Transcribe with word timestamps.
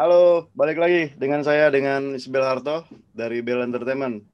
Halo, 0.00 0.48
balik 0.56 0.80
lagi 0.80 1.12
dengan 1.20 1.44
saya 1.44 1.68
dengan 1.68 2.16
Isbel 2.16 2.40
Harto 2.40 2.88
dari 3.12 3.44
Bell 3.44 3.60
Entertainment. 3.60 4.24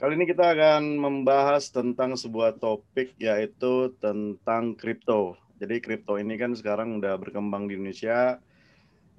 Kali 0.00 0.16
ini 0.16 0.24
kita 0.24 0.56
akan 0.56 0.96
membahas 0.96 1.68
tentang 1.68 2.16
sebuah 2.16 2.56
topik 2.56 3.12
yaitu 3.20 3.92
tentang 4.00 4.72
kripto. 4.72 5.36
Jadi 5.60 5.84
kripto 5.84 6.16
ini 6.16 6.40
kan 6.40 6.56
sekarang 6.56 6.96
udah 6.96 7.20
berkembang 7.20 7.68
di 7.68 7.76
Indonesia. 7.76 8.40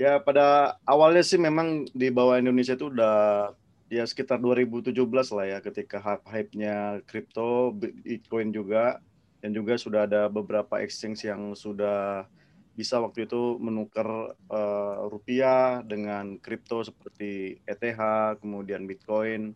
Ya 0.01 0.17
pada 0.17 0.81
awalnya 0.81 1.21
sih 1.21 1.37
memang 1.37 1.85
di 1.93 2.09
bawah 2.09 2.41
Indonesia 2.41 2.73
itu 2.73 2.89
udah 2.89 3.53
ya 3.85 4.01
sekitar 4.09 4.41
2017 4.41 4.97
lah 5.13 5.45
ya 5.45 5.57
ketika 5.61 6.01
hype-nya 6.25 7.05
kripto, 7.05 7.69
Bitcoin 7.77 8.49
juga 8.49 8.97
dan 9.45 9.53
juga 9.53 9.77
sudah 9.77 10.09
ada 10.09 10.25
beberapa 10.25 10.81
exchange 10.81 11.29
yang 11.29 11.53
sudah 11.53 12.25
bisa 12.73 12.97
waktu 12.97 13.29
itu 13.29 13.61
menukar 13.61 14.33
uh, 14.49 14.95
rupiah 15.05 15.85
dengan 15.85 16.41
kripto 16.41 16.81
seperti 16.81 17.61
ETH, 17.69 18.01
kemudian 18.41 18.89
Bitcoin, 18.89 19.53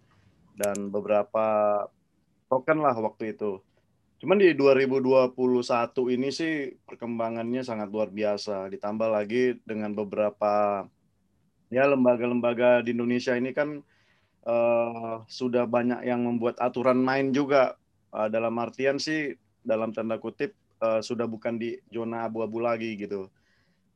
dan 0.53 0.93
beberapa 0.93 1.81
token 2.45 2.85
lah 2.85 2.93
waktu 2.93 3.33
itu. 3.33 3.57
Cuman 4.17 4.41
di 4.41 4.53
2021 4.57 5.33
ini 6.13 6.29
sih 6.33 6.73
perkembangannya 6.85 7.61
sangat 7.61 7.89
luar 7.93 8.09
biasa. 8.09 8.65
Ditambah 8.69 9.09
lagi 9.13 9.61
dengan 9.61 9.93
beberapa 9.93 10.85
ya 11.69 11.85
lembaga-lembaga 11.85 12.81
di 12.81 12.97
Indonesia 12.97 13.37
ini 13.37 13.53
kan 13.53 13.81
uh, 14.45 15.21
sudah 15.29 15.69
banyak 15.69 16.01
yang 16.05 16.25
membuat 16.25 16.57
aturan 16.57 16.97
main 16.97 17.29
juga. 17.29 17.77
Uh, 18.09 18.25
dalam 18.31 18.57
artian 18.57 18.97
sih 18.97 19.37
dalam 19.61 19.93
tanda 19.93 20.17
kutip 20.17 20.55
uh, 20.81 21.01
sudah 21.01 21.25
bukan 21.25 21.57
di 21.57 21.77
zona 21.89 22.25
abu-abu 22.29 22.61
lagi 22.61 22.97
gitu. 22.97 23.29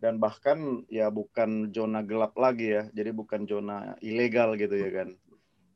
Dan 0.02 0.18
bahkan 0.18 0.82
ya 0.90 1.14
bukan 1.14 1.70
zona 1.70 2.02
gelap 2.02 2.34
lagi 2.34 2.74
ya 2.74 2.90
jadi 2.90 3.14
bukan 3.14 3.46
zona 3.46 3.94
ilegal 4.02 4.58
gitu 4.58 4.74
ya 4.74 4.90
kan. 4.90 5.10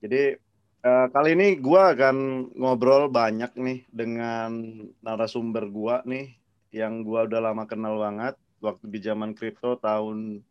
Jadi 0.02 0.38
uh, 0.82 1.08
kali 1.14 1.38
ini 1.38 1.62
gue 1.62 1.82
akan 1.82 2.50
ngobrol 2.58 3.10
banyak 3.10 3.54
nih 3.54 3.80
dengan 3.90 4.82
narasumber 5.06 5.70
gue 5.70 5.96
nih 6.10 6.28
yang 6.74 7.06
gue 7.06 7.20
udah 7.32 7.40
lama 7.40 7.64
kenal 7.70 8.02
banget 8.02 8.36
waktu 8.60 8.86
di 8.90 9.00
zaman 9.00 9.38
kripto 9.38 9.78
tahun 9.78 10.42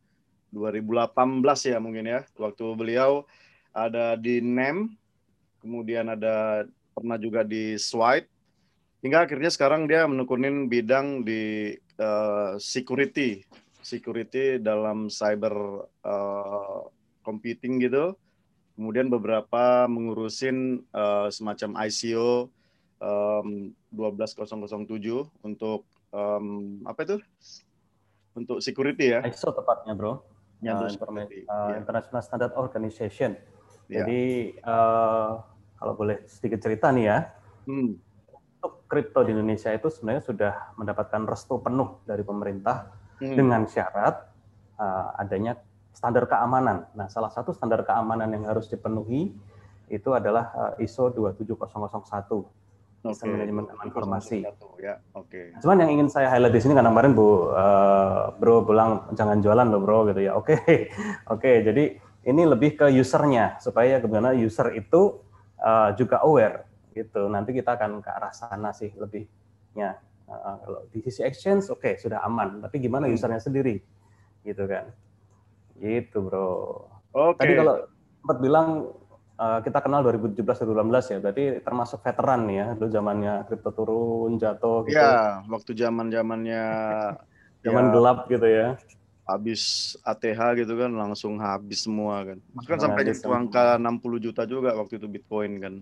2018 0.55 1.11
ya 1.71 1.79
mungkin 1.83 2.07
ya. 2.07 2.21
Waktu 2.39 2.65
beliau 2.79 3.27
ada 3.75 4.15
di 4.15 4.39
NEM 4.39 4.95
kemudian 5.59 6.15
ada 6.15 6.63
pernah 6.95 7.19
juga 7.19 7.43
di 7.43 7.75
Swipe 7.75 8.31
hingga 9.05 9.29
akhirnya 9.29 9.53
sekarang 9.53 9.85
dia 9.85 10.09
menekunin 10.09 10.65
bidang 10.73 11.29
di 11.29 11.77
uh, 12.01 12.57
security. 12.57 13.45
Security 13.85 14.57
dalam 14.57 15.13
cyber 15.13 15.85
uh, 16.01 16.89
computing 17.21 17.85
gitu. 17.85 18.17
Kemudian 18.75 19.13
beberapa 19.13 19.85
mengurusin 19.85 20.89
uh, 20.97 21.29
semacam 21.29 21.85
ICO 21.85 22.49
um, 22.97 23.77
12007 23.93 24.89
untuk 25.45 25.85
um, 26.09 26.81
apa 26.89 27.05
itu? 27.05 27.17
Untuk 28.33 28.65
security 28.65 29.13
ya. 29.13 29.21
ISO 29.29 29.53
tepatnya 29.53 29.93
bro. 29.93 30.25
Ya, 30.65 30.81
uh, 30.81 30.89
security, 30.89 31.45
uh, 31.45 31.77
yeah. 31.77 31.77
International 31.77 32.25
Standard 32.25 32.57
Organization. 32.57 33.37
Yeah. 33.85 34.01
jadi 34.01 34.25
uh, 34.65 35.45
kalau 35.77 35.93
boleh 35.93 36.25
sedikit 36.25 36.65
cerita 36.65 36.89
nih 36.89 37.05
ya. 37.05 37.19
Hmm 37.69 38.01
untuk 38.65 38.89
kripto 38.89 39.21
di 39.29 39.37
Indonesia 39.37 39.69
itu 39.77 39.93
sebenarnya 39.93 40.25
sudah 40.25 40.53
mendapatkan 40.81 41.29
restu 41.29 41.61
penuh 41.61 42.01
dari 42.09 42.25
pemerintah 42.25 42.97
hmm. 43.21 43.37
dengan 43.37 43.69
syarat 43.69 44.25
uh, 44.81 45.21
adanya 45.21 45.61
standar 45.93 46.25
keamanan. 46.25 46.89
Nah, 46.97 47.13
salah 47.13 47.29
satu 47.29 47.53
standar 47.53 47.85
keamanan 47.85 48.33
yang 48.33 48.49
harus 48.49 48.73
dipenuhi 48.73 49.37
itu 49.93 50.11
adalah 50.17 50.73
uh, 50.73 50.81
ISO 50.81 51.13
27001. 51.13 52.65
Okay. 53.05 53.29
manajemen 53.29 53.69
informasi. 53.85 54.49
Ya, 54.81 54.97
oke. 55.13 55.29
Okay. 55.29 55.53
Cuman 55.61 55.85
yang 55.85 55.93
ingin 55.93 56.09
saya 56.09 56.33
highlight 56.33 56.57
di 56.57 56.65
sini 56.65 56.73
karena 56.73 56.89
kemarin 56.89 57.13
Bu 57.13 57.53
uh, 57.53 58.33
Bro 58.41 58.65
bilang 58.65 59.13
jangan 59.13 59.45
jualan 59.45 59.69
loh 59.69 59.85
Bro 59.85 60.09
gitu 60.09 60.25
ya. 60.25 60.33
Oke. 60.41 60.57
Okay. 60.57 60.89
Oke, 61.29 61.37
okay, 61.37 61.57
jadi 61.69 62.01
ini 62.25 62.43
lebih 62.49 62.81
ke 62.81 62.89
usernya 62.89 63.61
supaya 63.61 64.01
gimana 64.01 64.33
user 64.33 64.73
itu 64.73 65.21
uh, 65.61 65.93
juga 66.01 66.25
aware 66.25 66.65
gitu. 66.95 67.27
Nanti 67.27 67.51
kita 67.51 67.75
akan 67.75 67.99
ke 68.01 68.11
arah 68.11 68.33
sana 68.33 68.71
sih 68.71 68.95
lebihnya. 68.95 69.99
Uh, 70.25 70.57
kalau 70.65 70.81
di 70.89 71.05
sisi 71.05 71.21
exchange 71.21 71.69
oke 71.69 71.85
okay, 71.85 72.01
sudah 72.01 72.25
aman, 72.25 72.65
tapi 72.65 72.81
gimana 72.81 73.05
hmm. 73.05 73.13
usernya 73.13 73.43
sendiri, 73.45 73.77
gitu 74.41 74.65
kan? 74.65 74.89
Gitu 75.77 76.17
bro. 76.17 76.81
Oke. 77.13 77.37
Okay. 77.37 77.41
Tadi 77.45 77.53
kalau 77.61 77.75
sempat 78.25 78.39
bilang 78.41 78.69
uh, 79.39 79.61
kita 79.61 79.79
kenal 79.85 80.01
2017-2018 80.07 81.13
ya, 81.13 81.19
berarti 81.21 81.45
termasuk 81.61 81.99
veteran 82.01 82.41
nih 82.49 82.57
ya, 82.57 82.67
dulu 82.73 82.89
zamannya 82.89 83.35
kripto 83.51 83.71
turun, 83.75 84.33
jatuh. 84.41 84.89
Gitu. 84.89 84.97
Iya, 84.97 85.45
waktu 85.51 85.71
zaman 85.77 86.07
zamannya 86.09 86.65
zaman 87.67 87.85
ya, 87.85 87.93
gelap 87.93 88.19
gitu 88.31 88.47
ya. 88.49 88.69
Habis 89.25 89.97
ATH 90.05 90.41
gitu 90.61 90.73
kan 90.77 90.93
langsung 90.93 91.41
habis 91.41 91.85
semua 91.85 92.25
kan. 92.29 92.39
Bahkan 92.53 92.77
nah, 92.77 92.83
sampai 92.89 93.03
jadi 93.09 93.25
angka 93.25 93.81
60 93.81 94.25
juta 94.25 94.43
juga 94.45 94.77
waktu 94.77 95.01
itu 95.01 95.07
Bitcoin 95.09 95.53
kan. 95.61 95.75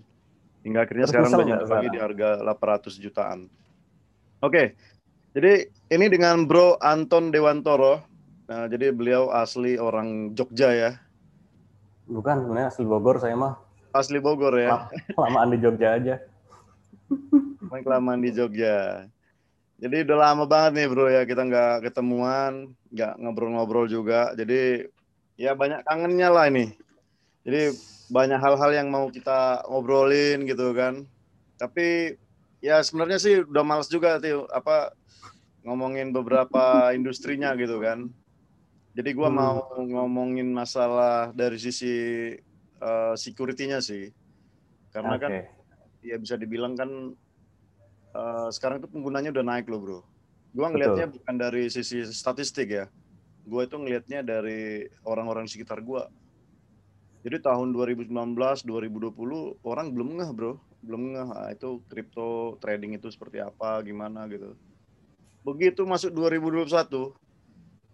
Hingga 0.62 0.86
akhirnya 0.86 1.06
Terus 1.10 1.26
sekarang 1.26 1.32
banyak 1.42 1.58
lagi 1.66 1.88
di 1.90 1.98
harga 1.98 2.28
800 2.42 3.02
jutaan. 3.02 3.50
Oke, 4.42 4.74
jadi 5.34 5.66
ini 5.90 6.06
dengan 6.10 6.46
Bro 6.46 6.78
Anton 6.78 7.34
Dewantoro. 7.34 8.02
Nah, 8.46 8.66
jadi 8.68 8.90
beliau 8.90 9.30
asli 9.30 9.78
orang 9.78 10.34
Jogja 10.34 10.70
ya. 10.74 10.90
Bukan, 12.10 12.44
sebenarnya 12.44 12.68
asli 12.68 12.84
Bogor 12.84 13.16
saya 13.22 13.34
mah. 13.38 13.54
Asli 13.94 14.18
Bogor 14.18 14.54
ya. 14.58 14.90
Kelamaan 15.14 15.48
di 15.54 15.58
Jogja 15.62 15.88
aja. 15.96 16.14
Main 17.70 17.82
kelamaan 17.84 18.20
di 18.20 18.30
Jogja. 18.32 19.06
Jadi 19.82 20.06
udah 20.06 20.18
lama 20.30 20.44
banget 20.46 20.72
nih 20.78 20.86
bro 20.86 21.10
ya 21.10 21.26
kita 21.26 21.42
nggak 21.42 21.90
ketemuan, 21.90 22.70
nggak 22.94 23.12
ngobrol-ngobrol 23.18 23.90
juga. 23.90 24.30
Jadi 24.38 24.86
ya 25.34 25.58
banyak 25.58 25.82
kangennya 25.82 26.28
lah 26.30 26.46
ini. 26.46 26.70
Jadi 27.42 27.74
banyak 28.12 28.36
hal-hal 28.36 28.70
yang 28.76 28.92
mau 28.92 29.08
kita 29.08 29.64
ngobrolin 29.64 30.44
gitu 30.44 30.76
kan. 30.76 31.08
Tapi 31.56 32.20
ya 32.60 32.84
sebenarnya 32.84 33.16
sih 33.16 33.40
udah 33.40 33.64
males 33.64 33.88
juga 33.88 34.20
tuh 34.20 34.44
apa 34.52 34.92
ngomongin 35.64 36.12
beberapa 36.12 36.92
industrinya 36.92 37.56
gitu 37.56 37.80
kan. 37.80 38.12
Jadi 38.92 39.10
gua 39.16 39.32
hmm. 39.32 39.38
mau 39.40 39.56
ngomongin 39.80 40.52
masalah 40.52 41.32
dari 41.32 41.56
sisi 41.56 41.94
uh, 42.84 43.16
security-nya 43.16 43.80
sih. 43.80 44.12
Karena 44.92 45.16
okay. 45.16 45.24
kan 45.24 45.32
ya 46.04 46.20
bisa 46.20 46.36
dibilang 46.36 46.76
kan 46.76 47.16
uh, 48.12 48.52
sekarang 48.52 48.84
itu 48.84 48.92
penggunanya 48.92 49.32
udah 49.32 49.44
naik 49.56 49.72
loh, 49.72 49.80
Bro. 49.80 50.00
Gua 50.52 50.68
ngelihatnya 50.68 51.08
bukan 51.08 51.34
dari 51.40 51.72
sisi 51.72 52.04
statistik 52.12 52.68
ya. 52.68 52.84
Gua 53.48 53.64
itu 53.64 53.80
ngelihatnya 53.80 54.20
dari 54.20 54.84
orang-orang 55.08 55.48
sekitar 55.48 55.80
gua 55.80 56.12
jadi 57.22 57.38
tahun 57.38 57.70
2019, 57.70 58.10
2020 58.10 59.62
orang 59.62 59.86
belum 59.94 60.08
ngeh 60.18 60.30
bro, 60.34 60.58
belum 60.82 61.02
ngeh 61.14 61.28
ah, 61.38 61.48
itu 61.54 61.78
crypto 61.86 62.58
trading 62.58 62.98
itu 62.98 63.06
seperti 63.14 63.38
apa, 63.38 63.78
gimana 63.86 64.26
gitu. 64.26 64.58
Begitu 65.46 65.86
masuk 65.86 66.10
2021, 66.14 67.14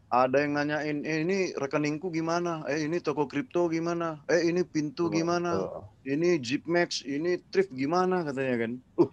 ada 0.09 0.41
yang 0.41 0.57
nanyain, 0.57 1.05
eh 1.05 1.21
ini 1.21 1.53
rekeningku 1.53 2.09
gimana? 2.09 2.65
Eh 2.65 2.89
ini 2.89 2.97
toko 3.05 3.29
kripto 3.29 3.69
gimana? 3.69 4.25
Eh 4.25 4.49
ini 4.49 4.65
pintu 4.65 5.13
gimana? 5.13 5.69
Ini 6.09 6.41
Jeepmax, 6.41 7.05
ini 7.05 7.37
Thrift 7.53 7.69
gimana 7.77 8.25
katanya 8.25 8.65
kan? 8.65 8.73
Uh, 8.97 9.13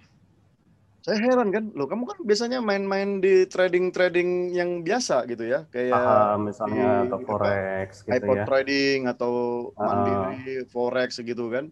saya 1.05 1.21
heran 1.21 1.53
kan, 1.53 1.69
loh 1.77 1.85
kamu 1.85 2.09
kan 2.09 2.17
biasanya 2.25 2.65
main-main 2.65 3.21
di 3.21 3.45
trading-trading 3.45 4.57
yang 4.57 4.81
biasa 4.81 5.29
gitu 5.29 5.45
ya, 5.45 5.69
kayak 5.69 5.93
Saham 5.93 6.49
misalnya 6.49 6.89
di, 6.89 7.05
atau 7.05 7.19
forex 7.21 7.89
gitu 8.01 8.13
iPod 8.17 8.37
ya. 8.41 8.45
trading 8.49 8.99
atau 9.05 9.33
mandiri 9.77 10.65
uh. 10.65 10.65
forex 10.65 11.21
gitu 11.21 11.53
kan. 11.53 11.69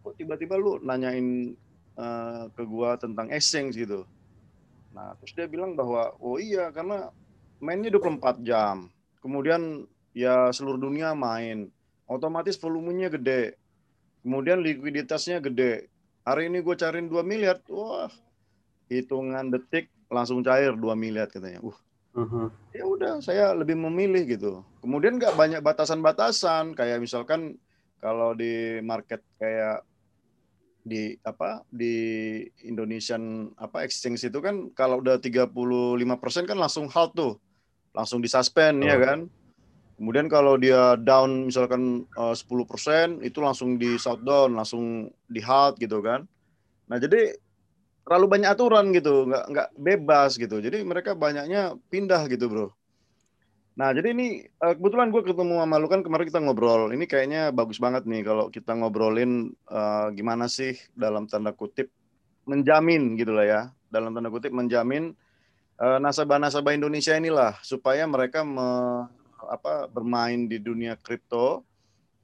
Kok 0.00 0.16
tiba-tiba 0.16 0.56
lu 0.56 0.80
nanyain 0.80 1.52
uh, 2.00 2.48
ke 2.56 2.64
gua 2.64 2.96
tentang 2.96 3.28
exchange 3.28 3.76
gitu. 3.76 4.08
Nah, 4.96 5.12
terus 5.20 5.36
dia 5.36 5.44
bilang 5.44 5.76
bahwa 5.76 6.16
oh 6.16 6.40
iya 6.40 6.72
karena 6.72 7.12
mainnya 7.60 7.92
24 7.92 8.40
jam. 8.40 8.88
Kemudian 9.20 9.84
ya 10.16 10.48
seluruh 10.48 10.80
dunia 10.80 11.12
main. 11.12 11.68
Otomatis 12.08 12.56
volumenya 12.56 13.12
gede. 13.12 13.60
Kemudian 14.24 14.64
likuiditasnya 14.64 15.44
gede. 15.44 15.92
Hari 16.24 16.48
ini 16.48 16.64
gue 16.64 16.72
cariin 16.72 17.12
2 17.12 17.20
miliar, 17.20 17.60
wah 17.68 18.08
hitungan 18.90 19.50
detik 19.50 19.90
langsung 20.10 20.42
cair 20.42 20.74
2 20.74 20.82
miliar 20.94 21.26
katanya. 21.30 21.62
Uh. 21.62 21.76
Uh-huh. 22.16 22.48
Ya 22.72 22.84
udah, 22.88 23.20
saya 23.20 23.52
lebih 23.52 23.76
memilih 23.76 24.24
gitu. 24.24 24.64
Kemudian 24.80 25.20
nggak 25.20 25.36
banyak 25.36 25.60
batasan-batasan 25.60 26.72
kayak 26.72 27.04
misalkan 27.04 27.60
kalau 28.00 28.32
di 28.32 28.80
market 28.80 29.20
kayak 29.36 29.84
di 30.86 31.12
apa 31.26 31.66
di 31.68 32.40
Indonesian 32.64 33.52
apa 33.60 33.84
exchange 33.84 34.32
itu 34.32 34.38
kan 34.40 34.72
kalau 34.72 35.04
udah 35.04 35.20
35% 35.20 36.48
kan 36.48 36.56
langsung 36.56 36.88
halt 36.88 37.12
tuh. 37.12 37.36
Langsung 37.92 38.24
disuspend 38.24 38.80
oh. 38.80 38.88
ya 38.88 38.96
kan. 38.96 39.28
Kemudian 40.00 40.28
kalau 40.32 40.56
dia 40.56 40.96
down 40.96 41.52
misalkan 41.52 42.08
uh, 42.16 42.32
10% 42.32 43.24
itu 43.24 43.38
langsung 43.44 43.76
di 43.76 43.96
shutdown, 44.00 44.56
langsung 44.56 45.12
di 45.28 45.40
halt 45.44 45.76
gitu 45.76 46.00
kan. 46.00 46.24
Nah 46.88 46.96
jadi 46.96 47.36
terlalu 48.06 48.26
banyak 48.38 48.48
aturan 48.54 48.94
gitu, 48.94 49.26
nggak 49.26 49.44
nggak 49.50 49.68
bebas 49.74 50.38
gitu. 50.38 50.62
Jadi 50.62 50.86
mereka 50.86 51.18
banyaknya 51.18 51.74
pindah 51.90 52.22
gitu 52.30 52.46
bro. 52.46 52.68
Nah 53.76 53.92
jadi 53.92 54.16
ini 54.16 54.46
uh, 54.62 54.72
kebetulan 54.72 55.12
gue 55.12 55.20
ketemu 55.20 55.60
sama 55.60 55.76
lu 55.76 55.90
kan 55.90 56.00
kemarin 56.00 56.26
kita 56.30 56.40
ngobrol. 56.40 56.94
Ini 56.94 57.04
kayaknya 57.04 57.52
bagus 57.52 57.76
banget 57.76 58.08
nih 58.08 58.22
kalau 58.24 58.48
kita 58.48 58.72
ngobrolin 58.72 59.52
uh, 59.68 60.08
gimana 60.14 60.48
sih 60.48 60.78
dalam 60.96 61.28
tanda 61.28 61.52
kutip 61.52 61.92
menjamin 62.48 63.18
gitu 63.20 63.36
lah 63.36 63.44
ya. 63.44 63.60
Dalam 63.92 64.16
tanda 64.16 64.32
kutip 64.32 64.54
menjamin 64.54 65.12
uh, 65.76 65.98
nasabah-nasabah 66.00 66.72
Indonesia 66.72 67.12
inilah 67.18 67.58
supaya 67.60 68.08
mereka 68.08 68.46
me 68.46 68.68
apa 69.36 69.92
bermain 69.92 70.48
di 70.48 70.56
dunia 70.56 70.96
kripto, 70.96 71.60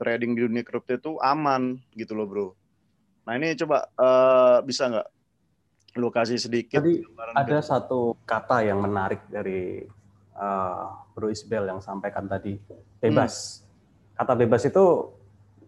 trading 0.00 0.32
di 0.32 0.48
dunia 0.48 0.64
kripto 0.64 0.96
itu 0.96 1.12
aman 1.20 1.76
gitu 1.92 2.16
loh 2.16 2.24
bro. 2.24 2.48
Nah 3.28 3.36
ini 3.36 3.52
coba 3.60 3.92
uh, 4.00 4.64
bisa 4.64 4.88
nggak 4.88 5.08
lu 5.96 6.08
kasih 6.08 6.40
sedikit? 6.40 6.80
Tadi 6.80 7.04
ada 7.36 7.58
ke... 7.60 7.64
satu 7.64 8.16
kata 8.24 8.64
yang 8.64 8.80
menarik 8.80 9.24
dari 9.28 9.84
uh, 10.36 10.84
Bro 11.12 11.28
Isbel 11.28 11.68
yang 11.68 11.80
sampaikan 11.84 12.24
tadi 12.24 12.56
bebas. 13.00 13.60
Hmm. 13.60 14.22
Kata 14.22 14.32
bebas 14.36 14.62
itu 14.64 14.84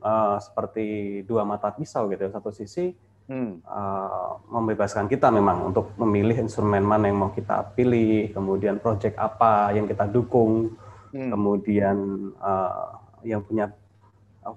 uh, 0.01 0.37
seperti 0.41 1.21
dua 1.29 1.45
mata 1.45 1.69
pisau 1.73 2.09
gitu. 2.09 2.29
Satu 2.33 2.53
sisi 2.53 2.93
hmm. 3.29 3.65
uh, 3.65 4.41
membebaskan 4.49 5.09
kita 5.09 5.29
memang 5.29 5.73
untuk 5.73 5.93
memilih 6.01 6.41
instrumen 6.45 6.85
mana 6.85 7.09
yang 7.09 7.19
mau 7.21 7.33
kita 7.33 7.77
pilih, 7.77 8.33
kemudian 8.33 8.81
project 8.81 9.21
apa 9.21 9.73
yang 9.77 9.85
kita 9.85 10.09
dukung 10.09 10.77
hmm. 11.13 11.31
kemudian 11.33 11.97
uh, 12.41 13.01
yang 13.25 13.41
punya 13.41 13.73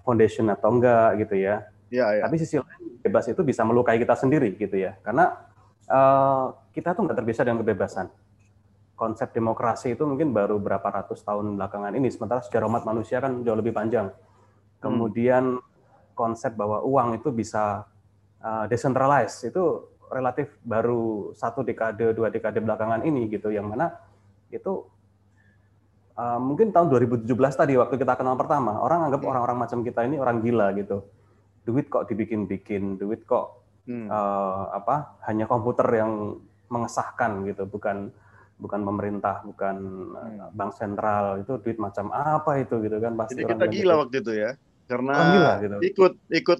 foundation 0.04 0.52
atau 0.52 0.75
enggak 0.75 1.24
gitu 1.24 1.40
ya. 1.40 1.63
Ya, 1.88 2.12
ya. 2.12 2.28
Tapi 2.28 2.36
sisi 2.36 2.60
lain 2.60 3.00
bebas 3.00 3.31
itu 3.31 3.40
bisa 3.48 3.63
melukai 3.63 3.96
kita 3.96 4.12
sendiri 4.12 4.60
gitu 4.60 4.75
ya, 4.75 5.00
karena 5.00 5.47
uh, 5.88 6.54
kita 6.75 6.94
tuh 6.94 7.07
nggak 7.07 7.18
terbiasa 7.18 7.42
dengan 7.48 7.60
kebebasan. 7.63 8.07
Konsep 8.98 9.30
demokrasi 9.30 9.94
itu 9.94 10.04
mungkin 10.10 10.34
baru 10.34 10.57
berapa 10.57 10.86
ratus 10.86 11.22
tahun 11.22 11.54
belakangan 11.54 11.94
ini, 11.94 12.10
sementara 12.10 12.42
sejarah 12.42 12.66
umat 12.66 12.84
manusia 12.84 13.22
kan 13.22 13.45
jauh 13.45 13.57
lebih 13.57 13.74
panjang. 13.74 14.10
Kemudian 14.81 15.62
konsep 16.18 16.57
bahwa 16.57 16.81
uang 16.81 17.22
itu 17.22 17.30
bisa 17.30 17.86
uh, 18.42 18.66
decentralized 18.66 19.54
itu 19.54 19.86
relatif 20.10 20.50
baru 20.66 21.36
satu 21.38 21.62
dekade 21.62 22.16
dua 22.16 22.34
dekade 22.34 22.57
belakangan 22.57 23.06
ini 23.06 23.30
gitu, 23.30 23.54
yang 23.54 23.69
mana 23.69 23.94
itu 24.50 24.88
uh, 26.18 26.39
mungkin 26.42 26.74
tahun 26.74 26.89
2017 26.89 27.30
tadi 27.54 27.78
waktu 27.78 27.95
kita 28.01 28.18
kenal 28.18 28.34
pertama, 28.34 28.81
orang 28.81 29.13
anggap 29.13 29.22
orang-orang 29.22 29.57
macam 29.62 29.86
kita 29.86 30.10
ini 30.10 30.18
orang 30.18 30.42
gila 30.42 30.74
gitu. 30.74 31.06
Duit 31.68 31.92
kok 31.92 32.10
dibikin-bikin, 32.10 32.98
duit 32.98 33.28
kok 33.28 33.67
hmm. 33.88 34.07
uh, 34.12 34.75
apa? 34.75 35.18
Hanya 35.25 35.48
komputer 35.48 35.88
yang 35.95 36.38
mengesahkan 36.68 37.48
gitu, 37.48 37.63
bukan 37.66 38.12
bukan 38.60 38.81
pemerintah, 38.84 39.42
bukan 39.48 39.75
hmm. 40.13 40.54
bank 40.54 40.75
sentral. 40.75 41.39
Itu 41.42 41.57
duit 41.63 41.80
macam 41.80 42.12
apa 42.12 42.60
itu 42.60 42.78
gitu 42.84 43.00
kan 43.00 43.16
pasti 43.16 43.39
Jadi 43.39 43.50
kita 43.56 43.66
gila 43.66 43.94
gitu. 43.95 44.01
waktu 44.04 44.16
itu 44.19 44.31
ya. 44.36 44.51
Karena 44.88 45.13
gila, 45.16 45.54
gitu. 45.63 45.78
ikut 45.84 46.13
ikut 46.31 46.60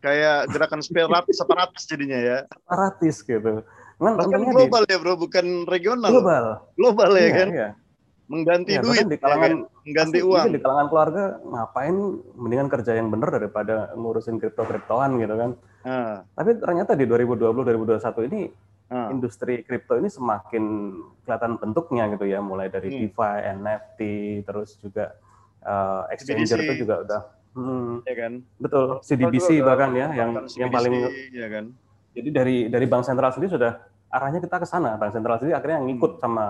kayak 0.00 0.52
gerakan 0.52 0.80
separatis 0.84 1.84
jadinya 1.88 2.18
ya. 2.20 2.38
Separatis 2.46 3.16
gitu. 3.24 3.64
Bahkan 3.96 4.40
global 4.52 4.84
di, 4.84 4.92
ya 4.92 4.98
bro, 5.00 5.16
bukan 5.16 5.64
regional. 5.64 6.12
Global. 6.12 6.44
Global 6.76 7.10
ya 7.16 7.20
iya, 7.20 7.32
kan? 7.32 7.48
Iya 7.48 7.68
mengganti 8.26 8.74
ya, 8.74 8.82
duit 8.82 9.06
di 9.06 9.18
kalangan 9.22 9.50
ya 9.50 9.56
kan? 9.62 9.82
mengganti 9.86 10.18
uang 10.26 10.46
di 10.50 10.58
kalangan 10.58 10.86
keluarga 10.90 11.24
ngapain 11.46 11.96
mendingan 12.34 12.68
kerja 12.70 12.98
yang 12.98 13.08
benar 13.10 13.30
daripada 13.38 13.94
ngurusin 13.94 14.42
kripto 14.42 14.66
kriptoan 14.66 15.22
gitu 15.22 15.34
kan 15.38 15.50
ah. 15.86 16.26
tapi 16.34 16.58
ternyata 16.58 16.98
di 16.98 17.06
2020 17.06 17.46
2021 17.54 18.28
ini 18.28 18.40
ah. 18.90 19.08
industri 19.14 19.62
kripto 19.62 19.94
ini 19.96 20.10
semakin 20.10 20.64
kelihatan 21.22 21.62
bentuknya 21.62 22.10
gitu 22.12 22.26
ya 22.26 22.42
mulai 22.42 22.66
dari 22.66 22.90
hmm. 22.90 22.98
DeFi 23.06 23.34
NFT 23.62 24.00
terus 24.42 24.74
juga 24.82 25.14
uh, 25.62 26.10
exchanger 26.10 26.58
itu 26.66 26.82
juga 26.82 26.94
udah 27.06 27.22
hmm, 27.54 27.92
ya 28.02 28.14
kan 28.18 28.32
betul 28.58 28.84
CDBC 29.06 29.62
bahkan 29.62 29.94
ya 29.94 30.10
yang 30.10 30.30
CDBC, 30.44 30.58
yang 30.58 30.70
paling 30.74 30.92
ya 31.30 31.46
kan 31.46 31.64
jadi 32.12 32.28
dari 32.34 32.56
dari 32.66 32.86
bank 32.90 33.06
sentral 33.06 33.30
sendiri 33.30 33.54
sudah 33.54 33.72
arahnya 34.10 34.42
kita 34.42 34.58
ke 34.58 34.66
sana 34.66 34.98
bank 34.98 35.14
sentral 35.14 35.38
sendiri 35.38 35.54
akhirnya 35.54 35.80
ngikut 35.86 36.18
hmm. 36.18 36.22
sama 36.26 36.46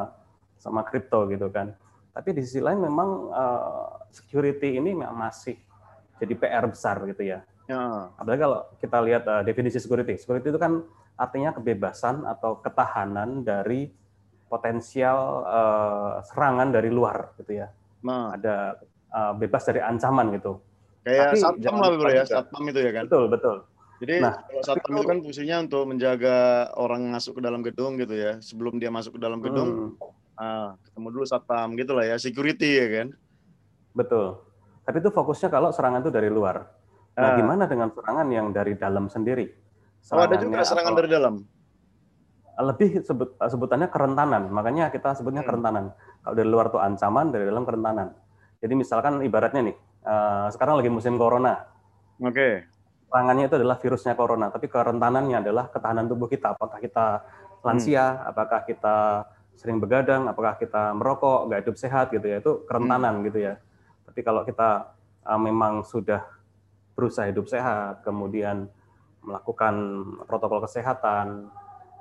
sama 0.60 0.82
kripto 0.82 1.28
gitu 1.30 1.48
kan. 1.52 1.72
Tapi 2.16 2.32
di 2.32 2.40
sisi 2.44 2.64
lain 2.64 2.80
memang 2.80 3.08
uh, 3.28 4.00
security 4.08 4.80
ini 4.80 4.96
masih 4.96 5.56
jadi 6.16 6.32
PR 6.32 6.64
besar 6.64 7.04
gitu 7.04 7.22
ya. 7.22 7.44
Ya. 7.70 8.10
Apalagi 8.18 8.40
kalau 8.42 8.60
kita 8.78 8.98
lihat 9.02 9.22
uh, 9.26 9.42
definisi 9.42 9.78
security. 9.78 10.18
Security 10.18 10.48
itu 10.50 10.60
kan 10.60 10.82
artinya 11.16 11.52
kebebasan 11.54 12.26
atau 12.26 12.58
ketahanan 12.62 13.42
dari 13.46 13.90
potensial 14.46 15.42
uh, 15.42 16.12
serangan 16.22 16.70
dari 16.70 16.90
luar 16.90 17.34
gitu 17.38 17.62
ya. 17.62 17.68
Nah. 18.06 18.34
Ada 18.34 18.78
uh, 19.10 19.32
bebas 19.34 19.62
dari 19.66 19.82
ancaman 19.82 20.32
gitu. 20.34 20.62
Kayak 21.06 21.34
Tapi 21.34 21.38
satpam 21.38 21.76
lah 21.78 21.88
bro 21.94 22.10
ya, 22.10 22.24
satpam 22.26 22.62
itu 22.66 22.80
ya 22.82 22.90
kan. 22.90 23.04
Betul, 23.06 23.24
betul. 23.30 23.56
Jadi 23.96 24.14
nah, 24.20 24.34
kalau 24.42 24.62
satpam 24.66 24.92
itu 24.92 25.06
kan 25.06 25.18
fungsinya 25.22 25.56
untuk 25.64 25.82
menjaga 25.88 26.36
orang 26.74 27.02
masuk 27.14 27.38
ke 27.38 27.42
dalam 27.42 27.60
gedung 27.62 27.94
gitu 27.98 28.14
ya. 28.14 28.38
Sebelum 28.42 28.82
dia 28.82 28.90
masuk 28.90 29.16
ke 29.16 29.20
dalam 29.22 29.38
gedung, 29.38 29.94
hmm 29.94 30.16
ah, 30.36 30.76
ketemu 30.84 31.08
dulu 31.16 31.24
satpam 31.24 31.72
gitu 31.74 31.92
lah 31.96 32.04
ya, 32.04 32.16
security 32.20 32.70
ya 32.76 32.86
kan. 32.92 33.08
Betul. 33.96 34.36
Tapi 34.84 34.96
itu 35.02 35.10
fokusnya 35.10 35.48
kalau 35.50 35.72
serangan 35.72 36.04
itu 36.04 36.12
dari 36.12 36.30
luar. 36.30 36.75
Nah, 37.16 37.32
ah. 37.32 37.36
gimana 37.40 37.64
dengan 37.64 37.88
serangan 37.96 38.28
yang 38.28 38.52
dari 38.52 38.76
dalam 38.76 39.08
sendiri? 39.08 39.48
Oh, 40.12 40.20
ada 40.20 40.36
juga 40.36 40.60
serangan 40.62 40.92
atau, 40.92 41.00
dari 41.00 41.08
dalam. 41.08 41.34
Lebih 42.56 43.02
sebut, 43.02 43.40
sebutannya 43.40 43.88
kerentanan, 43.88 44.52
makanya 44.52 44.92
kita 44.92 45.16
sebutnya 45.16 45.40
hmm. 45.40 45.48
kerentanan. 45.48 45.84
Kalau 46.20 46.34
dari 46.36 46.48
luar 46.48 46.68
tuh 46.68 46.78
ancaman, 46.78 47.32
dari 47.32 47.48
dalam 47.48 47.64
kerentanan. 47.64 48.12
Jadi 48.60 48.72
misalkan 48.76 49.24
ibaratnya 49.24 49.72
nih, 49.72 49.76
uh, 50.04 50.46
sekarang 50.52 50.76
lagi 50.76 50.92
musim 50.92 51.16
corona. 51.16 51.64
Oke. 52.20 52.32
Okay. 52.32 52.52
Serangannya 53.08 53.48
itu 53.48 53.56
adalah 53.56 53.76
virusnya 53.80 54.12
corona, 54.12 54.46
tapi 54.52 54.66
kerentanannya 54.68 55.36
adalah 55.40 55.64
ketahanan 55.72 56.04
tubuh 56.10 56.28
kita. 56.28 56.52
Apakah 56.52 56.78
kita 56.84 57.24
lansia, 57.64 58.06
hmm. 58.12 58.30
apakah 58.30 58.60
kita 58.68 58.96
sering 59.56 59.80
begadang, 59.80 60.28
apakah 60.28 60.60
kita 60.60 60.92
merokok, 60.92 61.48
nggak 61.48 61.60
hidup 61.64 61.76
sehat 61.80 62.12
gitu 62.12 62.28
ya, 62.28 62.44
itu 62.44 62.68
kerentanan 62.68 63.24
hmm. 63.24 63.24
gitu 63.32 63.38
ya. 63.40 63.54
Tapi 64.04 64.20
kalau 64.20 64.44
kita 64.44 64.92
uh, 65.24 65.40
memang 65.40 65.80
sudah 65.80 66.35
berusaha 66.96 67.28
hidup 67.28 67.46
sehat, 67.46 68.00
kemudian 68.02 68.66
melakukan 69.20 69.74
protokol 70.24 70.64
kesehatan, 70.64 71.52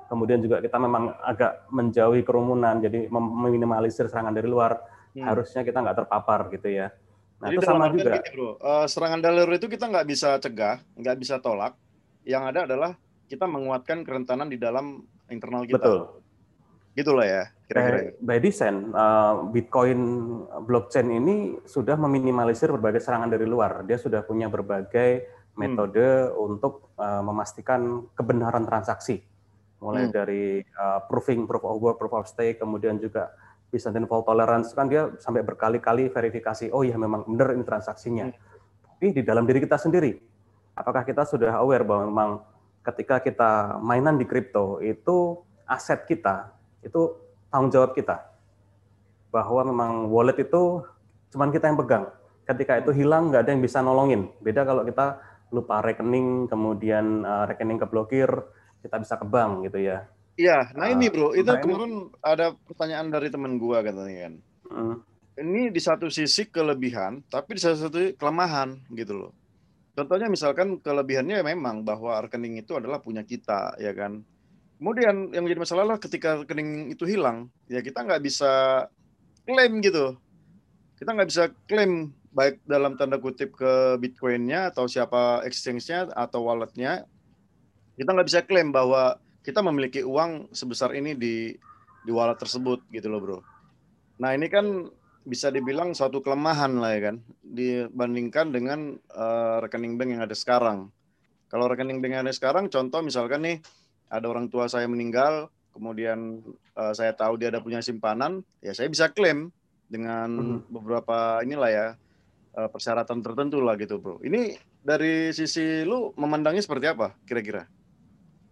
kemudian 0.08 0.40
juga 0.40 0.64
kita 0.64 0.80
memang 0.80 1.12
agak 1.20 1.68
menjauhi 1.68 2.24
kerumunan, 2.24 2.80
jadi 2.80 3.06
meminimalisir 3.12 4.08
serangan 4.08 4.32
dari 4.32 4.48
luar, 4.48 4.80
hmm. 5.12 5.22
harusnya 5.22 5.62
kita 5.62 5.84
nggak 5.84 6.06
terpapar 6.06 6.48
gitu 6.50 6.72
ya. 6.72 6.88
Nah, 7.36 7.52
jadi 7.52 7.60
itu 7.60 7.68
sama 7.68 7.92
juga. 7.92 8.16
Gini, 8.16 8.30
bro. 8.32 8.56
Uh, 8.56 8.86
serangan 8.88 9.20
dari 9.20 9.34
luar 9.36 9.60
itu 9.60 9.68
kita 9.68 9.84
nggak 9.84 10.06
bisa 10.08 10.40
cegah, 10.40 10.80
nggak 10.96 11.16
bisa 11.20 11.36
tolak. 11.36 11.76
Yang 12.24 12.42
ada 12.56 12.60
adalah 12.64 12.90
kita 13.28 13.44
menguatkan 13.44 14.00
kerentanan 14.02 14.48
di 14.48 14.56
dalam 14.56 15.04
internal 15.28 15.68
kita. 15.68 15.76
Betul 15.76 16.25
gitulah 16.96 17.28
ya 17.28 17.44
kira-kira. 17.68 18.16
By, 18.22 18.38
by 18.38 18.38
design, 18.40 18.76
uh, 18.96 19.50
Bitcoin 19.52 20.00
blockchain 20.64 21.12
ini 21.12 21.60
sudah 21.68 21.98
meminimalisir 21.98 22.72
berbagai 22.72 23.04
serangan 23.04 23.28
dari 23.28 23.44
luar. 23.44 23.84
Dia 23.84 24.00
sudah 24.00 24.24
punya 24.24 24.48
berbagai 24.48 25.28
metode 25.58 26.00
hmm. 26.00 26.32
untuk 26.40 26.94
uh, 26.96 27.20
memastikan 27.20 28.06
kebenaran 28.16 28.64
transaksi, 28.64 29.20
mulai 29.82 30.08
hmm. 30.08 30.12
dari 30.14 30.62
uh, 30.62 31.04
proofing, 31.10 31.44
proof 31.44 31.64
of 31.68 31.76
work, 31.82 31.96
proof 32.00 32.14
of 32.16 32.24
stake, 32.24 32.62
kemudian 32.62 32.96
juga 32.96 33.34
Byzantine 33.66 34.06
fault 34.06 34.30
tolerance 34.30 34.70
kan 34.72 34.86
dia 34.86 35.10
sampai 35.18 35.42
berkali-kali 35.42 36.08
verifikasi. 36.08 36.70
Oh 36.70 36.86
iya 36.86 36.94
memang 36.94 37.26
benar 37.26 37.50
ini 37.52 37.66
transaksinya. 37.66 38.30
Hmm. 38.30 38.36
Tapi 38.96 39.06
di 39.20 39.22
dalam 39.26 39.44
diri 39.44 39.58
kita 39.60 39.76
sendiri, 39.76 40.16
apakah 40.72 41.02
kita 41.02 41.26
sudah 41.26 41.60
aware 41.60 41.84
bahwa 41.84 42.04
memang 42.08 42.30
ketika 42.86 43.18
kita 43.18 43.82
mainan 43.82 44.16
di 44.16 44.24
kripto 44.24 44.78
itu 44.78 45.42
aset 45.66 46.06
kita 46.06 46.55
itu 46.86 47.18
tanggung 47.50 47.74
jawab 47.74 47.98
kita. 47.98 48.22
Bahwa 49.34 49.66
memang 49.66 50.06
wallet 50.06 50.38
itu 50.38 50.86
cuman 51.34 51.50
kita 51.50 51.66
yang 51.66 51.78
pegang. 51.82 52.04
Ketika 52.46 52.78
itu 52.78 52.94
hilang, 52.94 53.34
nggak 53.34 53.42
ada 53.42 53.50
yang 53.50 53.60
bisa 53.60 53.82
nolongin. 53.82 54.30
Beda 54.38 54.62
kalau 54.62 54.86
kita 54.86 55.18
lupa 55.50 55.82
rekening, 55.82 56.46
kemudian 56.46 57.26
uh, 57.26 57.44
rekening 57.50 57.82
keblokir, 57.82 58.30
kita 58.86 59.02
bisa 59.02 59.18
ke 59.18 59.26
bank 59.26 59.66
gitu 59.66 59.82
ya. 59.82 60.06
Iya, 60.36 60.70
nah 60.76 60.92
ini 60.92 61.08
bro, 61.08 61.32
itu 61.32 61.48
nah 61.48 61.58
kemarin 61.58 62.12
ini... 62.12 62.22
ada 62.22 62.52
pertanyaan 62.52 63.08
dari 63.08 63.32
teman 63.32 63.56
gua 63.56 63.80
katanya 63.80 64.28
kan. 64.28 64.34
Hmm. 64.68 64.96
Ini 65.36 65.72
di 65.72 65.80
satu 65.80 66.12
sisi 66.12 66.48
kelebihan, 66.48 67.24
tapi 67.28 67.56
di 67.56 67.60
satu 67.64 67.88
sisi 67.88 68.14
kelemahan 68.14 68.84
gitu 68.92 69.26
loh. 69.26 69.32
Contohnya 69.96 70.28
misalkan 70.28 70.76
kelebihannya 70.84 71.40
memang 71.40 71.80
bahwa 71.80 72.20
rekening 72.28 72.60
itu 72.60 72.76
adalah 72.76 73.00
punya 73.00 73.24
kita, 73.24 73.80
ya 73.80 73.96
kan. 73.96 74.20
Kemudian 74.76 75.32
yang 75.32 75.42
menjadi 75.48 75.62
masalah 75.64 75.84
lah 75.88 75.98
ketika 76.00 76.44
rekening 76.44 76.92
itu 76.92 77.08
hilang, 77.08 77.48
ya 77.64 77.80
kita 77.80 78.04
nggak 78.04 78.20
bisa 78.20 78.84
klaim 79.48 79.80
gitu. 79.80 80.20
kita 80.96 81.12
nggak 81.12 81.28
bisa 81.28 81.52
klaim 81.68 82.16
baik 82.32 82.64
dalam 82.64 82.96
tanda 82.96 83.20
kutip 83.20 83.52
ke 83.52 84.00
Bitcoin-nya 84.00 84.72
atau 84.72 84.88
siapa 84.88 85.44
exchange-nya 85.44 86.08
atau 86.16 86.48
wallet-nya, 86.48 87.04
kita 88.00 88.16
nggak 88.16 88.28
bisa 88.28 88.40
klaim 88.44 88.72
bahwa 88.72 89.20
kita 89.44 89.60
memiliki 89.60 90.00
uang 90.00 90.52
sebesar 90.56 90.96
ini 90.96 91.12
di 91.12 91.52
di 92.04 92.10
wallet 92.12 92.40
tersebut 92.40 92.84
gitu 92.92 93.12
loh 93.12 93.20
bro. 93.20 93.38
Nah 94.20 94.32
ini 94.32 94.48
kan 94.48 94.88
bisa 95.26 95.50
dibilang 95.50 95.90
suatu 95.92 96.22
kelemahan 96.22 96.78
lah 96.78 96.90
ya 96.94 97.00
kan 97.10 97.16
dibandingkan 97.42 98.54
dengan 98.54 98.94
uh, 99.10 99.58
rekening 99.58 99.98
bank 99.98 100.10
yang 100.16 100.22
ada 100.22 100.36
sekarang. 100.36 100.88
Kalau 101.50 101.66
rekening 101.66 101.98
bank 101.98 102.12
yang 102.14 102.24
ada 102.26 102.34
sekarang, 102.34 102.70
contoh 102.70 103.02
misalkan 103.02 103.42
nih 103.42 103.56
ada 104.06 104.26
orang 104.30 104.46
tua 104.46 104.70
saya 104.70 104.86
meninggal, 104.86 105.50
kemudian 105.74 106.40
uh, 106.78 106.92
saya 106.94 107.12
tahu 107.12 107.36
dia 107.36 107.50
ada 107.50 107.60
punya 107.60 107.82
simpanan, 107.82 108.40
ya 108.62 108.72
saya 108.72 108.86
bisa 108.86 109.10
klaim 109.10 109.50
dengan 109.86 110.60
hmm. 110.60 110.70
beberapa 110.70 111.42
inilah 111.42 111.70
ya 111.70 111.86
uh, 112.58 112.68
persyaratan 112.70 113.22
tertentu 113.22 113.62
lah 113.62 113.78
gitu 113.78 113.98
bro. 114.02 114.18
Ini 114.22 114.58
dari 114.82 115.30
sisi 115.34 115.82
lu 115.86 116.14
memandangnya 116.18 116.62
seperti 116.62 116.86
apa 116.90 117.14
kira-kira? 117.26 117.66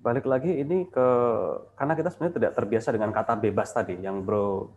Balik 0.04 0.28
lagi 0.28 0.52
ini 0.52 0.84
ke 0.90 1.08
karena 1.80 1.94
kita 1.96 2.12
sebenarnya 2.12 2.34
tidak 2.36 2.52
terbiasa 2.58 2.88
dengan 2.92 3.10
kata 3.10 3.40
bebas 3.40 3.72
tadi 3.72 3.96
yang 3.98 4.20
bro 4.20 4.68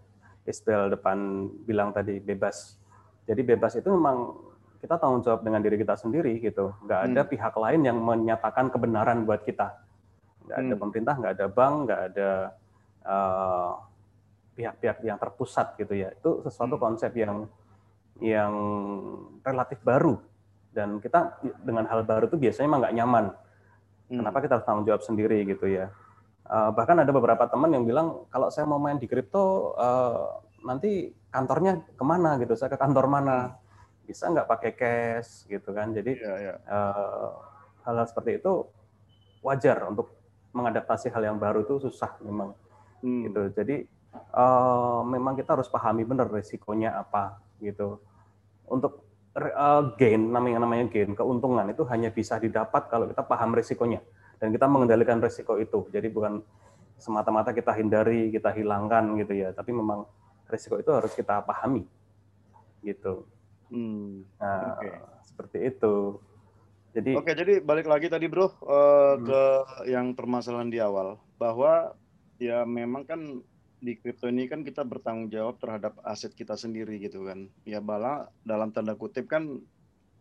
Isbel 0.48 0.88
depan 0.88 1.50
bilang 1.68 1.92
tadi 1.92 2.24
bebas. 2.24 2.80
Jadi 3.28 3.44
bebas 3.44 3.76
itu 3.76 3.92
memang 3.92 4.32
kita 4.80 4.96
tanggung 4.96 5.20
jawab 5.20 5.44
dengan 5.44 5.60
diri 5.60 5.76
kita 5.76 6.00
sendiri 6.00 6.40
gitu. 6.40 6.72
Nggak 6.88 7.00
ada 7.12 7.22
hmm. 7.28 7.32
pihak 7.36 7.54
lain 7.60 7.82
yang 7.84 8.00
menyatakan 8.00 8.72
kebenaran 8.72 9.28
buat 9.28 9.44
kita. 9.44 9.87
Nggak 10.48 10.58
ada 10.58 10.74
hmm. 10.74 10.82
pemerintah, 10.82 11.16
nggak 11.20 11.34
ada 11.36 11.48
bank, 11.52 11.76
nggak 11.84 12.02
ada 12.12 12.30
uh, 13.04 13.72
pihak-pihak 14.56 14.98
yang 15.04 15.20
terpusat 15.20 15.76
gitu 15.76 15.94
ya. 15.94 16.10
Itu 16.16 16.42
sesuatu 16.48 16.80
hmm. 16.80 16.84
konsep 16.84 17.12
yang 17.14 17.46
yang 18.18 18.54
relatif 19.46 19.78
baru 19.86 20.18
dan 20.74 20.98
kita 20.98 21.38
dengan 21.62 21.86
hal 21.86 22.02
baru 22.02 22.26
itu 22.30 22.38
biasanya 22.38 22.66
emang 22.66 22.82
nggak 22.86 22.96
nyaman. 22.98 23.26
Hmm. 24.08 24.18
Kenapa 24.24 24.38
kita 24.42 24.54
harus 24.58 24.66
tanggung 24.66 24.88
jawab 24.88 25.04
sendiri 25.04 25.44
gitu 25.46 25.68
ya? 25.68 25.92
Uh, 26.48 26.72
bahkan 26.72 26.96
ada 26.96 27.12
beberapa 27.12 27.44
teman 27.52 27.76
yang 27.76 27.84
bilang 27.84 28.24
kalau 28.32 28.48
saya 28.48 28.64
mau 28.64 28.80
main 28.80 28.96
di 28.96 29.04
kripto 29.04 29.76
uh, 29.76 30.40
nanti 30.64 31.12
kantornya 31.30 31.84
ke 31.84 32.04
mana 32.08 32.40
gitu? 32.40 32.56
Saya 32.56 32.72
ke 32.72 32.80
kantor 32.80 33.06
mana? 33.12 33.60
Bisa 34.08 34.32
nggak 34.32 34.48
pakai 34.48 34.72
cash 34.74 35.44
gitu 35.52 35.76
kan? 35.76 35.92
Jadi 35.92 36.16
yeah, 36.18 36.56
yeah. 36.56 36.58
Uh, 36.66 37.36
hal-hal 37.84 38.08
seperti 38.08 38.40
itu 38.40 38.68
wajar 39.44 39.80
untuk 39.88 40.17
mengadaptasi 40.58 41.14
hal 41.14 41.22
yang 41.22 41.38
baru 41.38 41.62
itu 41.62 41.78
susah 41.86 42.18
memang 42.26 42.58
hmm. 43.06 43.22
gitu. 43.30 43.42
Jadi 43.54 43.76
uh, 44.34 45.06
memang 45.06 45.38
kita 45.38 45.54
harus 45.54 45.70
pahami 45.70 46.02
benar 46.02 46.26
resikonya 46.26 46.98
apa 46.98 47.38
gitu. 47.62 48.02
Untuk 48.66 49.06
uh, 49.38 49.94
gain 49.96 50.34
namanya 50.34 50.66
namanya 50.66 50.90
gain 50.90 51.14
keuntungan 51.14 51.70
itu 51.70 51.86
hanya 51.94 52.10
bisa 52.10 52.42
didapat 52.42 52.90
kalau 52.90 53.06
kita 53.06 53.22
paham 53.22 53.54
resikonya 53.54 54.02
dan 54.42 54.50
kita 54.50 54.66
mengendalikan 54.66 55.22
resiko 55.22 55.62
itu. 55.62 55.86
Jadi 55.94 56.10
bukan 56.10 56.42
semata-mata 56.98 57.54
kita 57.54 57.78
hindari, 57.78 58.34
kita 58.34 58.50
hilangkan 58.58 59.14
gitu 59.22 59.34
ya, 59.38 59.54
tapi 59.54 59.70
memang 59.70 60.10
resiko 60.50 60.82
itu 60.82 60.90
harus 60.90 61.14
kita 61.14 61.46
pahami 61.46 61.86
gitu. 62.82 63.30
Hmm, 63.70 64.24
nah, 64.40 64.80
okay. 64.80 64.98
seperti 65.28 65.58
itu. 65.70 66.18
Jadi 66.98 67.14
Oke, 67.14 67.38
jadi 67.38 67.62
balik 67.62 67.86
lagi 67.86 68.10
tadi 68.10 68.26
bro 68.26 68.50
uh, 68.50 68.50
hmm. 68.50 69.22
ke 69.22 69.42
yang 69.94 70.18
permasalahan 70.18 70.74
di 70.74 70.82
awal 70.82 71.22
bahwa 71.38 71.94
ya 72.42 72.66
memang 72.66 73.06
kan 73.06 73.22
di 73.78 73.94
kripto 73.94 74.26
ini 74.26 74.50
kan 74.50 74.66
kita 74.66 74.82
bertanggung 74.82 75.30
jawab 75.30 75.62
terhadap 75.62 75.94
aset 76.02 76.34
kita 76.34 76.58
sendiri 76.58 76.98
gitu 76.98 77.22
kan. 77.30 77.54
Ya 77.70 77.78
bala 77.78 78.34
dalam 78.42 78.74
tanda 78.74 78.98
kutip 78.98 79.30
kan 79.30 79.62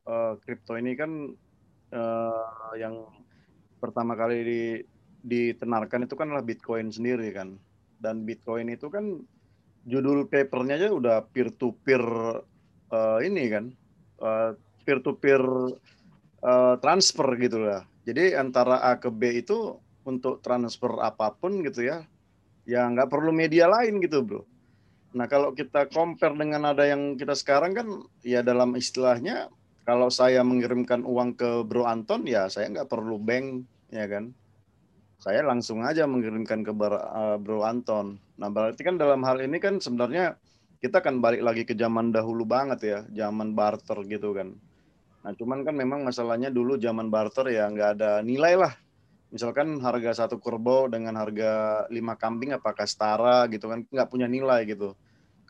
uh, 0.05 0.37
kripto 0.45 0.77
ini 0.77 0.93
kan 0.93 1.33
uh, 1.97 2.73
yang 2.77 3.09
pertama 3.81 4.13
kali 4.13 4.45
di, 4.45 4.61
ditenarkan 5.25 6.05
itu 6.05 6.13
kan 6.13 6.29
adalah 6.29 6.45
Bitcoin 6.45 6.93
sendiri 6.93 7.33
kan. 7.33 7.57
Dan 7.97 8.29
Bitcoin 8.29 8.69
itu 8.69 8.93
kan 8.93 9.25
judul 9.89 10.29
papernya 10.29 10.77
aja 10.77 10.93
udah 10.93 11.25
peer 11.33 11.49
to 11.57 11.73
peer 11.89 12.05
uh, 12.93 13.19
ini 13.25 13.49
kan. 13.49 13.73
Uh, 14.21 14.53
peer 14.85 15.01
to 15.01 15.17
peer 15.17 15.41
uh, 16.47 16.75
transfer 16.79 17.27
gitu 17.43 17.67
lah. 17.67 17.83
Jadi 18.07 18.39
antara 18.39 18.79
A 18.87 18.95
ke 19.03 19.11
B 19.11 19.43
itu 19.43 19.83
untuk 20.07 20.39
transfer 20.39 21.03
apa 21.03 21.35
pun 21.35 21.67
gitu 21.67 21.83
ya, 21.83 22.07
ya 22.63 22.87
nggak 22.87 23.11
perlu 23.11 23.35
media 23.35 23.67
lain 23.67 23.99
gitu 23.99 24.23
bro. 24.23 24.43
Nah 25.17 25.27
kalau 25.27 25.51
kita 25.51 25.91
compare 25.91 26.39
dengan 26.39 26.71
ada 26.71 26.87
yang 26.87 27.19
kita 27.19 27.35
sekarang 27.35 27.75
kan 27.75 27.89
ya 28.23 28.47
dalam 28.47 28.79
istilahnya 28.79 29.51
kalau 29.83 30.11
saya 30.11 30.43
mengirimkan 30.43 31.07
uang 31.07 31.39
ke 31.39 31.63
Bro 31.63 31.87
Anton 31.87 32.27
ya 32.27 32.51
saya 32.51 32.71
nggak 32.71 32.91
perlu 32.91 33.17
bank 33.19 33.65
ya 33.91 34.07
kan. 34.07 34.31
Saya 35.17 35.41
langsung 35.43 35.81
aja 35.81 36.05
mengirimkan 36.05 36.61
ke 36.63 36.71
eh, 36.71 37.37
Bro 37.41 37.65
Anton. 37.65 38.21
Nah 38.37 38.53
berarti 38.53 38.85
kan 38.85 39.01
dalam 39.01 39.25
hal 39.25 39.41
ini 39.41 39.57
kan 39.57 39.81
sebenarnya 39.81 40.37
kita 40.85 41.01
kan 41.01 41.25
balik 41.25 41.41
lagi 41.41 41.65
ke 41.65 41.73
zaman 41.73 42.13
dahulu 42.13 42.45
banget 42.45 42.81
ya, 42.85 42.99
zaman 43.09 43.57
barter 43.57 43.97
gitu 44.07 44.37
kan. 44.37 44.53
Nah, 45.27 45.35
cuman 45.35 45.67
kan 45.67 45.75
memang 45.75 46.07
masalahnya 46.07 46.55
dulu 46.55 46.79
zaman 46.79 47.11
barter 47.11 47.51
ya 47.51 47.67
nggak 47.67 47.99
ada 47.99 48.23
nilai 48.23 48.55
lah. 48.55 48.79
Misalkan 49.35 49.83
harga 49.83 50.23
satu 50.23 50.39
kerbau 50.39 50.87
dengan 50.87 51.19
harga 51.19 51.83
lima 51.91 52.15
kambing 52.15 52.55
apakah 52.55 52.87
setara 52.87 53.51
gitu 53.51 53.67
kan 53.67 53.83
nggak 53.91 54.07
punya 54.07 54.31
nilai 54.31 54.63
gitu. 54.71 54.95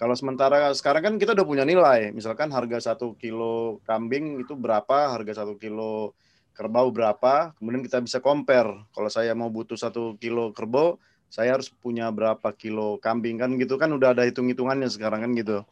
Kalau 0.01 0.17
sementara 0.17 0.73
sekarang 0.73 1.05
kan 1.05 1.15
kita 1.21 1.37
udah 1.37 1.45
punya 1.45 1.65
nilai. 1.69 2.09
Misalkan 2.09 2.49
harga 2.57 2.93
satu 2.93 3.21
kilo 3.21 3.85
kambing 3.85 4.41
itu 4.41 4.57
berapa, 4.57 5.13
harga 5.13 5.45
satu 5.45 5.61
kilo 5.61 6.17
kerbau 6.57 6.89
berapa, 6.89 7.53
kemudian 7.61 7.85
kita 7.85 8.01
bisa 8.01 8.17
compare. 8.25 8.73
Kalau 8.97 9.13
saya 9.13 9.37
mau 9.37 9.53
butuh 9.53 9.77
satu 9.77 10.17
kilo 10.17 10.57
kerbau, 10.57 10.97
saya 11.29 11.53
harus 11.53 11.69
punya 11.69 12.09
berapa 12.09 12.49
kilo 12.57 12.97
kambing 12.97 13.37
kan 13.37 13.53
gitu 13.61 13.77
kan 13.77 13.93
udah 13.93 14.17
ada 14.17 14.25
hitung-hitungannya 14.25 14.89
sekarang 14.89 15.21
kan 15.21 15.33
gitu. 15.37 15.69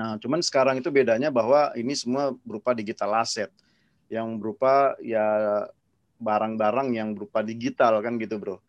Nah, 0.00 0.16
cuman 0.16 0.40
sekarang 0.40 0.80
itu 0.80 0.88
bedanya 0.88 1.28
bahwa 1.28 1.76
ini 1.76 1.92
semua 1.92 2.32
berupa 2.40 2.72
digital 2.72 3.20
asset 3.20 3.52
yang 4.08 4.40
berupa 4.40 4.96
ya 5.04 5.20
barang-barang 6.16 6.96
yang 6.96 7.12
berupa 7.12 7.44
digital 7.44 8.00
kan 8.00 8.16
gitu, 8.16 8.40
Bro. 8.40 8.64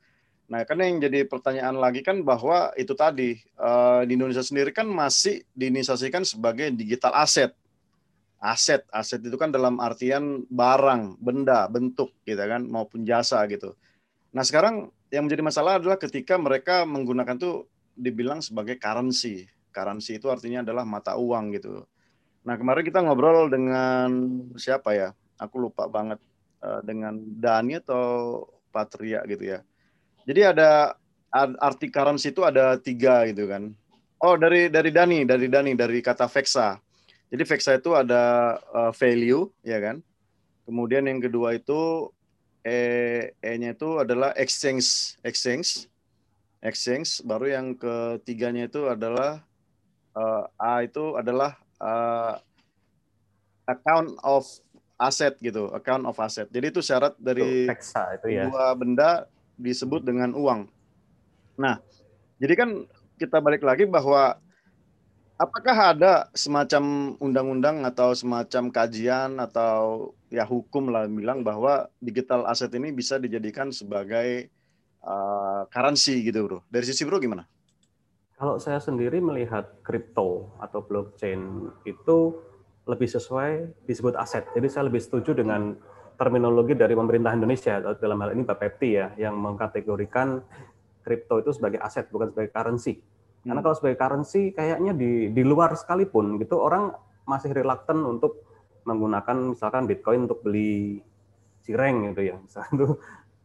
Nah, 0.51 0.67
kan 0.67 0.75
yang 0.83 0.99
jadi 0.99 1.23
pertanyaan 1.23 1.79
lagi 1.79 2.03
kan 2.03 2.19
bahwa 2.27 2.75
itu 2.75 2.91
tadi 2.91 3.39
uh, 3.55 4.03
di 4.03 4.19
Indonesia 4.19 4.43
sendiri 4.43 4.75
kan 4.75 4.83
masih 4.83 5.47
diinisiasikan 5.55 6.27
sebagai 6.27 6.67
digital 6.75 7.15
asset. 7.15 7.55
Aset, 8.43 8.83
aset 8.91 9.23
itu 9.23 9.39
kan 9.39 9.55
dalam 9.55 9.79
artian 9.79 10.43
barang, 10.51 11.15
benda, 11.15 11.71
bentuk 11.71 12.11
gitu 12.27 12.43
kan 12.43 12.67
maupun 12.67 13.07
jasa 13.07 13.39
gitu. 13.47 13.71
Nah, 14.35 14.43
sekarang 14.43 14.91
yang 15.07 15.31
menjadi 15.31 15.47
masalah 15.47 15.79
adalah 15.79 15.95
ketika 15.95 16.35
mereka 16.35 16.83
menggunakan 16.83 17.39
tuh 17.39 17.71
dibilang 17.95 18.43
sebagai 18.43 18.75
currency 18.75 19.47
Currency 19.71 20.19
itu 20.19 20.27
artinya 20.27 20.61
adalah 20.61 20.83
mata 20.83 21.15
uang 21.15 21.55
gitu. 21.55 21.87
Nah 22.43 22.55
kemarin 22.59 22.83
kita 22.83 22.99
ngobrol 23.01 23.47
dengan 23.47 24.09
siapa 24.59 24.93
ya? 24.93 25.09
Aku 25.41 25.57
lupa 25.57 25.89
banget 25.89 26.21
uh, 26.61 26.83
dengan 26.85 27.17
Dani 27.17 27.81
atau 27.81 28.45
Patria 28.69 29.25
gitu 29.25 29.57
ya. 29.57 29.59
Jadi 30.27 30.41
ada 30.45 30.95
arti 31.59 31.87
currency 31.87 32.35
itu 32.35 32.43
ada 32.43 32.75
tiga 32.75 33.23
gitu 33.31 33.47
kan. 33.47 33.71
Oh 34.21 34.35
dari 34.37 34.67
dari 34.67 34.91
Dani, 34.91 35.23
dari 35.23 35.47
Dani, 35.47 35.73
dari 35.73 36.03
kata 36.03 36.27
vexa. 36.27 36.77
Jadi 37.31 37.43
vexa 37.47 37.79
itu 37.79 37.95
ada 37.95 38.55
uh, 38.75 38.91
value 38.91 39.47
ya 39.63 39.79
kan. 39.79 40.03
Kemudian 40.67 41.07
yang 41.07 41.23
kedua 41.23 41.57
itu 41.57 42.11
e 42.61 42.77
e-nya 43.41 43.73
itu 43.73 43.97
adalah 43.97 44.35
exchange, 44.37 45.17
exchange, 45.25 45.89
exchange. 46.61 47.23
Baru 47.25 47.49
yang 47.49 47.73
ketiganya 47.73 48.69
itu 48.69 48.85
adalah 48.85 49.41
uh, 50.15 50.45
A 50.59 50.83
itu 50.85 51.15
adalah 51.17 51.57
uh, 51.81 52.35
account 53.67 54.15
of 54.21 54.45
asset 55.01 55.37
gitu, 55.41 55.73
account 55.73 56.05
of 56.05 56.15
asset. 56.21 56.47
Jadi 56.53 56.69
itu 56.69 56.81
syarat 56.85 57.17
dari 57.17 57.65
itu 57.65 58.27
ya. 58.29 58.45
dua 58.47 58.73
benda 58.77 59.25
disebut 59.57 60.05
dengan 60.05 60.37
uang. 60.37 60.69
Nah, 61.57 61.81
jadi 62.37 62.53
kan 62.53 62.69
kita 63.17 63.41
balik 63.41 63.65
lagi 63.65 63.85
bahwa 63.89 64.37
apakah 65.41 65.97
ada 65.97 66.29
semacam 66.37 67.13
undang-undang 67.17 67.81
atau 67.85 68.13
semacam 68.13 68.69
kajian 68.69 69.41
atau 69.41 70.13
ya 70.29 70.45
hukum 70.45 70.93
lah 70.93 71.09
bilang 71.09 71.41
bahwa 71.41 71.89
digital 71.97 72.45
asset 72.45 72.69
ini 72.77 72.93
bisa 72.93 73.17
dijadikan 73.17 73.73
sebagai 73.73 74.53
uh, 75.01 75.65
currency 75.73 76.21
gitu, 76.21 76.45
Bro. 76.45 76.59
Dari 76.69 76.85
sisi 76.85 77.01
Bro 77.05 77.17
gimana? 77.17 77.49
Kalau 78.41 78.57
saya 78.57 78.81
sendiri 78.81 79.21
melihat 79.21 79.69
kripto 79.85 80.49
atau 80.57 80.81
blockchain 80.81 81.69
itu 81.85 82.41
lebih 82.89 83.05
sesuai 83.05 83.85
disebut 83.85 84.17
aset. 84.17 84.49
Jadi 84.57 84.65
saya 84.65 84.89
lebih 84.89 84.97
setuju 84.97 85.37
dengan 85.37 85.77
terminologi 86.17 86.73
dari 86.73 86.97
pemerintah 86.97 87.37
Indonesia 87.37 87.77
dalam 88.01 88.17
hal 88.17 88.33
ini 88.33 88.41
Bapepti 88.41 88.97
ya 88.97 89.13
yang 89.13 89.37
mengkategorikan 89.37 90.41
kripto 91.05 91.37
itu 91.37 91.53
sebagai 91.53 91.85
aset 91.85 92.09
bukan 92.09 92.33
sebagai 92.33 92.49
currency. 92.49 92.97
Karena 93.45 93.61
hmm. 93.61 93.65
kalau 93.69 93.75
sebagai 93.77 93.97
currency 94.01 94.53
kayaknya 94.57 94.97
di 94.97 95.29
di 95.29 95.43
luar 95.45 95.77
sekalipun 95.77 96.41
gitu 96.41 96.57
orang 96.61 96.97
masih 97.29 97.53
reluctant 97.53 98.01
untuk 98.05 98.41
menggunakan 98.89 99.53
misalkan 99.53 99.85
Bitcoin 99.85 100.25
untuk 100.25 100.41
beli 100.41 100.97
cireng 101.61 102.09
gitu 102.09 102.33
ya. 102.33 102.35
Misalkan 102.41 102.73
itu 102.73 102.87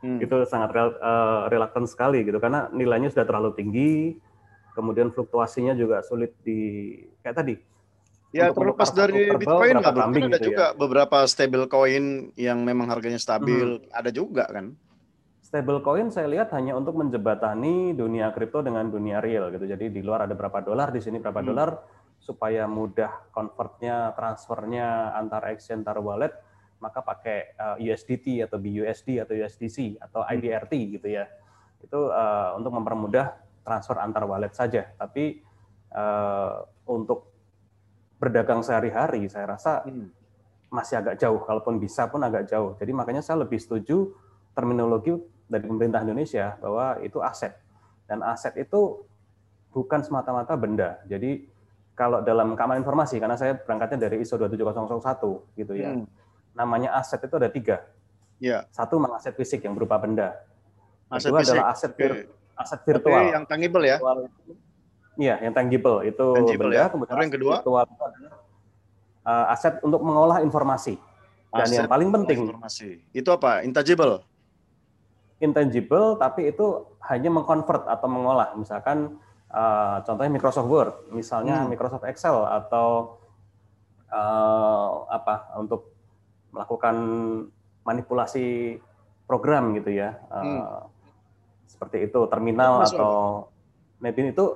hmm. 0.05 0.19
itu 0.25 0.37
sangat 0.49 0.73
rel, 0.73 0.97
uh, 1.01 1.53
reluctant 1.53 1.85
sekali 1.85 2.25
gitu 2.25 2.41
karena 2.41 2.73
nilainya 2.73 3.13
sudah 3.13 3.29
terlalu 3.29 3.53
tinggi, 3.57 4.17
kemudian 4.77 5.09
fluktuasinya 5.09 5.73
juga 5.73 6.05
sulit 6.05 6.37
di 6.45 6.93
kayak 7.25 7.37
tadi. 7.41 7.57
Ya 8.35 8.53
terlepas 8.53 8.93
dari 8.93 9.33
Bitcoin 9.33 9.81
lah, 9.81 9.97
ada 9.97 10.13
gitu 10.13 10.53
juga 10.53 10.75
ya. 10.75 10.77
beberapa 10.77 11.25
stable 11.25 11.73
coin 11.73 12.37
yang 12.37 12.61
memang 12.69 12.93
harganya 12.93 13.17
stabil, 13.17 13.81
hmm. 13.81 13.89
ada 13.97 14.13
juga 14.13 14.45
kan? 14.53 14.77
Stablecoin 15.47 16.11
saya 16.11 16.27
lihat 16.27 16.51
hanya 16.59 16.75
untuk 16.75 16.99
menjebatani 16.99 17.95
dunia 17.95 18.35
kripto 18.35 18.67
dengan 18.67 18.91
dunia 18.91 19.23
real 19.23 19.55
gitu. 19.55 19.63
Jadi 19.63 19.95
di 19.95 20.03
luar 20.03 20.27
ada 20.27 20.35
berapa 20.35 20.59
dolar, 20.59 20.91
di 20.91 20.99
sini 20.99 21.23
berapa 21.23 21.39
hmm. 21.39 21.49
dolar 21.55 21.71
supaya 22.19 22.67
mudah 22.67 23.31
convertnya, 23.31 24.11
transfernya 24.19 25.15
antar 25.15 25.47
exchange 25.55 25.87
antar 25.87 26.03
wallet, 26.03 26.35
maka 26.83 26.99
pakai 26.99 27.55
uh, 27.63 27.79
eh, 27.79 27.95
USDT 27.95 28.43
atau 28.43 28.59
BUSD 28.59 29.23
atau 29.23 29.39
USDC 29.39 30.03
atau 30.03 30.27
hmm. 30.27 30.35
IDRT 30.35 30.73
gitu 30.99 31.09
ya. 31.15 31.31
Itu 31.79 32.11
uh, 32.11 32.59
untuk 32.59 32.75
mempermudah 32.75 33.46
transfer 33.67 33.99
antar 33.99 34.23
wallet 34.31 34.55
saja. 34.55 34.87
Tapi 34.95 35.43
uh, 35.91 36.63
untuk 36.87 37.35
berdagang 38.23 38.63
sehari-hari 38.63 39.27
saya 39.27 39.59
rasa 39.59 39.83
hmm. 39.83 40.09
masih 40.71 41.03
agak 41.03 41.19
jauh, 41.19 41.43
kalaupun 41.43 41.83
bisa 41.83 42.07
pun 42.07 42.23
agak 42.23 42.47
jauh. 42.47 42.79
Jadi 42.79 42.95
makanya 42.95 43.27
saya 43.27 43.43
lebih 43.43 43.59
setuju 43.59 44.15
terminologi 44.55 45.19
dari 45.51 45.67
pemerintah 45.67 46.07
Indonesia 46.07 46.55
bahwa 46.63 47.03
itu 47.03 47.19
aset. 47.19 47.59
Dan 48.07 48.23
aset 48.23 48.55
itu 48.55 49.03
bukan 49.75 50.01
semata-mata 50.07 50.55
benda. 50.55 51.03
Jadi 51.11 51.45
kalau 51.97 52.23
dalam 52.23 52.55
keamanan 52.55 52.85
informasi, 52.87 53.19
karena 53.19 53.35
saya 53.35 53.57
berangkatnya 53.57 54.07
dari 54.07 54.23
ISO 54.23 54.37
27001 54.39 55.59
gitu 55.59 55.73
ya, 55.75 55.91
hmm. 55.97 56.07
namanya 56.55 56.95
aset 56.97 57.19
itu 57.25 57.35
ada 57.35 57.51
tiga. 57.51 57.83
Ya. 58.37 58.69
Satu 58.69 59.01
memang 59.01 59.17
aset 59.17 59.33
fisik 59.33 59.65
yang 59.65 59.73
berupa 59.73 59.97
benda. 59.97 60.37
Aset 61.09 61.33
Kedua 61.33 61.41
fisik. 61.41 61.57
adalah 61.57 61.67
aset 61.73 61.93
vir, 61.97 62.13
aset 62.57 62.81
virtual. 62.83 63.21
Oke, 63.21 63.33
yang 63.37 63.45
tangible 63.45 63.85
ya? 63.85 63.99
Iya, 65.17 65.35
yang 65.49 65.55
tangible 65.57 66.05
itu 66.05 66.27
tangible, 66.37 66.73
benda. 66.73 66.77
Ya. 66.77 66.87
Kemudian 66.93 67.17
yang 67.17 67.33
kedua 67.33 67.55
virtual 67.61 67.85
itu 67.89 68.03
adalah 68.05 68.35
uh, 69.25 69.53
aset 69.53 69.75
untuk 69.81 70.01
mengolah 70.05 70.41
informasi. 70.45 71.01
Dan 71.53 71.65
aset 71.65 71.77
yang 71.85 71.89
paling 71.89 72.09
penting 72.13 72.39
informasi. 72.53 73.01
Itu 73.17 73.33
apa? 73.33 73.65
Intangible 73.65 74.25
intangible 75.41 76.17
tapi 76.17 76.49
itu 76.49 76.97
hanya 77.05 77.29
mengkonvert 77.29 77.85
atau 77.85 78.09
mengolah 78.09 78.57
misalkan 78.57 79.21
uh, 79.53 80.01
contohnya 80.03 80.33
Microsoft 80.33 80.69
Word 80.69 80.93
misalnya 81.13 81.65
hmm. 81.65 81.69
Microsoft 81.69 82.09
Excel 82.09 82.33
atau 82.33 83.21
uh, 84.09 85.05
apa 85.13 85.53
untuk 85.61 85.93
melakukan 86.57 86.97
manipulasi 87.85 88.81
program 89.29 89.77
gitu 89.77 89.93
ya 89.93 90.17
uh, 90.33 90.41
hmm. 90.41 90.61
Seperti 91.67 92.09
itu 92.09 92.21
terminal 92.31 92.83
termasuk 92.83 92.99
atau 92.99 93.15
Nebin 93.97 94.33
itu 94.33 94.47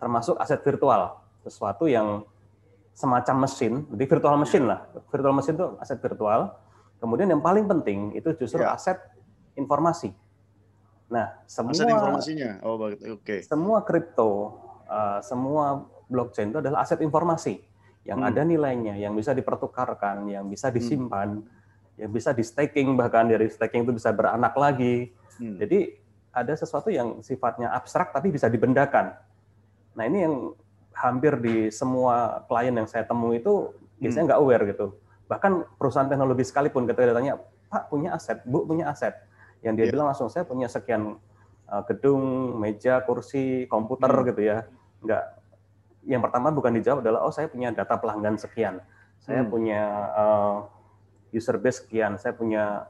termasuk 0.00 0.36
aset 0.40 0.60
virtual 0.64 1.20
sesuatu 1.44 1.86
yang 1.86 2.24
semacam 2.96 3.46
mesin 3.48 3.84
jadi 3.92 4.04
virtual 4.08 4.36
mesin 4.36 4.64
lah 4.68 4.88
virtual 5.12 5.34
mesin 5.36 5.54
itu 5.56 5.68
aset 5.80 5.98
virtual 6.00 6.56
kemudian 7.00 7.28
yang 7.32 7.40
paling 7.40 7.64
penting 7.68 8.12
itu 8.16 8.32
justru 8.36 8.60
ya. 8.60 8.76
aset 8.76 9.00
informasi. 9.60 10.10
Nah, 11.10 11.42
semua 11.44 11.74
aset 11.74 11.88
informasinya. 11.90 12.50
Oh, 12.62 12.78
oke. 12.78 12.96
Okay. 13.20 13.40
Semua 13.42 13.82
kripto, 13.82 14.56
uh, 14.86 15.18
semua 15.20 15.84
blockchain 16.06 16.54
itu 16.54 16.58
adalah 16.62 16.86
aset 16.86 17.02
informasi 17.04 17.58
yang 18.06 18.24
hmm. 18.24 18.28
ada 18.30 18.42
nilainya, 18.46 18.94
yang 18.96 19.12
bisa 19.12 19.36
dipertukarkan, 19.36 20.24
yang 20.30 20.46
bisa 20.46 20.70
hmm. 20.70 20.76
disimpan, 20.76 21.28
hmm. 21.42 22.00
yang 22.00 22.10
bisa 22.14 22.30
di 22.32 22.40
staking 22.46 22.96
bahkan 22.96 23.26
dari 23.28 23.50
staking 23.50 23.84
itu 23.84 23.92
bisa 23.92 24.14
beranak 24.14 24.54
lagi. 24.54 25.12
Hmm. 25.36 25.60
Jadi 25.60 25.99
ada 26.30 26.52
sesuatu 26.54 26.88
yang 26.88 27.20
sifatnya 27.26 27.74
abstrak 27.74 28.14
tapi 28.14 28.30
bisa 28.30 28.46
dibendakan. 28.46 29.14
Nah, 29.98 30.04
ini 30.06 30.18
yang 30.22 30.34
hampir 30.94 31.38
di 31.42 31.72
semua 31.74 32.44
klien 32.46 32.74
yang 32.74 32.86
saya 32.86 33.02
temui 33.06 33.42
itu 33.42 33.74
biasanya 33.98 34.22
hmm. 34.22 34.28
nggak 34.30 34.40
aware 34.40 34.64
gitu. 34.70 34.86
Bahkan 35.26 35.52
perusahaan 35.78 36.08
teknologi 36.10 36.44
sekalipun 36.46 36.86
ketika 36.86 37.14
ditanya, 37.14 37.38
Pak 37.70 37.90
punya 37.90 38.14
aset, 38.14 38.42
Bu 38.46 38.66
punya 38.66 38.90
aset 38.90 39.14
yang 39.60 39.76
dia 39.76 39.86
yeah. 39.86 39.92
bilang 39.92 40.10
langsung 40.10 40.32
saya 40.32 40.46
punya 40.48 40.66
sekian 40.66 41.20
uh, 41.68 41.82
gedung, 41.86 42.56
meja, 42.58 43.02
kursi, 43.04 43.66
komputer 43.66 44.10
hmm. 44.10 44.26
gitu 44.32 44.40
ya. 44.42 44.58
Enggak 45.02 45.24
yang 46.08 46.24
pertama 46.24 46.48
bukan 46.48 46.72
dijawab 46.80 47.04
adalah 47.04 47.20
oh 47.28 47.32
saya 47.34 47.50
punya 47.50 47.74
data 47.74 48.00
pelanggan 48.00 48.40
sekian. 48.40 48.80
Saya 49.20 49.44
hmm. 49.44 49.50
punya 49.52 49.82
uh, 50.16 50.56
user 51.30 51.60
base 51.60 51.84
sekian, 51.84 52.16
saya 52.16 52.32
punya 52.32 52.88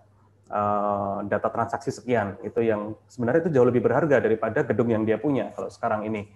uh, 0.50 1.24
data 1.24 1.48
transaksi 1.48 1.94
sekian. 1.94 2.36
Itu 2.42 2.60
yang 2.60 2.98
sebenarnya 3.06 3.48
itu 3.48 3.50
jauh 3.54 3.68
lebih 3.70 3.86
berharga 3.86 4.20
daripada 4.20 4.66
gedung 4.66 4.90
yang 4.90 5.06
dia 5.06 5.16
punya 5.16 5.54
kalau 5.54 5.70
sekarang 5.70 6.04
ini. 6.10 6.26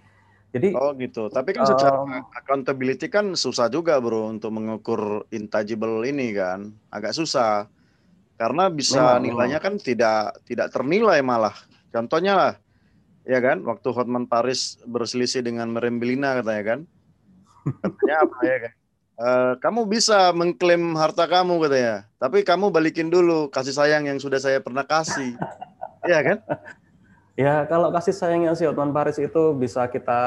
Jadi 0.55 0.71
Oh 0.71 0.95
gitu. 0.95 1.27
Tapi 1.27 1.51
kan 1.51 1.67
secara 1.67 1.99
uh, 1.99 2.23
accountability 2.31 3.11
kan 3.11 3.35
susah 3.35 3.67
juga, 3.67 3.99
Bro, 3.99 4.39
untuk 4.39 4.55
mengukur 4.55 5.27
intangible 5.35 6.07
ini 6.07 6.31
kan. 6.31 6.71
Agak 6.87 7.11
susah 7.11 7.67
karena 8.39 8.71
bisa 8.71 9.19
memang, 9.19 9.23
nilainya 9.23 9.59
memang. 9.59 9.79
kan 9.79 9.83
tidak 9.83 10.21
tidak 10.47 10.67
ternilai 10.71 11.19
malah. 11.19 11.55
Contohnya 11.91 12.33
lah, 12.35 12.53
ya 13.27 13.39
kan, 13.39 13.63
waktu 13.63 13.87
Hotman 13.91 14.27
Paris 14.27 14.79
berselisih 14.83 15.43
dengan 15.43 15.71
Merembelina 15.71 16.39
katanya 16.39 16.63
kan, 16.63 16.79
katanya 17.83 18.15
apa 18.23 18.37
ya 18.43 18.57
kan? 18.67 18.73
Uh, 19.15 19.55
kamu 19.63 19.87
bisa 19.87 20.35
mengklaim 20.35 20.91
harta 20.99 21.23
kamu 21.23 21.55
katanya, 21.63 22.03
tapi 22.19 22.43
kamu 22.43 22.67
balikin 22.67 23.07
dulu 23.07 23.47
kasih 23.47 23.71
sayang 23.71 24.03
yang 24.11 24.19
sudah 24.19 24.43
saya 24.43 24.59
pernah 24.59 24.83
kasih, 24.83 25.39
ya 26.11 26.19
kan? 26.19 26.43
Ya 27.39 27.63
kalau 27.67 27.95
kasih 27.95 28.11
sayang 28.11 28.43
yang 28.43 28.55
si 28.59 28.67
Hotman 28.67 28.91
Paris 28.91 29.15
itu 29.15 29.55
bisa 29.55 29.87
kita 29.87 30.21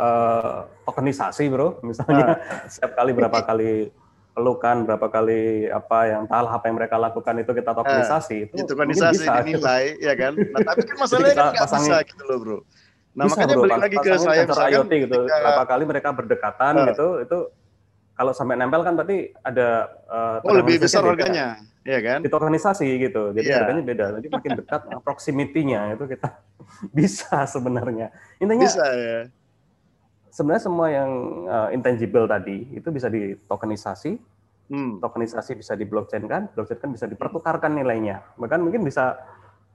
uh, 0.00 0.64
tokenisasi 0.88 1.44
bro, 1.52 1.76
misalnya 1.84 2.40
nah. 2.40 2.64
setiap 2.72 2.96
kali 2.96 3.12
berapa 3.12 3.38
kali 3.44 3.92
pelukan 4.32 4.88
berapa 4.88 5.06
kali 5.12 5.68
apa 5.68 5.98
yang 6.08 6.24
talah 6.24 6.56
apa 6.56 6.64
yang 6.72 6.76
mereka 6.80 6.96
lakukan 6.96 7.36
itu 7.36 7.52
kita 7.52 7.76
tokenisasi 7.76 8.38
eh, 8.48 8.56
itu 8.56 8.64
tokenisasi 8.64 9.28
bisa, 9.28 9.44
dinilai 9.44 9.84
gitu. 9.92 10.08
ya 10.08 10.14
kan 10.16 10.32
nah 10.32 10.60
tapi 10.72 10.80
kan 10.88 10.96
masalahnya 11.04 11.34
kan 11.36 11.46
nggak 11.52 11.68
bisa 11.68 11.96
gitu 12.08 12.22
loh 12.24 12.36
bro 12.40 12.58
nah 13.12 13.24
bisa, 13.28 13.32
makanya 13.36 13.54
bro, 13.54 13.62
balik 13.68 13.80
lagi 13.84 13.96
ke 14.00 14.10
saya 14.16 14.42
misalkan 14.48 14.72
IoT 14.72 14.92
gitu 15.04 15.18
ketika... 15.20 15.36
berapa 15.36 15.64
kali 15.68 15.82
mereka 15.84 16.08
berdekatan 16.16 16.72
uh. 16.72 16.86
gitu 16.88 17.06
itu 17.20 17.38
kalau 18.12 18.32
sampai 18.36 18.60
nempel 18.60 18.84
kan 18.84 18.92
berarti 18.94 19.32
ada 19.40 19.88
uh, 20.06 20.44
oh 20.44 20.52
lebih 20.52 20.84
besar 20.84 21.00
harganya 21.02 21.58
ya. 21.82 21.98
kan? 22.04 22.20
Di 22.20 22.28
tokenisasi 22.28 22.86
gitu. 23.00 23.32
Jadi 23.32 23.48
yeah. 23.48 23.58
harganya 23.64 23.82
beda. 23.82 24.04
Nanti 24.18 24.28
makin 24.28 24.52
dekat 24.60 24.82
proximity-nya 25.06 25.96
itu 25.96 26.04
kita 26.06 26.28
bisa 26.98 27.48
sebenarnya. 27.48 28.12
Intinya 28.38 28.68
bisa 28.68 28.84
ya. 28.92 29.18
sebenarnya 30.28 30.62
semua 30.64 30.86
yang 30.92 31.10
uh, 31.48 31.68
intangible 31.72 32.28
tadi 32.28 32.68
itu 32.72 32.88
bisa 32.92 33.08
ditokenisasi, 33.08 34.12
hmm. 34.68 35.00
tokenisasi 35.00 35.56
bisa 35.56 35.72
di 35.72 35.84
blockchain 35.88 36.24
kan, 36.28 36.52
blockchain 36.52 36.80
kan 36.80 36.90
bisa 36.92 37.08
dipertukarkan 37.08 37.72
nilainya, 37.72 38.24
bahkan 38.36 38.60
mungkin 38.60 38.84
bisa 38.84 39.16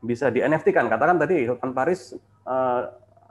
bisa 0.02 0.30
di 0.30 0.46
NFT 0.46 0.78
kan. 0.78 0.86
Katakan 0.86 1.18
tadi 1.18 1.50
Sultan 1.50 1.74
Paris 1.74 2.14
uh, 2.46 2.82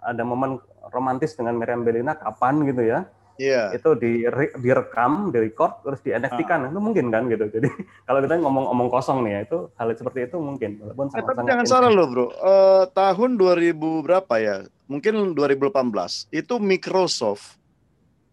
ada 0.03 0.23
momen 0.23 0.59
romantis 0.95 1.35
dengan 1.35 1.59
Miriam 1.59 1.83
Belina 1.83 2.15
kapan 2.15 2.63
gitu 2.67 2.83
ya? 2.87 3.07
Yeah. 3.39 3.73
itu 3.73 3.97
di 3.97 4.25
direkam, 4.61 5.33
direcord, 5.33 5.81
terus 5.85 6.01
di 6.05 6.11
NFT 6.13 6.41
kan, 6.45 6.67
ah. 6.67 6.71
itu 6.73 6.81
mungkin 6.81 7.09
kan 7.09 7.29
gitu. 7.29 7.49
Jadi 7.49 7.69
kalau 8.09 8.21
kita 8.25 8.41
ngomong-ngomong 8.41 8.89
kosong 8.93 9.25
nih 9.25 9.33
ya, 9.33 9.41
itu 9.49 9.59
hal 9.77 9.89
seperti 9.93 10.29
itu 10.29 10.37
mungkin. 10.41 10.81
Walaupun 10.83 11.07
sangat, 11.13 11.25
eh, 11.25 11.37
tapi 11.37 11.49
jangan 11.49 11.67
salah 11.67 11.91
loh 11.93 12.07
bro, 12.09 12.27
uh, 12.29 12.85
tahun 12.91 13.41
2000 13.41 14.05
berapa 14.05 14.35
ya? 14.41 14.57
Mungkin 14.87 15.35
2018 15.35 16.31
itu 16.31 16.55
Microsoft 16.63 17.59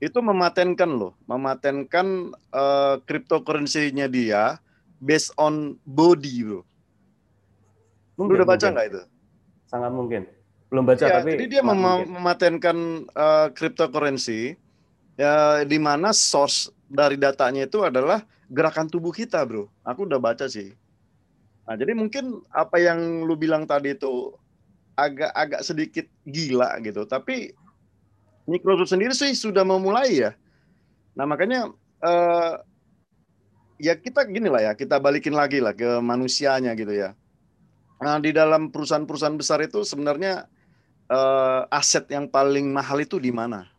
itu 0.04 0.20
mematenkan 0.20 0.92
loh, 0.92 1.16
mematenkan 1.26 2.36
uh, 2.52 3.00
cryptocurrency-nya 3.08 4.12
dia 4.12 4.60
based 5.00 5.32
on 5.40 5.80
body 5.88 6.44
bro. 6.44 6.62
Mungkin, 8.20 8.36
Lu 8.36 8.40
udah 8.44 8.48
baca 8.48 8.66
nggak 8.70 8.86
itu? 8.94 9.02
Sangat 9.66 9.92
mungkin. 9.96 10.30
Belum 10.74 10.90
baca 10.90 11.06
ya, 11.06 11.22
tapi. 11.22 11.38
Jadi 11.38 11.46
dia 11.54 11.62
mem 11.62 11.78
mematenkan 12.10 13.06
uh, 13.14 13.48
cryptocurrency 13.54 14.58
ya 15.18 15.62
di 15.66 15.78
mana 15.78 16.12
source 16.14 16.70
dari 16.90 17.18
datanya 17.18 17.66
itu 17.66 17.82
adalah 17.82 18.22
gerakan 18.54 18.86
tubuh 18.86 19.10
kita, 19.10 19.42
bro. 19.46 19.66
Aku 19.82 20.06
udah 20.06 20.22
baca 20.22 20.46
sih. 20.46 20.78
Nah, 21.64 21.76
jadi 21.80 21.96
mungkin 21.96 22.44
apa 22.52 22.78
yang 22.78 23.24
lu 23.24 23.34
bilang 23.40 23.64
tadi 23.66 23.96
itu 23.96 24.36
agak-agak 24.94 25.62
sedikit 25.66 26.06
gila 26.28 26.78
gitu, 26.86 27.08
tapi 27.10 27.56
Microsoft 28.46 28.92
sendiri 28.92 29.16
sih 29.16 29.34
sudah 29.34 29.64
memulai 29.64 30.28
ya. 30.28 30.32
Nah, 31.16 31.26
makanya 31.26 31.72
uh, 32.04 32.62
ya 33.82 33.98
kita 33.98 34.28
gini 34.28 34.52
lah 34.52 34.70
ya, 34.70 34.72
kita 34.78 35.00
balikin 35.02 35.34
lagi 35.34 35.64
lah 35.64 35.74
ke 35.74 35.98
manusianya 36.04 36.78
gitu 36.78 36.94
ya. 36.94 37.18
Nah, 38.04 38.20
di 38.20 38.36
dalam 38.36 38.70
perusahaan-perusahaan 38.70 39.40
besar 39.40 39.64
itu 39.64 39.82
sebenarnya 39.88 40.46
uh, 41.08 41.64
aset 41.72 42.06
yang 42.12 42.28
paling 42.28 42.70
mahal 42.70 43.00
itu 43.00 43.18
di 43.18 43.32
mana? 43.32 43.73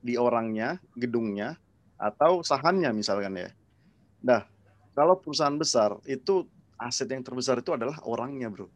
Di 0.00 0.16
orangnya, 0.16 0.80
gedungnya, 0.96 1.60
atau 2.00 2.40
sahamnya 2.40 2.90
misalkan 2.96 3.36
ya. 3.36 3.52
Nah, 4.24 4.48
kalau 4.96 5.20
perusahaan 5.20 5.54
besar 5.54 5.96
itu 6.08 6.48
aset 6.80 7.12
yang 7.12 7.20
terbesar 7.20 7.60
itu 7.60 7.76
adalah 7.76 8.00
orangnya, 8.08 8.48
bro. 8.48 8.68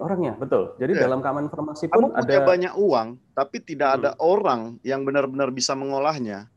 Orangnya, 0.00 0.34
betul. 0.34 0.74
Jadi 0.80 0.98
ya. 0.98 1.06
dalam 1.06 1.22
keamanan 1.22 1.46
informasi 1.52 1.86
pun 1.86 2.10
Kamu 2.10 2.18
ada 2.18 2.36
banyak 2.42 2.74
uang, 2.74 3.08
tapi 3.36 3.62
tidak 3.62 3.88
hmm. 3.94 3.96
ada 4.00 4.10
orang 4.18 4.80
yang 4.82 5.06
benar-benar 5.06 5.54
bisa 5.54 5.76
mengolahnya, 5.78 6.50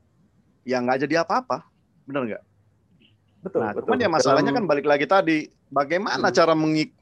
yang 0.66 0.90
nggak 0.90 1.06
jadi 1.06 1.22
apa-apa, 1.22 1.68
benar 2.10 2.26
nggak? 2.26 2.44
Betul. 3.46 3.60
Nah, 3.62 3.72
betul. 3.78 3.86
cuman 3.86 3.98
ya 4.02 4.10
masalahnya 4.10 4.52
dalam... 4.56 4.66
kan 4.66 4.72
balik 4.74 4.88
lagi 4.90 5.06
tadi, 5.06 5.38
bagaimana 5.70 6.34
hmm. 6.34 6.36
cara 6.36 6.54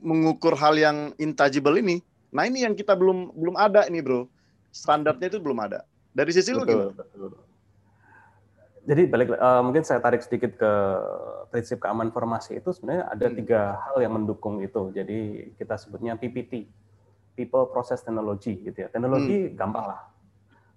mengukur 0.03 0.59
hal 0.59 0.75
yang 0.75 1.15
intangible 1.15 1.79
ini? 1.79 2.03
Nah 2.35 2.43
ini 2.43 2.67
yang 2.67 2.75
kita 2.75 2.91
belum 2.99 3.31
belum 3.31 3.55
ada 3.55 3.87
ini, 3.87 4.03
bro. 4.03 4.27
Standarnya 4.75 5.31
itu 5.31 5.39
belum 5.39 5.55
ada. 5.63 5.87
Dari 6.15 6.31
sisi 6.31 6.55
betul, 6.55 6.63
lu 6.63 6.71
gimana? 6.71 6.91
Betul. 6.95 7.31
Jadi 8.85 9.03
balik 9.09 9.33
uh, 9.35 9.61
mungkin 9.65 9.83
saya 9.83 9.99
tarik 9.99 10.21
sedikit 10.21 10.55
ke 10.55 10.71
prinsip 11.49 11.81
keamanan 11.81 12.13
informasi 12.13 12.61
itu 12.61 12.69
sebenarnya 12.71 13.09
ada 13.11 13.27
hmm. 13.27 13.35
tiga 13.41 13.61
hal 13.81 13.97
yang 13.99 14.13
mendukung 14.15 14.61
itu. 14.61 14.93
Jadi 14.95 15.51
kita 15.59 15.75
sebutnya 15.75 16.15
PPT, 16.15 16.69
People 17.33 17.67
Process 17.73 18.05
Technology 18.05 18.61
gitu 18.61 18.85
ya. 18.85 18.87
Teknologi 18.87 19.51
hmm. 19.51 19.57
gampang 19.57 19.85
lah. 19.91 20.01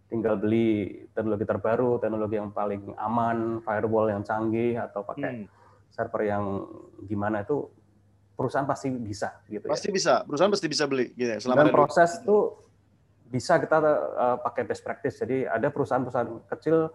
Tinggal 0.08 0.40
beli 0.40 1.04
teknologi 1.12 1.44
terbaru, 1.44 2.00
teknologi 2.00 2.40
yang 2.40 2.50
paling 2.50 2.96
aman, 2.96 3.60
firewall 3.60 4.08
yang 4.08 4.24
canggih 4.24 4.80
atau 4.80 5.04
pakai 5.04 5.44
hmm. 5.44 5.46
server 5.92 6.22
yang 6.24 6.64
gimana 7.04 7.44
itu 7.44 7.68
perusahaan 8.32 8.64
pasti 8.64 8.88
bisa 8.88 9.44
gitu 9.52 9.68
ya. 9.68 9.72
Pasti 9.76 9.92
bisa. 9.92 10.24
Perusahaan 10.24 10.48
pasti 10.48 10.66
bisa 10.66 10.88
beli 10.88 11.12
gitu 11.12 11.28
ya. 11.28 11.38
Selama 11.44 11.68
Dan 11.68 11.76
proses 11.76 12.24
itu 12.24 12.56
bisa 13.28 13.60
kita 13.60 13.76
uh, 13.80 14.36
pakai 14.40 14.64
best 14.64 14.80
practice. 14.80 15.20
Jadi 15.20 15.44
ada 15.44 15.68
perusahaan-perusahaan 15.68 16.48
kecil 16.48 16.88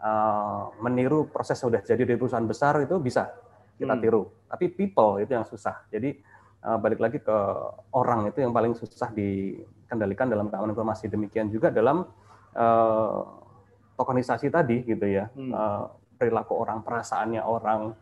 uh, 0.00 0.62
meniru 0.78 1.26
proses 1.26 1.58
yang 1.58 1.74
sudah 1.74 1.82
jadi 1.82 2.02
di 2.06 2.14
perusahaan 2.14 2.46
besar 2.46 2.78
itu 2.82 2.96
bisa 3.02 3.34
kita 3.74 3.94
hmm. 3.98 4.02
tiru. 4.02 4.22
Tapi 4.46 4.64
people 4.70 5.18
itu 5.18 5.34
yang 5.34 5.46
susah. 5.46 5.82
Jadi 5.90 6.14
uh, 6.62 6.78
balik 6.78 7.02
lagi 7.02 7.18
ke 7.18 7.36
orang 7.94 8.30
itu 8.30 8.38
yang 8.38 8.54
paling 8.54 8.78
susah 8.78 9.10
dikendalikan 9.10 10.30
dalam 10.30 10.46
keamanan 10.46 10.72
informasi. 10.72 11.10
Demikian 11.10 11.50
juga 11.50 11.74
dalam 11.74 12.06
uh, 12.54 13.20
tokenisasi 13.98 14.46
tadi 14.48 14.86
gitu 14.86 15.06
ya. 15.10 15.26
Hmm. 15.34 15.52
Uh, 15.52 15.84
perilaku 16.20 16.52
orang, 16.52 16.84
perasaannya 16.84 17.40
orang 17.40 17.96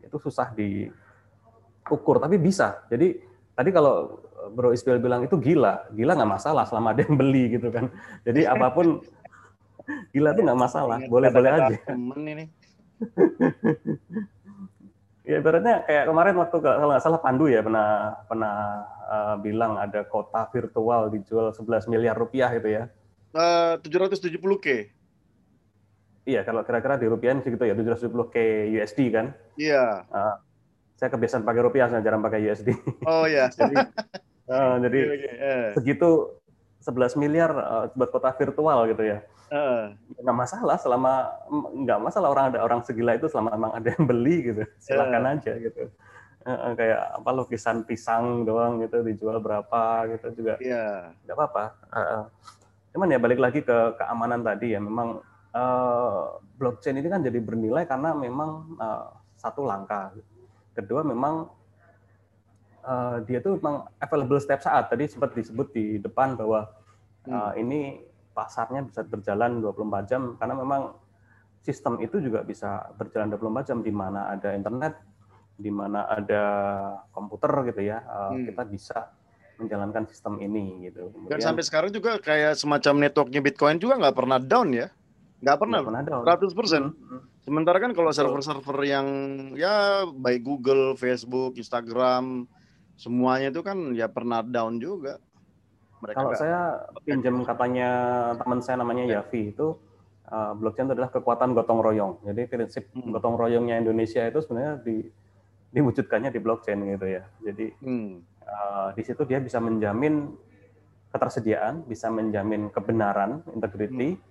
itu 0.00 0.16
susah 0.16 0.56
diukur, 0.56 2.16
tapi 2.16 2.40
bisa. 2.40 2.88
Jadi 2.88 3.20
tadi 3.52 3.70
kalau 3.70 4.24
Bro 4.52 4.72
Isbel 4.72 5.00
bilang 5.00 5.24
itu 5.24 5.36
gila, 5.36 5.88
gila 5.92 6.16
nggak 6.16 6.32
masalah 6.38 6.64
selama 6.68 6.96
ada 6.96 7.04
yang 7.04 7.16
beli 7.16 7.56
gitu 7.56 7.72
kan. 7.72 7.92
Jadi 8.24 8.44
apa 8.44 8.72
pun 8.72 9.00
Gila 10.12 10.36
tuh 10.36 10.42
nggak 10.44 10.60
masalah, 10.60 10.98
boleh-boleh 11.08 11.50
aja. 11.52 11.76
Temen 11.88 12.22
ini. 12.28 12.44
ya 15.28 15.44
ibaratnya 15.44 15.84
kayak 15.84 16.04
kemarin 16.08 16.34
waktu 16.40 16.56
kalau 16.64 16.88
nggak 16.88 17.04
salah 17.04 17.20
Pandu 17.20 17.52
ya 17.52 17.60
pernah 17.60 18.16
pernah 18.24 18.54
uh, 19.06 19.36
bilang 19.36 19.76
ada 19.76 20.08
kota 20.08 20.48
virtual 20.48 21.12
dijual 21.12 21.52
11 21.52 21.92
miliar 21.92 22.16
rupiah 22.16 22.52
gitu 22.56 22.68
ya. 22.68 22.88
Uh, 23.32 23.76
770 23.84 24.40
k. 24.60 24.68
Iya, 26.28 26.44
kalau 26.44 26.60
kira-kira 26.60 27.00
di 27.00 27.08
rupiah 27.08 27.32
segitu 27.40 27.64
ya 27.64 27.72
770 27.72 28.32
k 28.32 28.36
USD 28.76 29.00
kan. 29.12 29.32
Iya. 29.56 30.04
Uh, 30.12 30.36
saya 30.98 31.08
kebiasaan 31.14 31.46
pakai 31.46 31.62
rupiah, 31.62 31.86
saya 31.88 32.04
jarang 32.04 32.20
pakai 32.20 32.44
USD. 32.44 32.68
Oh 33.08 33.24
iya. 33.24 33.48
jadi 33.56 33.88
uh, 34.48 34.74
jadi 34.82 34.98
okay, 35.04 35.16
okay. 35.16 35.34
Yeah. 35.38 35.68
segitu 35.76 36.10
11 36.82 37.20
miliar 37.20 37.50
uh, 37.52 37.84
buat 37.92 38.10
kota 38.10 38.32
virtual 38.34 38.88
gitu 38.88 39.02
ya. 39.04 39.18
Uh. 39.48 39.92
Nggak 40.20 40.36
masalah 40.36 40.76
selama 40.76 41.12
nggak 41.84 41.98
masalah 42.00 42.28
orang 42.32 42.44
ada 42.52 42.60
orang 42.64 42.80
segila 42.84 43.16
itu 43.16 43.28
selama 43.28 43.56
memang 43.56 43.72
ada 43.76 43.88
yang 43.92 44.04
beli 44.04 44.36
gitu 44.52 44.62
silakan 44.80 45.24
uh. 45.24 45.32
aja 45.36 45.52
gitu 45.56 45.88
uh, 46.48 46.72
kayak 46.74 47.00
apa 47.20 47.30
lukisan 47.34 47.84
pisang 47.84 48.48
doang 48.48 48.80
gitu 48.80 49.04
dijual 49.04 49.38
berapa 49.42 50.08
gitu 50.16 50.42
juga 50.42 50.54
yeah. 50.64 51.12
nggak 51.24 51.36
apa-apa 51.36 51.64
uh, 51.92 52.24
cuman 52.96 53.12
ya 53.12 53.18
balik 53.20 53.40
lagi 53.40 53.60
ke 53.60 53.76
keamanan 54.00 54.40
tadi 54.40 54.72
ya 54.72 54.80
memang 54.80 55.20
uh, 55.52 56.40
blockchain 56.56 56.96
ini 56.98 57.08
kan 57.08 57.20
jadi 57.20 57.38
bernilai 57.42 57.84
karena 57.84 58.16
memang 58.16 58.80
uh, 58.80 59.12
satu 59.36 59.68
langkah 59.68 60.14
kedua 60.72 61.04
memang 61.04 61.50
uh, 62.88 63.16
dia 63.28 63.44
tuh 63.44 63.60
memang 63.60 63.84
available 64.00 64.40
setiap 64.40 64.64
saat 64.64 64.88
tadi 64.88 65.04
sempat 65.04 65.36
disebut 65.36 65.68
di 65.76 66.00
depan 66.00 66.40
bahwa 66.40 66.72
uh, 67.28 67.52
ini 67.60 68.00
pasarnya 68.32 68.88
bisa 68.88 69.04
berjalan 69.04 69.60
24 69.60 70.08
jam 70.10 70.22
karena 70.40 70.54
memang 70.56 70.82
sistem 71.68 72.00
itu 72.00 72.16
juga 72.22 72.40
bisa 72.46 72.88
berjalan 72.96 73.34
24 73.36 73.68
jam 73.68 73.78
di 73.84 73.92
mana 73.92 74.32
ada 74.32 74.54
internet, 74.56 74.94
di 75.58 75.68
mana 75.68 76.06
ada 76.08 76.44
komputer 77.12 77.50
gitu 77.74 77.82
ya, 77.82 77.98
eh, 78.00 78.30
hmm. 78.32 78.44
kita 78.48 78.62
bisa 78.64 78.98
menjalankan 79.58 80.06
sistem 80.06 80.38
ini 80.38 80.86
gitu. 80.88 81.10
Kemudian, 81.10 81.34
Dan 81.34 81.40
sampai 81.42 81.66
sekarang 81.66 81.90
juga 81.90 82.22
kayak 82.22 82.54
semacam 82.56 82.94
networknya 83.04 83.40
Bitcoin 83.42 83.76
juga 83.82 83.98
nggak 83.98 84.16
pernah 84.16 84.38
down 84.38 84.70
ya, 84.70 84.88
nggak 85.42 85.58
pernah, 85.58 85.80
pernah 85.82 86.02
down. 86.06 86.22
100 86.24 86.54
persen. 86.56 86.82
Hmm, 86.94 86.94
hmm. 86.94 87.22
Sementara 87.42 87.76
kan 87.82 87.92
kalau 87.92 88.10
server-server 88.12 88.78
yang 88.86 89.06
ya 89.58 90.06
baik 90.08 90.46
Google, 90.46 90.94
Facebook, 90.94 91.58
Instagram, 91.58 92.46
semuanya 92.98 93.54
itu 93.54 93.62
kan 93.62 93.94
ya 93.94 94.10
pernah 94.10 94.42
down 94.42 94.82
juga. 94.82 95.22
Mereka 96.02 96.18
Kalau 96.18 96.32
saya 96.34 96.90
pinjam 97.02 97.42
katanya 97.42 97.90
teman 98.38 98.58
saya 98.62 98.82
namanya 98.82 99.06
Yavi 99.06 99.54
itu 99.54 99.74
uh, 100.30 100.52
blockchain 100.54 100.90
itu 100.90 100.94
adalah 100.98 101.10
kekuatan 101.10 101.54
gotong 101.54 101.80
royong. 101.82 102.12
Jadi 102.26 102.42
prinsip 102.46 102.90
hmm. 102.94 103.14
gotong 103.14 103.38
royongnya 103.38 103.78
Indonesia 103.78 104.22
itu 104.26 104.38
sebenarnya 104.42 104.82
di, 104.82 105.06
diwujudkannya 105.74 106.30
di 106.30 106.40
blockchain 106.42 106.78
gitu 106.98 107.06
ya. 107.06 107.22
Jadi 107.42 107.66
hmm. 107.82 108.10
uh, 108.46 108.88
di 108.94 109.02
situ 109.02 109.22
dia 109.26 109.42
bisa 109.42 109.58
menjamin 109.58 110.34
ketersediaan, 111.10 111.82
bisa 111.86 112.10
menjamin 112.10 112.70
kebenaran, 112.70 113.42
integrity. 113.54 114.18
Hmm. 114.18 114.22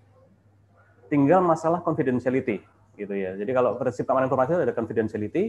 Tinggal 1.07 1.39
masalah 1.39 1.83
confidentiality 1.83 2.63
gitu 2.95 3.13
ya. 3.15 3.35
Jadi 3.35 3.51
kalau 3.51 3.75
prinsip 3.75 4.03
keamanan 4.07 4.27
informasi 4.27 4.55
itu 4.55 4.63
ada 4.63 4.75
confidentiality, 4.75 5.43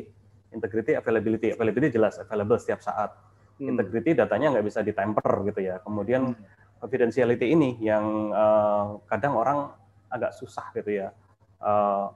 integrity, 0.55 0.97
availability. 0.97 1.49
Availability 1.53 1.97
jelas 1.97 2.17
available 2.21 2.59
setiap 2.61 2.81
saat 2.81 3.15
hmm. 3.59 3.73
integrity 3.75 4.17
datanya 4.17 4.57
nggak 4.57 4.67
bisa 4.67 4.81
ditemper 4.81 5.49
gitu 5.53 5.61
ya. 5.63 5.81
Kemudian 5.85 6.35
hmm. 6.35 6.81
confidentiality 6.81 7.53
ini 7.53 7.77
yang 7.83 8.33
uh, 8.33 9.03
kadang 9.09 9.35
orang 9.37 9.59
agak 10.09 10.33
susah 10.37 10.73
gitu 10.73 11.05
ya. 11.05 11.13
Uh, 11.59 12.13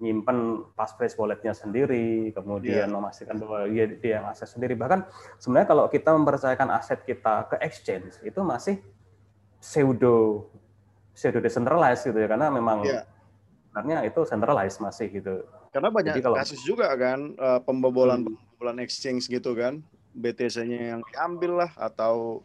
nyimpen 0.00 0.64
passphrase 0.72 1.12
walletnya 1.20 1.52
sendiri, 1.52 2.32
kemudian 2.32 2.88
yeah. 2.88 2.90
memastikan 2.90 3.36
bahwa 3.36 3.68
dia, 3.68 3.84
dia 3.84 4.12
yang 4.16 4.32
akses 4.32 4.48
sendiri. 4.48 4.72
Bahkan 4.72 5.04
sebenarnya 5.36 5.68
kalau 5.68 5.84
kita 5.92 6.08
mempercayakan 6.16 6.72
aset 6.72 7.04
kita 7.04 7.52
ke 7.52 7.60
exchange 7.60 8.16
itu 8.24 8.40
masih 8.40 8.80
pseudo 9.60 10.48
pseudo 11.12 11.44
decentralized 11.44 12.08
gitu 12.08 12.16
ya, 12.16 12.32
karena 12.32 12.48
memang 12.48 12.80
yeah. 12.80 13.04
sebenarnya 13.68 14.08
itu 14.08 14.24
centralized 14.24 14.80
masih 14.80 15.12
gitu. 15.12 15.44
Karena 15.70 15.88
banyak 15.90 16.14
Jadi 16.18 16.22
kalau, 16.26 16.36
kasus 16.38 16.60
juga 16.66 16.90
kan 16.98 17.34
uh, 17.38 17.62
pembobolan 17.62 18.26
hmm. 18.26 18.34
pembobolan 18.34 18.78
exchange 18.82 19.30
gitu 19.30 19.54
kan. 19.54 19.82
BTC-nya 20.10 20.98
yang 20.98 21.02
diambil 21.06 21.62
lah 21.62 21.70
atau 21.78 22.42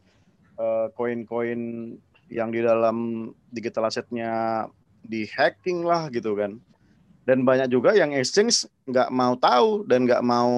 eh, 0.54 0.86
koin-koin 0.94 1.62
uh, 1.98 2.30
yang 2.30 2.54
di 2.54 2.62
dalam 2.62 3.30
digital 3.50 3.90
asetnya 3.90 4.66
di 5.02 5.26
hacking 5.30 5.86
lah 5.86 6.10
gitu 6.10 6.34
kan 6.34 6.58
dan 7.26 7.42
banyak 7.42 7.70
juga 7.74 7.94
yang 7.94 8.14
exchange 8.14 8.70
nggak 8.86 9.10
mau 9.10 9.34
tahu 9.38 9.86
dan 9.90 10.06
nggak 10.06 10.22
mau 10.22 10.50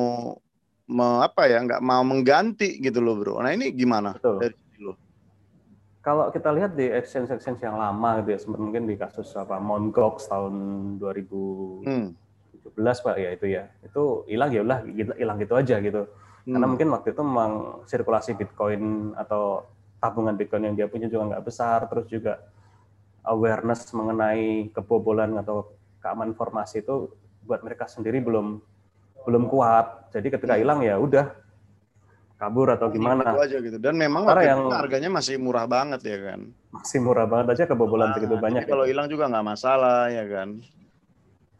me, 0.87 1.07
apa 1.23 1.47
ya 1.47 1.63
nggak 1.63 1.83
mau 1.83 2.03
mengganti 2.03 2.79
gitu 2.79 2.99
loh 2.99 3.19
bro 3.19 3.39
nah 3.39 3.51
ini 3.51 3.71
gimana 3.71 4.15
Betul. 4.19 4.35
dari 4.43 4.55
lo 4.83 4.93
kalau 6.03 6.31
kita 6.31 6.51
lihat 6.55 6.75
di 6.75 6.87
exchange 6.87 7.31
exchange 7.31 7.63
yang 7.63 7.75
lama 7.75 8.23
gitu 8.23 8.35
ya 8.35 8.39
mungkin 8.51 8.87
di 8.87 8.95
kasus 8.95 9.31
apa 9.35 9.59
Mongox 9.59 10.27
tahun 10.27 10.55
2017 10.99 11.87
hmm. 11.87 12.09
Pak 12.75 13.15
ya 13.15 13.29
itu 13.31 13.45
ya 13.47 13.63
itu 13.85 14.27
hilang 14.27 14.49
ya 14.51 14.61
udah 14.65 14.79
hilang 15.15 15.37
gitu 15.39 15.53
aja 15.55 15.75
gitu 15.79 16.07
karena 16.47 16.63
hmm. 16.63 16.71
mungkin 16.71 16.87
waktu 16.95 17.11
itu 17.11 17.21
memang 17.27 17.51
sirkulasi 17.83 18.39
Bitcoin 18.39 19.11
atau 19.19 19.67
tabungan 19.99 20.39
Bitcoin 20.39 20.71
yang 20.71 20.75
dia 20.79 20.87
punya 20.87 21.11
juga 21.11 21.35
nggak 21.35 21.43
besar, 21.43 21.83
terus 21.91 22.07
juga 22.07 22.39
awareness 23.27 23.91
mengenai 23.91 24.71
kebobolan 24.71 25.35
atau 25.43 25.75
keamanan 25.99 26.31
informasi 26.31 26.87
itu 26.87 27.11
buat 27.43 27.59
mereka 27.67 27.91
sendiri 27.91 28.23
belum 28.23 28.63
belum 29.27 29.43
kuat. 29.51 30.07
Jadi 30.15 30.39
ketika 30.39 30.55
hmm. 30.55 30.61
hilang 30.63 30.79
ya 30.87 30.95
udah 30.95 31.35
kabur 32.39 32.71
atau 32.71 32.95
gimana. 32.95 33.27
Itu 33.27 33.43
aja 33.43 33.57
gitu. 33.59 33.77
Dan 33.83 33.99
memang 33.99 34.23
waktu 34.23 34.47
yang 34.47 34.71
harganya 34.71 35.11
masih 35.11 35.35
murah 35.35 35.67
banget 35.67 35.99
ya 36.07 36.31
kan. 36.31 36.47
Masih 36.71 37.03
murah 37.03 37.27
banget 37.27 37.59
aja 37.59 37.63
kebobolan 37.67 38.13
nah, 38.13 38.15
segitu 38.15 38.39
banyak. 38.39 38.63
Kalau 38.63 38.87
hilang 38.87 39.11
juga 39.11 39.27
nggak 39.27 39.43
masalah 39.51 40.07
ya 40.07 40.23
kan. 40.31 40.63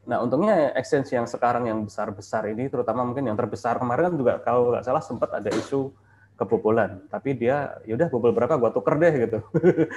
Nah, 0.08 0.24
untungnya 0.24 0.72
exchange 0.80 1.12
yang 1.12 1.28
sekarang 1.28 1.68
yang 1.68 1.84
besar-besar 1.84 2.48
ini, 2.48 2.72
terutama 2.72 3.04
mungkin 3.04 3.28
yang 3.28 3.36
terbesar 3.36 3.76
kemarin 3.76 4.08
kan 4.08 4.16
juga 4.16 4.34
kalau 4.40 4.72
nggak 4.72 4.88
salah 4.88 5.04
sempat 5.04 5.36
ada 5.36 5.52
isu 5.52 5.92
kebobolan, 6.40 7.04
tapi 7.12 7.36
dia 7.36 7.76
yaudah 7.84 8.08
bobol 8.08 8.32
berapa 8.32 8.56
gua 8.56 8.72
tuker 8.72 8.96
deh 8.96 9.14
gitu. 9.28 9.40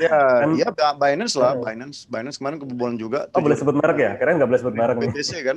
Ya, 0.02 0.18
kan, 0.42 0.50
ya 0.58 0.68
Binance 0.98 1.38
lah, 1.38 1.54
uh, 1.54 1.62
Binance, 1.62 2.10
Binance 2.10 2.42
kemarin 2.42 2.58
kebobolan 2.58 2.98
juga. 2.98 3.30
Oh, 3.30 3.44
boleh 3.44 3.54
sebut 3.54 3.76
merek 3.78 3.98
ya? 4.02 4.12
Keren 4.18 4.42
nggak 4.42 4.50
boleh 4.50 4.60
sebut 4.60 4.74
merek 4.74 4.96
BTC 4.98 5.30
kan? 5.46 5.56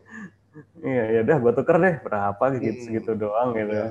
iya, 0.88 1.04
ya 1.18 1.20
udah 1.28 1.36
gua 1.42 1.52
tuker 1.52 1.76
deh 1.76 1.94
berapa 2.00 2.44
gitu 2.56 2.72
hmm. 2.72 2.84
segitu 2.88 3.10
doang 3.20 3.52
gitu. 3.52 3.74
Ya. 3.74 3.88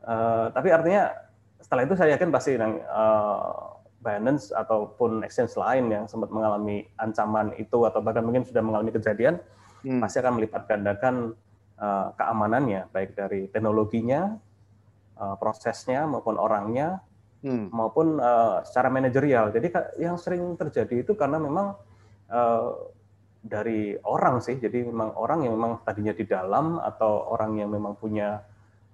Uh, 0.00 0.48
tapi 0.54 0.72
artinya 0.72 1.12
setelah 1.60 1.82
itu 1.84 1.94
saya 1.98 2.16
yakin 2.16 2.30
pasti 2.32 2.56
uh, 2.56 3.74
Binance 4.04 4.52
ataupun 4.52 5.24
exchange 5.24 5.56
lain 5.56 5.88
yang 5.88 6.04
sempat 6.04 6.28
mengalami 6.28 6.84
ancaman 7.00 7.56
itu 7.56 7.88
atau 7.88 8.04
bahkan 8.04 8.20
mungkin 8.20 8.44
sudah 8.44 8.60
mengalami 8.60 8.92
kejadian 8.92 9.40
hmm. 9.80 10.04
pasti 10.04 10.20
akan 10.20 10.36
melipat 10.36 10.68
gandakan 10.68 11.32
uh, 11.80 12.12
keamanannya 12.14 12.92
baik 12.92 13.16
dari 13.16 13.48
teknologinya, 13.48 14.36
uh, 15.16 15.34
prosesnya 15.40 16.04
maupun 16.04 16.36
orangnya 16.36 17.00
hmm. 17.44 17.72
maupun 17.72 18.20
uh, 18.20 18.64
secara 18.64 18.88
manajerial. 18.88 19.52
Jadi 19.52 19.72
yang 20.00 20.20
sering 20.20 20.56
terjadi 20.56 21.04
itu 21.04 21.12
karena 21.16 21.40
memang 21.40 21.76
uh, 22.32 22.92
dari 23.44 23.96
orang 24.04 24.40
sih. 24.40 24.56
Jadi 24.56 24.88
memang 24.88 25.12
orang 25.20 25.44
yang 25.44 25.52
memang 25.56 25.84
tadinya 25.84 26.16
di 26.16 26.24
dalam 26.24 26.80
atau 26.80 27.32
orang 27.32 27.60
yang 27.60 27.68
memang 27.68 27.96
punya 27.96 28.40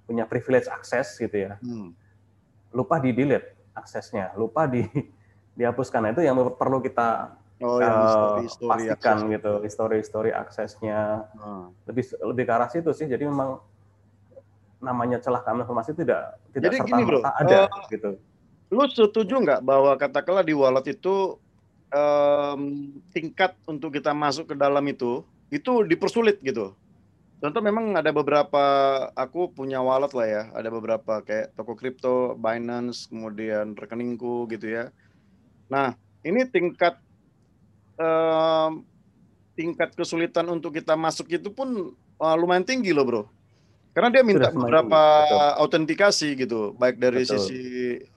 punya 0.04 0.26
privilege 0.26 0.66
akses 0.66 1.14
gitu 1.18 1.50
ya. 1.50 1.54
Hmm. 1.62 1.94
Lupa 2.74 2.98
di 2.98 3.14
delete 3.14 3.59
aksesnya, 3.80 4.36
lupa 4.36 4.68
di 4.68 4.84
dihapuskan. 5.58 6.04
Nah, 6.04 6.10
itu 6.12 6.22
yang 6.22 6.36
perlu 6.54 6.84
kita 6.84 7.36
oh, 7.64 7.80
yang 7.80 7.96
uh, 7.96 8.08
story, 8.12 8.44
story 8.46 8.68
pastikan 8.68 9.16
akses. 9.16 9.32
gitu. 9.32 9.52
Histori-histori 9.64 10.30
aksesnya. 10.30 11.00
Hmm. 11.34 11.72
lebih 11.88 12.04
lebih 12.20 12.44
ke 12.44 12.52
arah 12.52 12.68
situ 12.68 12.92
sih. 12.92 13.08
Jadi 13.08 13.24
memang 13.26 13.60
namanya 14.80 15.20
celah 15.20 15.44
keamanan 15.44 15.68
informasi 15.68 15.92
tidak 15.92 16.40
tidak 16.56 16.72
jadi 16.72 16.76
serta 16.80 16.88
gini, 16.88 17.02
bro, 17.04 17.20
ada 17.20 17.68
uh, 17.68 17.84
gitu. 17.92 18.10
lu 18.72 18.84
setuju 18.88 19.34
nggak 19.44 19.60
bahwa 19.60 19.92
katakanlah 20.00 20.40
di 20.40 20.56
wallet 20.56 20.96
itu 20.96 21.36
um, 21.92 22.60
tingkat 23.12 23.52
untuk 23.68 23.92
kita 23.92 24.16
masuk 24.16 24.48
ke 24.50 24.54
dalam 24.56 24.82
itu 24.88 25.20
itu 25.52 25.84
dipersulit 25.84 26.40
gitu 26.40 26.72
Contoh 27.40 27.64
memang 27.64 27.96
ada 27.96 28.12
beberapa 28.12 28.64
aku 29.16 29.48
punya 29.56 29.80
wallet 29.80 30.12
lah 30.12 30.28
ya, 30.28 30.42
ada 30.52 30.68
beberapa 30.68 31.24
kayak 31.24 31.56
toko 31.56 31.72
kripto, 31.72 32.36
Binance, 32.36 33.08
kemudian 33.08 33.72
rekeningku 33.72 34.44
gitu 34.52 34.68
ya. 34.68 34.92
Nah, 35.72 35.96
ini 36.20 36.44
tingkat 36.44 37.00
uh, 37.96 38.76
tingkat 39.56 39.96
kesulitan 39.96 40.52
untuk 40.52 40.76
kita 40.76 40.92
masuk 41.00 41.32
itu 41.32 41.48
pun 41.48 41.96
lumayan 42.20 42.68
tinggi 42.68 42.92
loh 42.92 43.08
bro. 43.08 43.22
Karena 43.90 44.08
dia 44.14 44.22
minta 44.22 44.54
beberapa 44.54 45.02
autentikasi 45.58 46.38
gitu, 46.38 46.78
baik 46.78 47.02
dari 47.02 47.26
Betul. 47.26 47.42
sisi 47.42 47.62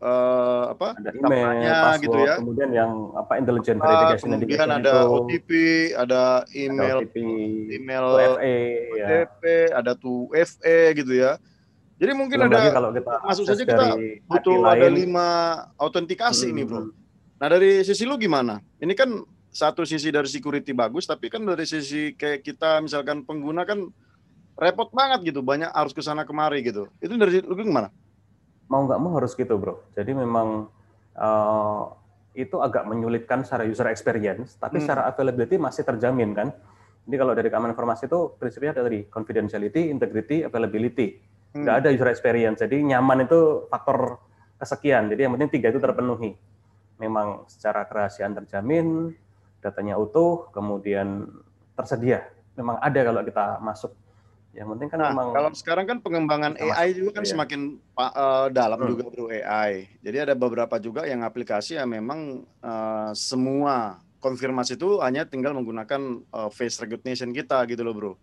uh, 0.06 0.70
apa 0.70 0.94
ada 0.94 1.10
email, 1.18 1.98
gitu 1.98 2.18
ya. 2.22 2.38
Kemudian 2.38 2.70
yang 2.70 3.10
apa 3.18 3.42
intelligent 3.42 3.82
ah, 3.82 3.86
verification. 3.90 4.38
Kemudian 4.38 4.70
ada 4.70 4.94
itu, 5.02 5.14
OTP, 5.18 5.50
ada 5.98 6.22
email, 6.54 6.98
ada 7.02 7.10
OTP, 7.10 7.18
email 7.74 8.06
UFA, 8.06 8.30
OTP, 8.38 9.44
ya. 9.50 9.82
ada 9.82 9.92
tuh 9.98 10.30
FE 10.30 10.80
gitu 10.94 11.14
ya. 11.18 11.42
Jadi 11.98 12.12
mungkin 12.14 12.38
Belum 12.38 12.54
ada 12.54 12.70
kalau 12.70 12.90
kita 12.94 13.14
masuk 13.26 13.44
saja 13.50 13.64
kita 13.66 13.86
butuh 14.30 14.60
ada 14.70 14.88
lima 14.94 15.28
autentikasi 15.82 16.50
hmm. 16.50 16.54
ini 16.54 16.62
bro. 16.70 16.82
Nah 17.42 17.48
dari 17.50 17.82
sisi 17.82 18.06
lu 18.06 18.22
gimana? 18.22 18.62
Ini 18.78 18.94
kan 18.94 19.10
satu 19.50 19.90
sisi 19.90 20.14
dari 20.14 20.30
security 20.30 20.70
bagus, 20.74 21.10
tapi 21.10 21.34
kan 21.34 21.42
dari 21.46 21.66
sisi 21.66 22.14
kayak 22.14 22.46
kita 22.46 22.78
misalkan 22.82 23.26
pengguna 23.26 23.66
kan 23.66 23.90
repot 24.54 24.90
banget 24.94 25.34
gitu, 25.34 25.42
banyak 25.42 25.70
harus 25.74 25.94
ke 25.94 26.02
sana 26.02 26.24
kemari 26.24 26.62
gitu. 26.62 26.90
Itu 27.02 27.18
dari 27.18 27.42
lu 27.42 27.54
gimana? 27.58 27.90
Mau 28.70 28.86
nggak 28.86 29.00
mau 29.02 29.18
harus 29.18 29.34
gitu 29.34 29.58
bro. 29.58 29.82
Jadi 29.94 30.14
memang 30.14 30.70
uh, 31.18 31.84
itu 32.34 32.58
agak 32.62 32.90
menyulitkan 32.90 33.46
secara 33.46 33.66
user 33.66 33.86
experience, 33.90 34.58
tapi 34.58 34.82
hmm. 34.82 34.84
secara 34.86 35.02
availability 35.10 35.58
masih 35.62 35.86
terjamin 35.86 36.34
kan. 36.34 36.50
Jadi 37.04 37.16
kalau 37.20 37.34
dari 37.36 37.52
keamanan 37.52 37.76
informasi 37.76 38.08
itu 38.08 38.34
prinsipnya 38.40 38.72
ada 38.74 38.88
tadi 38.88 39.06
confidentiality, 39.12 39.92
integrity, 39.92 40.48
availability. 40.48 41.20
Hmm. 41.54 41.68
Nggak 41.68 41.76
ada 41.84 41.90
user 41.94 42.10
experience. 42.10 42.58
Jadi 42.64 42.82
nyaman 42.82 43.28
itu 43.28 43.68
faktor 43.70 44.18
kesekian. 44.58 45.12
Jadi 45.12 45.22
yang 45.28 45.34
penting 45.36 45.52
tiga 45.60 45.68
itu 45.70 45.84
terpenuhi. 45.84 46.34
Memang 46.98 47.44
secara 47.52 47.84
kerahasiaan 47.84 48.34
terjamin, 48.38 49.12
datanya 49.60 50.00
utuh, 50.00 50.48
kemudian 50.56 51.28
tersedia. 51.76 52.32
Memang 52.56 52.80
ada 52.80 53.00
kalau 53.04 53.22
kita 53.22 53.46
masuk. 53.60 53.92
Yang 54.54 54.68
penting 54.78 54.88
kan 54.94 55.00
nah, 55.02 55.10
memang 55.10 55.34
kalau 55.34 55.50
sekarang 55.58 55.86
kan 55.90 55.98
pengembangan 55.98 56.54
AI 56.62 56.94
juga 56.94 57.18
kan 57.18 57.26
iya. 57.26 57.32
semakin 57.34 57.62
uh, 57.98 58.48
dalam 58.54 58.78
hmm. 58.78 58.90
juga 58.94 59.04
bro 59.10 59.26
AI. 59.34 59.90
Jadi 60.06 60.18
ada 60.30 60.34
beberapa 60.38 60.78
juga 60.78 61.10
yang 61.10 61.26
aplikasi 61.26 61.82
yang 61.82 61.90
memang 61.90 62.46
uh, 62.62 63.10
semua 63.18 63.98
konfirmasi 64.22 64.78
itu 64.78 65.02
hanya 65.02 65.26
tinggal 65.26 65.58
menggunakan 65.58 66.22
uh, 66.30 66.54
face 66.54 66.78
recognition 66.86 67.34
kita 67.34 67.66
gitu 67.66 67.82
loh 67.82 67.94
bro. 67.98 68.14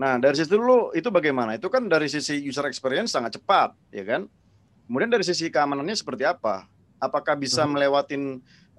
Nah 0.00 0.16
dari 0.16 0.40
situ 0.40 0.56
dulu 0.56 0.96
itu 0.96 1.12
bagaimana? 1.12 1.60
Itu 1.60 1.68
kan 1.68 1.84
dari 1.92 2.08
sisi 2.08 2.40
user 2.40 2.64
experience 2.64 3.12
sangat 3.12 3.36
cepat, 3.36 3.76
ya 3.92 4.04
kan? 4.08 4.24
Kemudian 4.88 5.12
dari 5.12 5.28
sisi 5.28 5.52
keamanannya 5.52 5.92
seperti 5.92 6.24
apa? 6.24 6.64
Apakah 6.96 7.36
bisa 7.36 7.68
hmm. 7.68 7.76
melewatin 7.76 8.22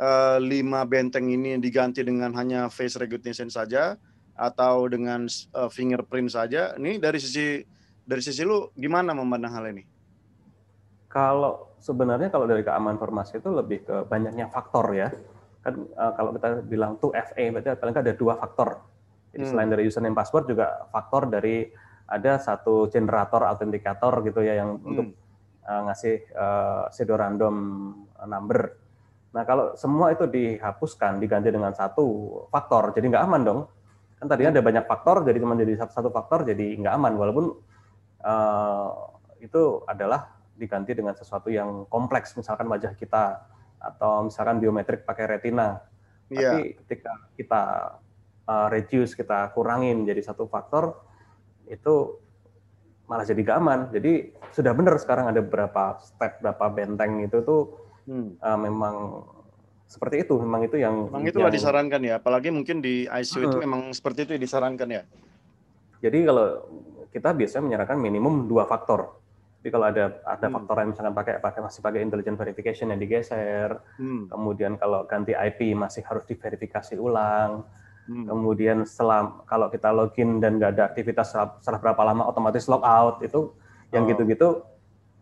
uh, 0.01 0.41
lima 0.41 0.81
benteng 0.81 1.29
ini 1.29 1.61
diganti 1.61 2.01
dengan 2.01 2.33
hanya 2.33 2.73
face 2.73 2.97
recognition 2.97 3.53
saja 3.53 4.01
atau 4.37 4.85
dengan 4.85 5.25
uh, 5.57 5.67
fingerprint 5.67 6.29
saja. 6.29 6.77
Ini 6.77 7.01
dari 7.01 7.17
sisi 7.17 7.59
dari 8.07 8.21
sisi 8.21 8.45
lu 8.45 8.69
gimana 8.77 9.11
memandang 9.17 9.53
hal 9.57 9.65
ini? 9.73 9.83
Kalau 11.09 11.75
sebenarnya 11.81 12.29
kalau 12.29 12.45
dari 12.45 12.61
keamanan 12.61 13.01
informasi 13.01 13.41
itu 13.41 13.49
lebih 13.49 13.83
ke 13.83 13.95
banyaknya 14.05 14.47
faktor 14.53 14.93
ya. 14.93 15.09
Kan 15.65 15.89
uh, 15.97 16.13
kalau 16.13 16.31
kita 16.37 16.61
bilang 16.63 17.01
tuh 17.01 17.11
FA 17.11 17.43
berarti 17.49 17.73
paling 17.75 17.95
ada 17.97 18.13
dua 18.13 18.37
faktor. 18.37 18.79
Jadi 19.33 19.43
hmm. 19.43 19.51
selain 19.51 19.69
dari 19.73 19.83
username 19.89 20.15
password 20.15 20.45
juga 20.47 20.87
faktor 20.93 21.27
dari 21.27 21.67
ada 22.07 22.39
satu 22.39 22.87
generator 22.87 23.43
autentikator 23.43 24.23
gitu 24.23 24.39
ya 24.39 24.63
yang 24.63 24.79
hmm. 24.79 24.87
untuk 24.87 25.07
uh, 25.67 25.81
ngasih 25.91 26.15
uh, 26.37 26.87
pseudo 26.93 27.19
random 27.19 27.55
number 28.23 28.87
Nah 29.37 29.43
kalau 29.45 29.77
semua 29.77 30.09
itu 30.09 30.25
dihapuskan, 30.25 31.21
diganti 31.21 31.53
dengan 31.53 31.69
satu 31.69 32.05
faktor, 32.49 32.95
jadi 32.97 33.05
nggak 33.05 33.25
aman 33.29 33.41
dong. 33.45 33.59
Kan 34.17 34.25
tadinya 34.25 34.57
ada 34.57 34.65
banyak 34.65 34.85
faktor, 34.89 35.21
jadi 35.21 35.37
cuma 35.37 35.53
jadi 35.53 35.77
satu 35.77 36.09
faktor, 36.09 36.41
jadi 36.41 36.73
nggak 36.81 36.93
aman. 36.97 37.13
Walaupun 37.17 37.45
uh, 38.25 38.89
itu 39.37 39.85
adalah 39.85 40.33
diganti 40.57 40.97
dengan 40.97 41.13
sesuatu 41.13 41.53
yang 41.53 41.85
kompleks, 41.85 42.33
misalkan 42.33 42.65
wajah 42.65 42.97
kita 42.97 43.45
atau 43.77 44.25
misalkan 44.25 44.57
biometrik 44.57 45.05
pakai 45.05 45.37
retina. 45.37 45.85
Yeah. 46.33 46.57
Tapi 46.57 46.63
ketika 46.81 47.13
kita 47.37 47.63
uh, 48.49 48.67
reduce, 48.73 49.13
kita 49.13 49.53
kurangin 49.53 50.01
jadi 50.01 50.25
satu 50.25 50.49
faktor, 50.49 50.97
itu 51.69 52.17
malah 53.05 53.23
jadi 53.23 53.37
nggak 53.37 53.57
aman. 53.61 53.79
Jadi 53.93 54.33
sudah 54.49 54.73
benar 54.73 54.97
sekarang 54.97 55.29
ada 55.29 55.45
beberapa 55.45 56.01
step, 56.01 56.41
beberapa 56.41 56.65
benteng 56.73 57.21
itu 57.21 57.45
tuh 57.45 57.61
hmm. 58.09 58.41
uh, 58.41 58.59
memang 58.59 58.95
seperti 59.87 60.27
itu 60.27 60.35
memang 60.35 60.61
itu 60.67 60.75
yang 60.75 61.07
memang 61.07 61.23
itulah 61.23 61.47
yang, 61.47 61.55
disarankan 61.55 62.01
ya 62.03 62.13
apalagi 62.19 62.51
mungkin 62.51 62.83
di 62.83 63.07
ICU 63.07 63.39
itu 63.47 63.57
memang 63.63 63.95
seperti 63.95 64.27
itu 64.27 64.31
disarankan 64.35 64.87
ya 64.91 65.01
jadi 66.03 66.27
kalau 66.27 66.47
kita 67.15 67.31
biasanya 67.31 67.63
menyarankan 67.71 67.97
minimum 67.97 68.51
dua 68.51 68.67
faktor 68.67 69.15
jadi 69.63 69.69
kalau 69.71 69.85
ada 69.87 70.05
ada 70.27 70.47
hmm. 70.51 70.55
faktor 70.59 70.75
yang 70.83 70.89
misalkan 70.91 71.15
pakai 71.15 71.33
pakai 71.39 71.59
masih 71.63 71.79
pakai 71.79 71.99
intelligent 72.03 72.35
verification 72.35 72.91
yang 72.91 72.99
digeser 72.99 73.79
hmm. 73.95 74.27
kemudian 74.27 74.75
kalau 74.75 75.07
ganti 75.07 75.31
IP 75.31 75.71
masih 75.71 76.03
harus 76.03 76.27
diverifikasi 76.27 76.99
ulang 76.99 77.63
hmm. 78.11 78.27
kemudian 78.27 78.83
setelah 78.83 79.39
kalau 79.47 79.71
kita 79.71 79.87
login 79.95 80.43
dan 80.43 80.59
nggak 80.59 80.75
ada 80.75 80.83
aktivitas 80.91 81.31
setelah, 81.31 81.55
setelah 81.63 81.79
berapa 81.79 82.01
lama 82.03 82.23
otomatis 82.27 82.67
logout 82.67 83.23
itu 83.23 83.55
yang 83.95 84.03
oh. 84.03 84.07
gitu-gitu 84.11 84.47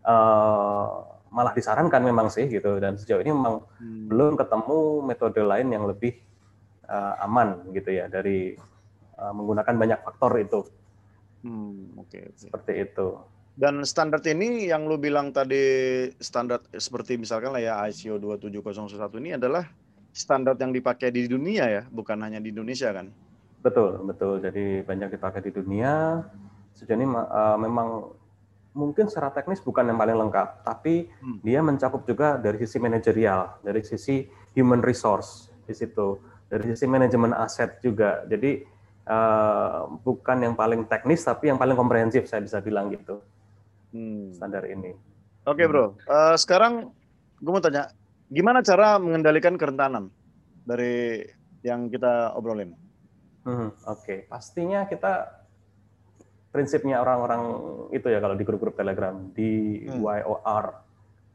uh, 0.02 1.15
malah 1.30 1.52
disarankan 1.52 2.02
memang 2.02 2.30
sih 2.30 2.46
gitu 2.46 2.78
dan 2.78 2.96
sejauh 2.96 3.20
ini 3.20 3.34
memang 3.34 3.62
hmm. 3.82 4.06
belum 4.08 4.32
ketemu 4.38 4.78
metode 5.02 5.42
lain 5.42 5.68
yang 5.74 5.84
lebih 5.84 6.16
uh, 6.86 7.24
aman 7.26 7.66
gitu 7.74 7.90
ya 7.90 8.06
dari 8.06 8.54
uh, 9.18 9.32
menggunakan 9.34 9.74
banyak 9.74 9.98
faktor 10.06 10.32
itu. 10.38 10.60
Hmm, 11.42 11.94
oke. 11.98 12.08
Okay, 12.10 12.22
okay. 12.30 12.48
Seperti 12.48 12.72
itu. 12.82 13.08
Dan 13.56 13.88
standar 13.88 14.20
ini 14.28 14.68
yang 14.68 14.84
lu 14.84 15.00
bilang 15.00 15.32
tadi 15.32 16.04
standar 16.20 16.60
seperti 16.76 17.16
misalkan 17.16 17.56
lah 17.56 17.62
ya 17.62 17.74
ISO 17.88 18.20
27001 18.20 19.00
ini 19.24 19.30
adalah 19.40 19.64
standar 20.12 20.60
yang 20.60 20.76
dipakai 20.76 21.08
di 21.08 21.24
dunia 21.24 21.64
ya, 21.64 21.82
bukan 21.88 22.20
hanya 22.20 22.36
di 22.36 22.52
Indonesia 22.52 22.92
kan? 22.92 23.08
Betul, 23.64 24.04
betul. 24.04 24.44
Jadi 24.44 24.84
banyak 24.84 25.08
dipakai 25.16 25.40
di 25.40 25.52
dunia. 25.56 26.20
Sejauh 26.76 27.00
ini 27.00 27.08
uh, 27.08 27.56
memang 27.56 28.12
mungkin 28.76 29.08
secara 29.08 29.32
teknis 29.32 29.64
bukan 29.64 29.88
yang 29.88 29.96
paling 29.96 30.20
lengkap, 30.28 30.68
tapi 30.68 31.08
hmm. 31.08 31.40
dia 31.40 31.64
mencakup 31.64 32.04
juga 32.04 32.36
dari 32.36 32.60
sisi 32.60 32.76
manajerial, 32.76 33.64
dari 33.64 33.80
sisi 33.80 34.28
human 34.52 34.84
resource 34.84 35.48
di 35.64 35.72
situ, 35.72 36.20
dari 36.52 36.76
sisi 36.76 36.84
manajemen 36.84 37.32
aset 37.32 37.80
juga. 37.80 38.28
Jadi 38.28 38.60
uh, 39.08 39.88
bukan 40.04 40.44
yang 40.44 40.54
paling 40.54 40.84
teknis, 40.84 41.24
tapi 41.24 41.48
yang 41.48 41.56
paling 41.56 41.72
komprehensif 41.72 42.28
saya 42.28 42.44
bisa 42.44 42.60
bilang 42.60 42.92
gitu. 42.92 43.24
hmm. 43.96 44.36
standar 44.36 44.68
ini. 44.68 44.92
Oke 45.48 45.62
okay, 45.62 45.66
bro, 45.70 45.96
uh, 46.10 46.36
sekarang 46.36 46.92
gue 47.40 47.52
mau 47.54 47.62
tanya, 47.62 47.88
gimana 48.28 48.60
cara 48.60 49.00
mengendalikan 49.00 49.56
kerentanan 49.56 50.12
dari 50.66 51.22
yang 51.64 51.88
kita 51.88 52.34
obrolin? 52.36 52.74
Hmm, 53.46 53.70
Oke, 53.86 54.02
okay. 54.02 54.18
pastinya 54.26 54.90
kita 54.90 55.35
prinsipnya 56.56 57.04
orang-orang 57.04 57.42
itu 57.92 58.08
ya 58.08 58.16
kalau 58.24 58.32
di 58.32 58.44
grup-grup 58.48 58.72
Telegram 58.72 59.12
di 59.36 59.84
hmm. 59.84 60.00
YOR, 60.00 60.64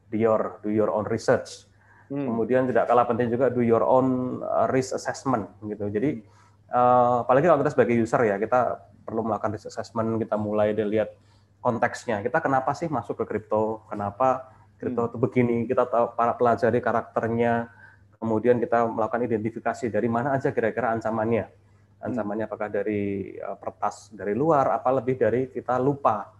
do 0.10 0.18
your 0.18 0.42
do 0.66 0.74
your 0.74 0.90
own 0.90 1.06
research. 1.06 1.70
Hmm. 2.10 2.26
Kemudian 2.26 2.66
tidak 2.66 2.90
kalah 2.90 3.06
penting 3.06 3.30
juga 3.30 3.54
do 3.54 3.62
your 3.62 3.86
own 3.86 4.42
uh, 4.42 4.66
risk 4.74 4.98
assessment 4.98 5.46
gitu. 5.62 5.88
Jadi 5.94 6.26
uh, 6.74 7.22
apalagi 7.22 7.46
kalau 7.46 7.62
kita 7.62 7.72
sebagai 7.78 7.94
user 7.94 8.26
ya 8.26 8.42
kita 8.42 8.82
perlu 9.06 9.22
melakukan 9.30 9.54
risk 9.54 9.70
assessment, 9.70 10.18
kita 10.18 10.36
mulai 10.42 10.74
dilihat 10.74 11.14
konteksnya. 11.62 12.26
Kita 12.26 12.42
kenapa 12.42 12.74
sih 12.74 12.90
masuk 12.90 13.22
ke 13.22 13.38
kripto? 13.38 13.86
Kenapa 13.86 14.50
kripto 14.82 15.06
hmm. 15.06 15.10
itu 15.14 15.18
begini? 15.22 15.58
Kita 15.70 15.86
tahu 15.86 16.18
para 16.18 16.34
pelajari 16.34 16.82
karakternya, 16.82 17.70
kemudian 18.18 18.58
kita 18.58 18.90
melakukan 18.90 19.30
identifikasi 19.30 19.94
dari 19.94 20.10
mana 20.10 20.34
aja 20.34 20.50
kira-kira 20.50 20.98
ancamannya. 20.98 21.61
Ancamannya 22.02 22.50
apakah 22.50 22.68
dari 22.68 23.38
uh, 23.38 23.58
pertas 23.58 24.10
dari 24.10 24.34
luar, 24.34 24.74
apa 24.74 24.90
lebih 24.90 25.22
dari 25.22 25.48
kita 25.54 25.78
lupa 25.78 26.34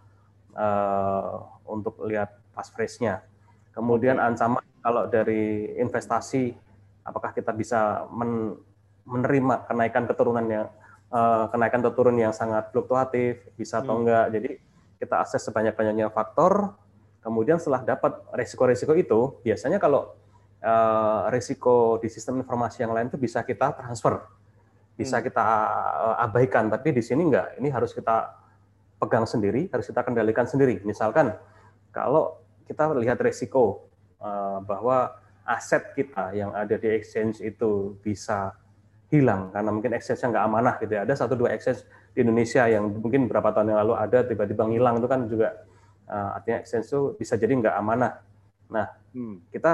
uh, 0.58 1.62
untuk 1.70 2.02
lihat 2.06 2.34
passphrase-nya. 2.58 3.22
Kemudian 3.72 4.18
ancaman 4.18 4.66
kalau 4.82 5.06
dari 5.08 5.78
investasi 5.78 6.52
apakah 7.06 7.32
kita 7.32 7.54
bisa 7.54 8.10
men, 8.10 8.58
menerima 9.06 9.70
kenaikan 9.70 10.06
keturunan 10.10 10.46
yang 10.46 10.68
uh, 11.14 11.46
kenaikan 11.50 11.82
turun 11.94 12.18
yang 12.18 12.34
sangat 12.34 12.70
fluktuatif 12.74 13.42
bisa 13.58 13.82
atau 13.82 13.98
hmm. 13.98 14.02
enggak 14.06 14.26
jadi 14.34 14.50
kita 15.02 15.16
akses 15.18 15.42
sebanyak-banyaknya 15.50 16.14
faktor 16.14 16.78
kemudian 17.22 17.58
setelah 17.58 17.86
dapat 17.86 18.18
risiko-risiko 18.34 18.94
itu 18.94 19.20
biasanya 19.46 19.78
kalau 19.78 20.14
uh, 20.62 21.30
risiko 21.34 21.98
di 22.02 22.10
sistem 22.10 22.42
informasi 22.42 22.86
yang 22.86 22.94
lain 22.94 23.10
itu 23.10 23.18
bisa 23.18 23.42
kita 23.42 23.74
transfer 23.78 24.22
bisa 25.02 25.18
hmm. 25.18 25.26
kita 25.26 25.44
uh, 26.14 26.26
abaikan 26.30 26.70
tapi 26.70 26.94
di 26.94 27.02
sini 27.02 27.26
enggak 27.26 27.58
ini 27.58 27.74
harus 27.74 27.92
kita 27.92 28.38
pegang 29.02 29.26
sendiri 29.26 29.66
harus 29.74 29.90
kita 29.90 30.06
kendalikan 30.06 30.46
sendiri 30.46 30.80
misalkan 30.86 31.34
kalau 31.90 32.38
kita 32.70 32.94
lihat 32.94 33.18
risiko 33.20 33.92
Eh, 34.22 34.58
bahwa 34.70 35.18
aset 35.50 35.98
kita 35.98 36.30
yang 36.38 36.54
ada 36.54 36.78
di 36.78 36.86
exchange 36.94 37.42
itu 37.42 37.98
bisa 38.06 38.54
hilang 39.10 39.50
karena 39.50 39.74
mungkin 39.74 39.98
exchange-nya 39.98 40.38
nggak 40.38 40.46
amanah 40.46 40.76
gitu 40.78 40.94
ya. 40.94 41.02
Ada 41.02 41.26
satu 41.26 41.34
dua 41.34 41.58
exchange 41.58 41.82
di 42.14 42.22
Indonesia 42.22 42.70
yang 42.70 42.86
mungkin 43.02 43.26
beberapa 43.26 43.50
tahun 43.50 43.74
yang 43.74 43.82
lalu 43.82 43.94
ada 43.98 44.22
tiba-tiba 44.22 44.70
ngilang 44.70 45.02
itu 45.02 45.10
kan 45.10 45.26
juga 45.26 45.58
uh, 46.06 46.38
artinya 46.38 46.62
exchange 46.62 46.86
itu 46.86 47.02
bisa 47.18 47.34
jadi 47.34 47.50
nggak 47.50 47.76
amanah. 47.82 48.22
Nah, 48.70 48.94
hmm. 49.18 49.50
kita 49.50 49.74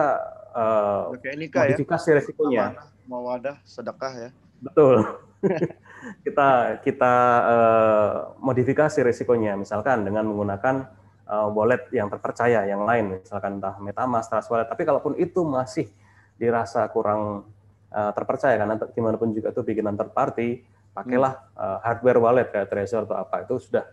uh, 0.55 1.11
modifikasi 1.11 2.07
ya, 2.07 2.15
resikonya. 2.15 2.63
mau 3.03 3.27
wadah 3.27 3.59
sedekah 3.67 4.13
ya. 4.15 4.29
Betul. 4.61 5.05
kita 6.25 6.81
kita 6.81 7.13
uh, 7.45 8.13
modifikasi 8.39 8.99
resikonya 9.03 9.53
misalkan 9.59 10.07
dengan 10.07 10.25
menggunakan 10.25 10.87
uh, 11.27 11.47
wallet 11.51 11.91
yang 11.91 12.07
terpercaya 12.07 12.63
yang 12.65 12.87
lain 12.87 13.19
misalkan 13.21 13.59
entah 13.59 13.75
MetaMask, 13.77 14.31
Trust 14.31 14.49
Wallet 14.49 14.69
tapi 14.71 14.87
kalaupun 14.87 15.19
itu 15.19 15.43
masih 15.43 15.91
dirasa 16.39 16.85
kurang 16.89 17.45
uh, 17.91 18.11
terpercaya 18.15 18.55
karena 18.55 18.75
gimana 18.93 19.15
pun 19.19 19.35
juga 19.35 19.51
itu 19.51 19.61
bikinan 19.61 19.99
third 19.99 20.13
party 20.15 20.63
pakailah 20.95 21.33
uh, 21.53 21.77
hardware 21.85 22.19
wallet 22.21 22.47
kayak 22.49 22.69
Trezor 22.71 23.05
atau 23.05 23.17
apa 23.21 23.45
itu 23.45 23.61
sudah 23.61 23.85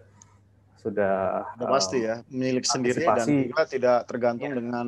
sudah 0.81 1.44
uh, 1.57 1.68
pasti 1.68 2.05
ya 2.05 2.20
milik 2.29 2.64
sendiri 2.68 3.05
dan 3.05 3.27
juga 3.27 3.64
tidak 3.64 3.98
tergantung 4.09 4.53
ya. 4.53 4.57
dengan 4.61 4.87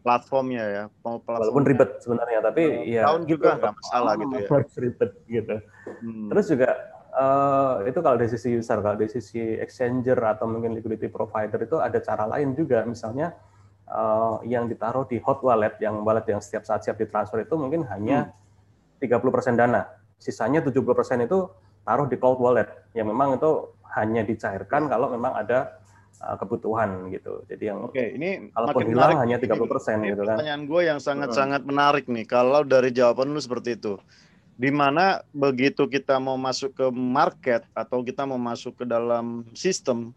platformnya 0.00 0.64
ya. 0.64 0.84
Platformnya. 1.04 1.40
Walaupun 1.46 1.64
ribet 1.68 1.90
sebenarnya, 2.00 2.38
tapi 2.44 2.62
uh, 2.64 2.72
ya 2.84 3.02
tahun 3.08 3.22
juga 3.28 3.48
nggak 3.60 3.74
masalah 3.76 4.12
gitu 4.16 4.36
ya. 4.36 4.48
ribet 4.80 5.10
gitu. 5.28 5.56
Hmm. 6.02 6.28
Terus 6.32 6.46
juga 6.50 6.70
Uh, 7.10 7.82
itu 7.90 7.98
kalau 8.06 8.14
dari 8.14 8.30
sisi 8.30 8.54
user, 8.54 8.78
kalau 8.78 8.94
dari 8.94 9.10
sisi 9.10 9.42
exchanger 9.58 10.14
atau 10.14 10.46
mungkin 10.46 10.78
liquidity 10.78 11.10
provider 11.10 11.58
itu 11.58 11.82
ada 11.82 11.98
cara 11.98 12.22
lain 12.30 12.54
juga, 12.54 12.86
misalnya 12.86 13.34
uh, 13.90 14.38
yang 14.46 14.70
ditaruh 14.70 15.10
di 15.10 15.18
hot 15.18 15.42
wallet, 15.42 15.74
yang 15.82 16.06
wallet 16.06 16.22
yang 16.30 16.38
setiap 16.38 16.62
saat 16.62 16.86
siap 16.86 17.02
ditransfer 17.02 17.42
itu 17.42 17.58
mungkin 17.58 17.82
hanya 17.90 18.30
hmm. 19.02 19.10
30% 19.10 19.58
dana, 19.58 19.90
sisanya 20.22 20.62
70% 20.62 21.26
itu 21.26 21.50
taruh 21.82 22.06
di 22.06 22.14
cold 22.14 22.38
wallet, 22.38 22.70
yang 22.94 23.10
memang 23.10 23.42
itu 23.42 23.74
hanya 23.98 24.22
dicairkan 24.22 24.86
kalau 24.86 25.10
memang 25.10 25.34
ada 25.34 25.79
uh, 26.20 26.36
kebutuhan 26.36 27.08
gitu. 27.10 27.42
Jadi 27.48 27.72
yang 27.72 27.88
Oke, 27.88 28.14
ini 28.14 28.52
kalaupun 28.52 28.86
hilang 28.86 29.18
hanya 29.20 29.40
30% 29.40 29.56
ini, 30.00 30.14
gitu 30.14 30.22
kan. 30.28 30.36
Pertanyaan 30.38 30.62
gue 30.68 30.80
yang 30.84 31.00
sangat-sangat 31.00 31.64
menarik 31.64 32.06
nih, 32.06 32.28
kalau 32.28 32.62
dari 32.62 32.92
jawaban 32.92 33.32
lu 33.32 33.40
seperti 33.40 33.80
itu 33.80 33.96
di 34.60 34.68
mana 34.68 35.24
begitu 35.32 35.88
kita 35.88 36.20
mau 36.20 36.36
masuk 36.36 36.76
ke 36.76 36.86
market 36.92 37.64
atau 37.72 38.04
kita 38.04 38.28
mau 38.28 38.36
masuk 38.36 38.76
ke 38.76 38.84
dalam 38.84 39.48
sistem, 39.56 40.12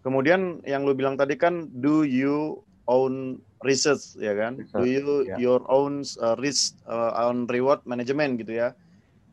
kemudian 0.00 0.64
yang 0.64 0.88
lu 0.88 0.96
bilang 0.96 1.20
tadi 1.20 1.36
kan 1.36 1.68
do 1.84 2.00
you 2.00 2.64
own 2.88 3.36
research 3.60 4.16
ya 4.16 4.32
kan, 4.32 4.56
research, 4.56 4.80
do 4.80 4.84
you 4.88 5.28
yeah. 5.28 5.36
your 5.36 5.60
own 5.68 6.00
uh, 6.24 6.32
risk 6.40 6.80
uh, 6.88 7.28
on 7.28 7.44
reward 7.52 7.84
management 7.84 8.40
gitu 8.40 8.56
ya. 8.56 8.72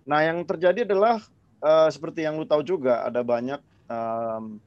Nah 0.04 0.20
yang 0.20 0.44
terjadi 0.44 0.84
adalah 0.84 1.24
uh, 1.64 1.88
seperti 1.88 2.28
yang 2.28 2.36
lu 2.36 2.44
tahu 2.44 2.60
juga 2.68 3.08
ada 3.08 3.24
banyak 3.24 3.64
um, 3.88 4.60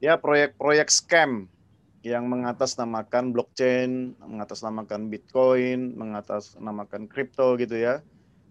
ya 0.00 0.16
proyek-proyek 0.16 0.88
scam 0.88 1.46
yang 2.00 2.26
mengatasnamakan 2.32 3.36
blockchain, 3.36 4.16
mengatasnamakan 4.24 5.12
bitcoin, 5.12 5.94
mengatasnamakan 6.00 7.04
kripto 7.06 7.60
gitu 7.60 7.76
ya 7.76 8.00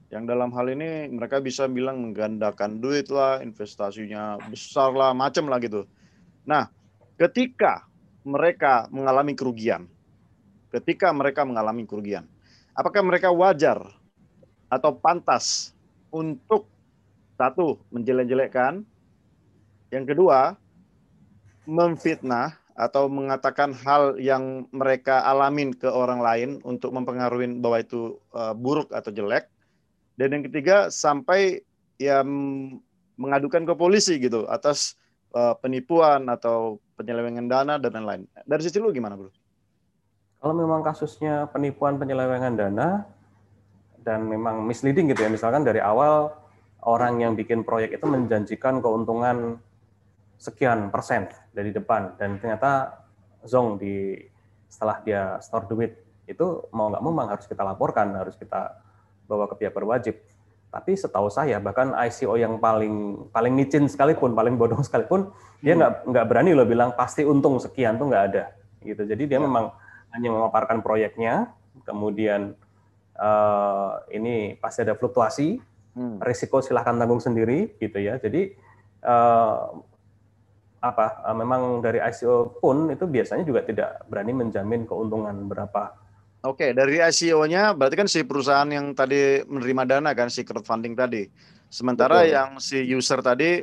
yang 0.09 0.25
dalam 0.25 0.49
hal 0.57 0.65
ini 0.73 1.05
mereka 1.09 1.37
bisa 1.37 1.69
bilang 1.69 2.01
menggandakan 2.01 2.81
duit 2.81 3.13
lah, 3.13 3.41
investasinya 3.45 4.41
besar 4.49 4.89
lah, 4.93 5.13
macam 5.13 5.45
lah 5.45 5.61
gitu. 5.61 5.85
Nah, 6.49 6.65
ketika 7.21 7.85
mereka 8.25 8.89
mengalami 8.89 9.37
kerugian, 9.37 9.85
ketika 10.73 11.13
mereka 11.13 11.45
mengalami 11.45 11.85
kerugian, 11.85 12.25
apakah 12.73 13.05
mereka 13.05 13.29
wajar 13.29 13.77
atau 14.65 14.97
pantas 14.97 15.77
untuk 16.09 16.65
satu 17.37 17.77
menjelek-jelekkan, 17.93 18.81
yang 19.93 20.05
kedua 20.09 20.57
memfitnah 21.67 22.55
atau 22.79 23.11
mengatakan 23.11 23.75
hal 23.75 24.15
yang 24.15 24.63
mereka 24.71 25.19
alamin 25.27 25.75
ke 25.75 25.91
orang 25.91 26.23
lain 26.23 26.49
untuk 26.63 26.95
mempengaruhi 26.95 27.59
bahwa 27.59 27.83
itu 27.83 28.15
uh, 28.31 28.55
buruk 28.55 28.95
atau 28.95 29.11
jelek, 29.11 29.51
dan 30.15 30.31
yang 30.31 30.43
ketiga 30.47 30.87
sampai 30.87 31.59
ya 31.99 32.23
mengadukan 33.19 33.67
ke 33.67 33.73
polisi 33.75 34.15
gitu 34.23 34.47
atas 34.47 34.95
uh, 35.35 35.51
penipuan 35.59 36.23
atau 36.31 36.79
penyelewengan 36.95 37.51
dana 37.51 37.75
dan 37.75 37.91
lain-lain. 37.91 38.23
Dari 38.47 38.63
sisi 38.63 38.79
lu 38.79 38.95
gimana, 38.95 39.19
Bro? 39.19 39.35
Kalau 40.39 40.55
memang 40.55 40.79
kasusnya 40.79 41.51
penipuan 41.51 41.99
penyelewengan 41.99 42.55
dana 42.55 43.03
dan 43.99 44.23
memang 44.23 44.63
misleading 44.63 45.11
gitu 45.11 45.27
ya, 45.27 45.31
misalkan 45.31 45.67
dari 45.67 45.83
awal 45.83 46.31
orang 46.87 47.19
yang 47.19 47.35
bikin 47.35 47.67
proyek 47.67 47.99
itu 47.99 48.07
menjanjikan 48.07 48.79
keuntungan 48.79 49.59
sekian 50.39 50.87
persen 50.87 51.27
dari 51.51 51.75
depan 51.75 52.15
dan 52.15 52.39
ternyata 52.39 53.03
zong 53.43 53.75
di 53.75 54.15
setelah 54.71 55.03
dia 55.03 55.35
store 55.43 55.67
duit 55.67 55.91
itu 56.29 56.69
mau 56.71 56.87
nggak 56.93 57.01
mau 57.01 57.11
memang 57.11 57.33
harus 57.33 57.49
kita 57.49 57.65
laporkan, 57.65 58.13
harus 58.13 58.37
kita 58.37 58.77
bawa 59.25 59.49
ke 59.49 59.65
pihak 59.65 59.73
berwajib. 59.73 60.15
Tapi 60.69 60.93
setahu 60.93 61.33
saya 61.33 61.57
bahkan 61.57 61.97
ICO 62.05 62.37
yang 62.37 62.61
paling 62.61 63.25
paling 63.33 63.53
micin 63.57 63.89
sekalipun, 63.89 64.37
paling 64.37 64.53
bodoh 64.53 64.77
sekalipun, 64.87 65.33
hmm. 65.33 65.65
dia 65.65 65.73
nggak 65.73 65.93
nggak 66.05 66.25
berani 66.29 66.53
loh 66.53 66.69
bilang 66.69 66.93
pasti 66.93 67.25
untung 67.25 67.57
sekian 67.57 67.97
tuh 67.97 68.13
nggak 68.13 68.23
ada. 68.29 68.53
Gitu. 68.85 69.03
Jadi 69.09 69.25
dia 69.25 69.41
ya. 69.41 69.43
memang 69.43 69.73
hanya 70.13 70.29
memaparkan 70.29 70.85
proyeknya, 70.85 71.49
kemudian 71.83 72.53
uh, 73.17 73.97
ini 74.13 74.53
pasti 74.61 74.85
ada 74.85 74.93
fluktuasi, 74.93 75.57
hmm. 75.97 76.21
risiko 76.21 76.61
silahkan 76.61 76.93
tanggung 76.93 77.19
sendiri, 77.19 77.73
gitu 77.81 77.97
ya. 77.97 78.21
Jadi 78.21 78.53
uh, 79.01 79.73
apa? 80.79 81.23
Uh, 81.27 81.35
memang 81.35 81.83
dari 81.83 81.99
ICO 81.99 82.59
pun 82.59 82.87
itu 82.91 83.03
biasanya 83.07 83.43
juga 83.43 83.63
tidak 83.67 84.03
berani 84.07 84.31
menjamin 84.31 84.87
keuntungan 84.87 85.47
berapa 85.47 86.09
Oke, 86.39 86.71
dari 86.71 87.03
ICO-nya 87.03 87.75
berarti 87.75 87.99
kan 87.99 88.07
si 88.07 88.23
perusahaan 88.23 88.67
yang 88.71 88.95
tadi 88.95 89.43
menerima 89.43 89.83
dana 89.83 90.15
kan 90.15 90.31
si 90.31 90.47
crowdfunding 90.47 90.95
tadi. 90.95 91.27
Sementara 91.67 92.23
Betul. 92.23 92.31
yang 92.31 92.49
si 92.63 92.79
user 92.87 93.19
tadi 93.19 93.59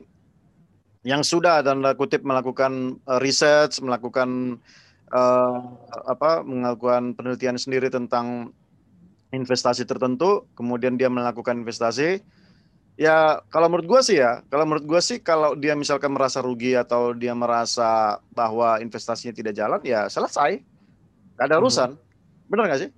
yang 1.01 1.25
sudah 1.25 1.65
tanda 1.65 1.97
kutip 1.97 2.21
melakukan 2.21 3.01
uh, 3.09 3.17
research, 3.17 3.81
melakukan 3.81 4.61
uh, 5.09 5.57
apa 6.05 6.45
melakukan 6.45 7.17
penelitian 7.17 7.57
sendiri 7.57 7.89
tentang 7.89 8.53
investasi 9.33 9.89
tertentu, 9.89 10.45
kemudian 10.53 11.01
dia 11.01 11.09
melakukan 11.09 11.57
investasi 11.65 12.21
Ya, 12.97 13.45
kalau 13.53 13.69
menurut 13.69 13.85
gue 13.85 14.01
sih 14.01 14.17
ya, 14.25 14.41
kalau 14.49 14.65
menurut 14.65 14.89
gue 14.89 15.01
sih 15.05 15.21
kalau 15.21 15.53
dia 15.53 15.77
misalkan 15.77 16.17
merasa 16.17 16.41
rugi 16.41 16.73
atau 16.73 17.13
dia 17.13 17.37
merasa 17.37 18.17
bahwa 18.33 18.81
investasinya 18.81 19.37
tidak 19.37 19.53
jalan, 19.53 19.81
ya 19.85 20.09
selesai. 20.09 20.65
Gak 21.37 21.45
ada 21.45 21.61
mhm. 21.61 21.63
urusan. 21.63 21.91
Hmm. 21.93 22.49
Benar 22.49 22.65
nggak 22.73 22.81
sih? 22.89 22.91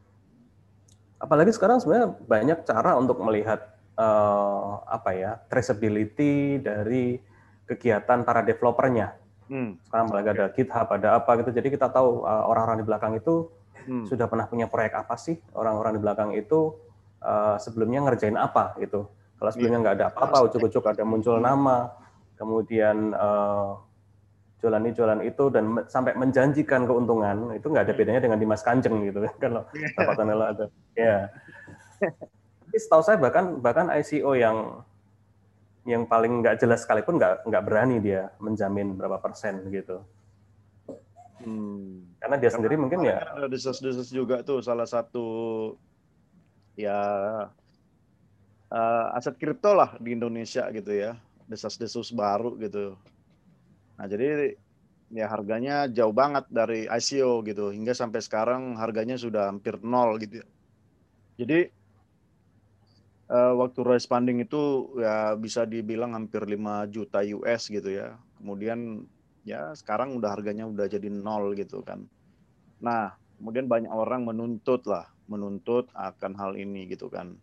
Apalagi 1.18 1.50
sekarang 1.50 1.82
sebenarnya 1.82 2.14
banyak 2.14 2.58
cara 2.62 2.94
untuk 2.94 3.18
melihat 3.26 3.74
uh, 3.98 4.86
apa 4.86 5.10
ya 5.18 5.42
traceability 5.50 6.62
dari 6.62 7.18
kegiatan 7.66 8.22
para 8.22 8.46
developernya. 8.46 9.18
Hmm. 9.50 9.82
Sekarang 9.82 10.06
okay. 10.14 10.30
ada 10.30 10.44
GitHub, 10.54 10.88
ada 10.94 11.08
apa 11.18 11.30
gitu. 11.42 11.50
Jadi 11.50 11.74
kita 11.74 11.90
tahu 11.90 12.22
uh, 12.22 12.46
orang-orang 12.46 12.80
di 12.80 12.86
belakang 12.86 13.12
itu 13.18 13.50
hmm. 13.90 14.06
sudah 14.06 14.30
pernah 14.30 14.46
punya 14.46 14.70
proyek 14.70 14.94
apa 14.94 15.18
sih? 15.18 15.42
Orang-orang 15.50 15.98
di 15.98 16.00
belakang 16.06 16.30
itu 16.38 16.78
uh, 17.18 17.58
sebelumnya 17.58 18.06
ngerjain 18.06 18.38
apa 18.38 18.78
gitu. 18.78 19.10
Kalau 19.38 19.50
sebelumnya 19.54 19.78
nggak 19.86 19.96
ada 20.02 20.06
apa-apa, 20.10 20.50
ujuk-ujuk 20.50 20.82
ada. 20.82 21.06
muncul 21.06 21.38
nama, 21.38 21.94
kemudian 22.34 23.14
uh, 23.14 23.78
jualan 24.58 24.82
ini 24.82 24.90
jualan 24.90 25.20
itu 25.22 25.44
dan 25.54 25.86
sampai 25.86 26.18
menjanjikan 26.18 26.82
keuntungan 26.82 27.54
itu 27.54 27.70
nggak 27.70 27.86
ada 27.86 27.94
bedanya 27.94 28.18
dengan 28.18 28.38
Dimas 28.42 28.66
Kanjeng 28.66 28.98
gitu 29.06 29.22
kan 29.22 29.34
kalau 29.42 29.62
Bapak 29.94 30.14
Tanelo 30.18 30.44
ada. 30.46 30.66
Ya 30.98 31.30
tapi 32.68 32.76
setahu 32.84 33.00
saya 33.00 33.16
bahkan 33.16 33.64
bahkan 33.64 33.88
ICO 33.88 34.36
yang 34.36 34.84
yang 35.88 36.04
paling 36.04 36.44
nggak 36.44 36.60
jelas 36.60 36.84
sekalipun 36.84 37.16
nggak 37.16 37.48
nggak 37.48 37.64
berani 37.64 37.96
dia 37.96 38.28
menjamin 38.44 38.92
berapa 38.92 39.16
persen 39.24 39.64
gitu. 39.72 40.04
Hmm. 41.38 42.02
karena 42.18 42.34
dia 42.34 42.50
sendiri 42.50 42.74
mungkin 42.74 43.06
ya 43.06 43.22
ada 43.30 43.46
desas-desas 43.46 44.10
juga 44.10 44.42
tuh 44.42 44.58
salah 44.58 44.90
satu 44.90 45.70
ya 46.74 46.98
uh, 48.72 49.16
aset 49.16 49.36
kripto 49.36 49.72
lah 49.72 49.96
di 50.00 50.14
Indonesia 50.16 50.68
gitu 50.72 50.92
ya. 50.92 51.16
Desas-desus 51.48 52.12
baru 52.12 52.56
gitu. 52.60 52.96
Nah 53.96 54.06
jadi 54.06 54.56
ya 55.08 55.24
harganya 55.24 55.88
jauh 55.88 56.12
banget 56.12 56.44
dari 56.52 56.84
ICO 56.88 57.40
gitu. 57.44 57.72
Hingga 57.72 57.96
sampai 57.96 58.20
sekarang 58.20 58.76
harganya 58.76 59.16
sudah 59.16 59.48
hampir 59.48 59.80
nol 59.80 60.20
gitu 60.20 60.44
ya. 60.44 60.48
jadi 61.38 61.70
uh, 63.30 63.54
waktu 63.54 63.80
raise 63.86 64.10
funding 64.10 64.42
itu 64.42 64.90
ya 64.98 65.38
bisa 65.38 65.62
dibilang 65.62 66.18
hampir 66.18 66.42
5 66.42 66.90
juta 66.92 67.22
US 67.40 67.70
gitu 67.70 67.88
ya. 67.88 68.18
Kemudian 68.36 69.06
ya 69.46 69.72
sekarang 69.72 70.18
udah 70.18 70.34
harganya 70.34 70.68
udah 70.68 70.84
jadi 70.90 71.08
nol 71.08 71.56
gitu 71.56 71.80
kan. 71.80 72.04
Nah 72.84 73.16
kemudian 73.38 73.70
banyak 73.70 73.88
orang 73.88 74.26
menuntut 74.26 74.82
lah 74.84 75.06
menuntut 75.30 75.86
akan 75.94 76.32
hal 76.34 76.52
ini 76.58 76.90
gitu 76.90 77.06
kan 77.06 77.38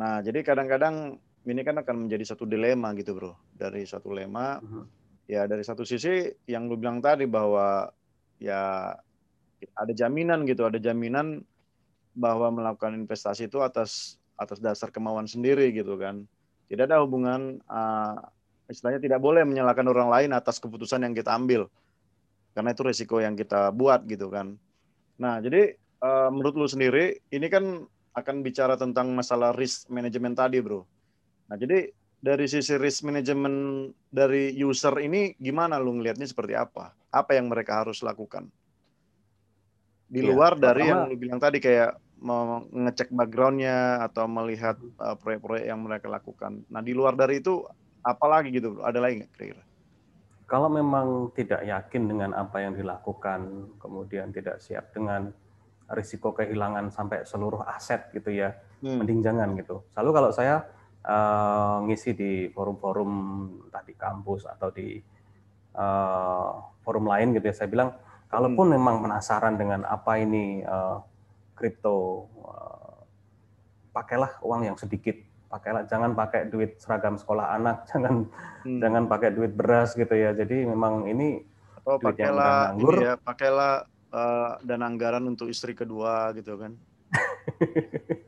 Nah, 0.00 0.24
jadi 0.24 0.40
kadang-kadang 0.40 1.20
ini 1.44 1.60
kan 1.60 1.76
akan 1.76 2.08
menjadi 2.08 2.32
satu 2.32 2.48
dilema 2.48 2.96
gitu, 2.96 3.12
bro. 3.12 3.36
Dari 3.52 3.84
satu 3.84 4.08
dilema, 4.16 4.56
uh-huh. 4.56 4.84
ya 5.28 5.44
dari 5.44 5.60
satu 5.60 5.84
sisi 5.84 6.24
yang 6.48 6.72
lu 6.72 6.80
bilang 6.80 7.04
tadi 7.04 7.28
bahwa 7.28 7.92
ya 8.40 8.96
ada 9.76 9.92
jaminan 9.92 10.48
gitu, 10.48 10.64
ada 10.64 10.80
jaminan 10.80 11.44
bahwa 12.16 12.48
melakukan 12.48 12.96
investasi 12.96 13.52
itu 13.52 13.60
atas 13.60 14.16
atas 14.40 14.56
dasar 14.56 14.88
kemauan 14.88 15.28
sendiri 15.28 15.68
gitu 15.76 16.00
kan. 16.00 16.24
Tidak 16.72 16.88
ada 16.88 17.04
hubungan 17.04 17.60
uh, 17.68 18.16
istilahnya 18.72 19.04
tidak 19.04 19.20
boleh 19.20 19.44
menyalahkan 19.44 19.84
orang 19.84 20.08
lain 20.08 20.30
atas 20.32 20.56
keputusan 20.56 21.04
yang 21.04 21.12
kita 21.12 21.36
ambil. 21.36 21.68
Karena 22.56 22.72
itu 22.72 22.82
risiko 22.88 23.20
yang 23.20 23.36
kita 23.36 23.68
buat 23.68 24.08
gitu 24.08 24.32
kan. 24.32 24.56
Nah, 25.20 25.44
jadi 25.44 25.76
uh, 26.00 26.32
menurut 26.32 26.56
lu 26.56 26.66
sendiri 26.66 27.20
ini 27.28 27.46
kan 27.52 27.84
akan 28.14 28.42
bicara 28.42 28.74
tentang 28.74 29.10
masalah 29.14 29.54
risk 29.54 29.86
management 29.86 30.38
tadi, 30.38 30.58
bro. 30.58 30.82
Nah, 31.50 31.56
jadi 31.58 31.90
dari 32.20 32.46
sisi 32.50 32.76
risk 32.76 33.06
management 33.06 33.90
dari 34.12 34.52
user 34.60 34.92
ini 35.00 35.32
gimana 35.40 35.80
lu 35.80 35.98
ngelihatnya 35.98 36.28
seperti 36.28 36.58
apa? 36.58 36.92
Apa 37.10 37.38
yang 37.38 37.48
mereka 37.48 37.80
harus 37.82 38.04
lakukan? 38.04 38.50
Di 40.10 40.26
iya, 40.26 40.30
luar 40.34 40.58
ya, 40.58 40.74
dari 40.74 40.84
pertama, 40.84 40.90
yang 40.90 41.00
lu 41.06 41.16
bilang 41.16 41.40
tadi 41.40 41.58
kayak 41.62 41.90
mengecek 42.20 43.08
backgroundnya 43.14 44.04
atau 44.04 44.28
melihat 44.28 44.76
uh, 45.00 45.16
proyek-proyek 45.16 45.70
yang 45.70 45.80
mereka 45.80 46.10
lakukan. 46.10 46.66
Nah, 46.68 46.82
di 46.84 46.92
luar 46.92 47.16
dari 47.16 47.40
itu 47.40 47.64
apa 48.02 48.26
lagi 48.26 48.52
gitu, 48.52 48.76
bro? 48.76 48.82
Ada 48.84 48.98
lagi 49.00 49.22
nggak 49.22 49.30
kira-kira? 49.32 49.62
Kalau 50.50 50.66
memang 50.66 51.30
tidak 51.38 51.62
yakin 51.62 52.10
dengan 52.10 52.34
apa 52.34 52.58
yang 52.58 52.74
dilakukan, 52.74 53.70
kemudian 53.78 54.34
tidak 54.34 54.58
siap 54.58 54.90
dengan 54.90 55.30
risiko 55.90 56.30
kehilangan 56.30 56.94
sampai 56.94 57.26
seluruh 57.26 57.66
aset 57.66 58.14
gitu 58.14 58.30
ya, 58.30 58.54
hmm. 58.82 59.02
mending 59.02 59.20
jangan 59.26 59.48
gitu. 59.58 59.82
Selalu 59.90 60.10
kalau 60.14 60.30
saya 60.30 60.62
uh, 61.02 61.82
ngisi 61.86 62.14
di 62.14 62.32
forum-forum 62.54 63.10
tadi 63.74 63.92
kampus 63.98 64.46
atau 64.46 64.70
di 64.70 65.02
uh, 65.74 66.50
forum 66.86 67.10
lain 67.10 67.34
gitu 67.34 67.50
ya, 67.50 67.54
saya 67.54 67.68
bilang 67.68 67.90
kalaupun 68.30 68.70
hmm. 68.70 68.74
memang 68.78 68.96
penasaran 69.02 69.58
dengan 69.58 69.82
apa 69.82 70.22
ini 70.22 70.62
uh, 70.62 71.02
kripto, 71.58 72.30
uh, 72.46 73.02
pakailah 73.90 74.38
uang 74.46 74.70
yang 74.70 74.76
sedikit, 74.78 75.18
pakailah 75.50 75.90
jangan 75.90 76.14
pakai 76.14 76.46
duit 76.46 76.78
seragam 76.78 77.18
sekolah 77.18 77.58
anak, 77.58 77.82
jangan 77.90 78.30
hmm. 78.62 78.78
jangan 78.78 79.04
pakai 79.10 79.34
duit 79.34 79.52
beras 79.58 79.98
gitu 79.98 80.14
ya. 80.14 80.30
Jadi 80.38 80.70
memang 80.70 81.10
ini 81.10 81.42
atau 81.82 81.98
pakailah 81.98 82.78
ini 82.78 83.02
ya, 83.02 83.14
pakailah 83.18 83.90
uh, 84.12 84.58
dan 84.62 84.82
anggaran 84.82 85.24
untuk 85.26 85.50
istri 85.50 85.74
kedua 85.74 86.34
gitu 86.36 86.58
kan? 86.58 86.74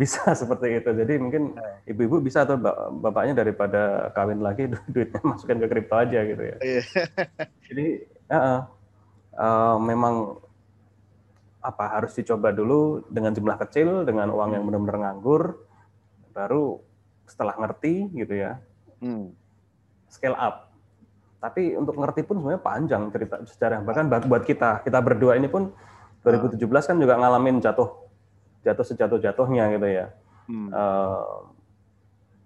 bisa 0.00 0.34
seperti 0.34 0.82
itu. 0.82 0.90
Jadi 0.90 1.14
mungkin 1.22 1.54
eh. 1.54 1.94
ibu-ibu 1.94 2.18
bisa 2.18 2.42
atau 2.42 2.58
bapaknya 2.98 3.46
daripada 3.46 4.10
kawin 4.14 4.42
lagi 4.42 4.66
duitnya 4.94 5.22
masukin 5.22 5.62
ke 5.62 5.66
kripto 5.70 5.94
aja 5.94 6.20
gitu 6.26 6.42
ya. 6.42 6.56
Iya. 6.58 6.82
Jadi 7.70 7.86
uh, 8.30 8.60
uh, 9.38 9.76
memang 9.78 10.42
apa 11.64 11.96
harus 11.96 12.12
dicoba 12.12 12.52
dulu 12.52 13.08
dengan 13.08 13.32
jumlah 13.32 13.56
kecil 13.56 14.04
dengan 14.04 14.28
uang 14.28 14.52
yang 14.52 14.64
benar-benar 14.68 14.98
nganggur, 15.00 15.64
baru 16.36 16.76
setelah 17.24 17.56
ngerti 17.56 18.12
gitu 18.12 18.36
ya, 18.36 18.60
hmm. 19.00 19.32
scale 20.12 20.36
up 20.36 20.73
tapi 21.44 21.76
untuk 21.76 22.00
ngerti 22.00 22.24
pun 22.24 22.40
sebenarnya 22.40 22.64
panjang 22.64 23.02
cerita 23.12 23.36
sejarah. 23.44 23.84
Bahkan 23.84 24.08
buat 24.24 24.48
kita, 24.48 24.80
kita 24.80 24.96
berdua 25.04 25.36
ini 25.36 25.44
pun 25.44 25.68
2017 26.24 26.56
kan 26.88 26.96
juga 26.96 27.20
ngalamin 27.20 27.60
jatuh 27.60 28.08
jatuh 28.64 28.86
sejatuh-jatuhnya 28.88 29.76
gitu 29.76 29.88
ya. 29.92 30.06
Hmm. 30.48 30.72
Uh, 30.72 31.52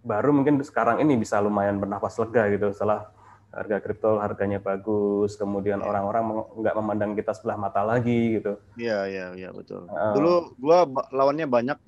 baru 0.03 0.34
mungkin 0.34 0.59
sekarang 0.66 0.99
ini 0.99 1.14
bisa 1.14 1.38
lumayan 1.38 1.78
bernafas 1.78 2.18
lega 2.18 2.51
gitu 2.51 2.74
setelah 2.74 3.07
harga 3.55 3.78
kripto 3.78 4.18
harganya 4.18 4.59
bagus, 4.59 5.38
kemudian 5.38 5.78
iya. 5.78 5.86
orang-orang 5.86 6.42
nggak 6.59 6.74
memandang 6.74 7.12
kita 7.14 7.32
sebelah 7.38 7.55
mata 7.55 7.86
lagi 7.86 8.42
gitu. 8.42 8.59
Iya 8.74 8.99
iya 9.07 9.26
iya 9.38 9.51
betul. 9.55 9.86
Uh, 9.86 10.14
Dulu 10.18 10.32
gua 10.59 10.90
lawannya 11.14 11.46
banyak, 11.46 11.78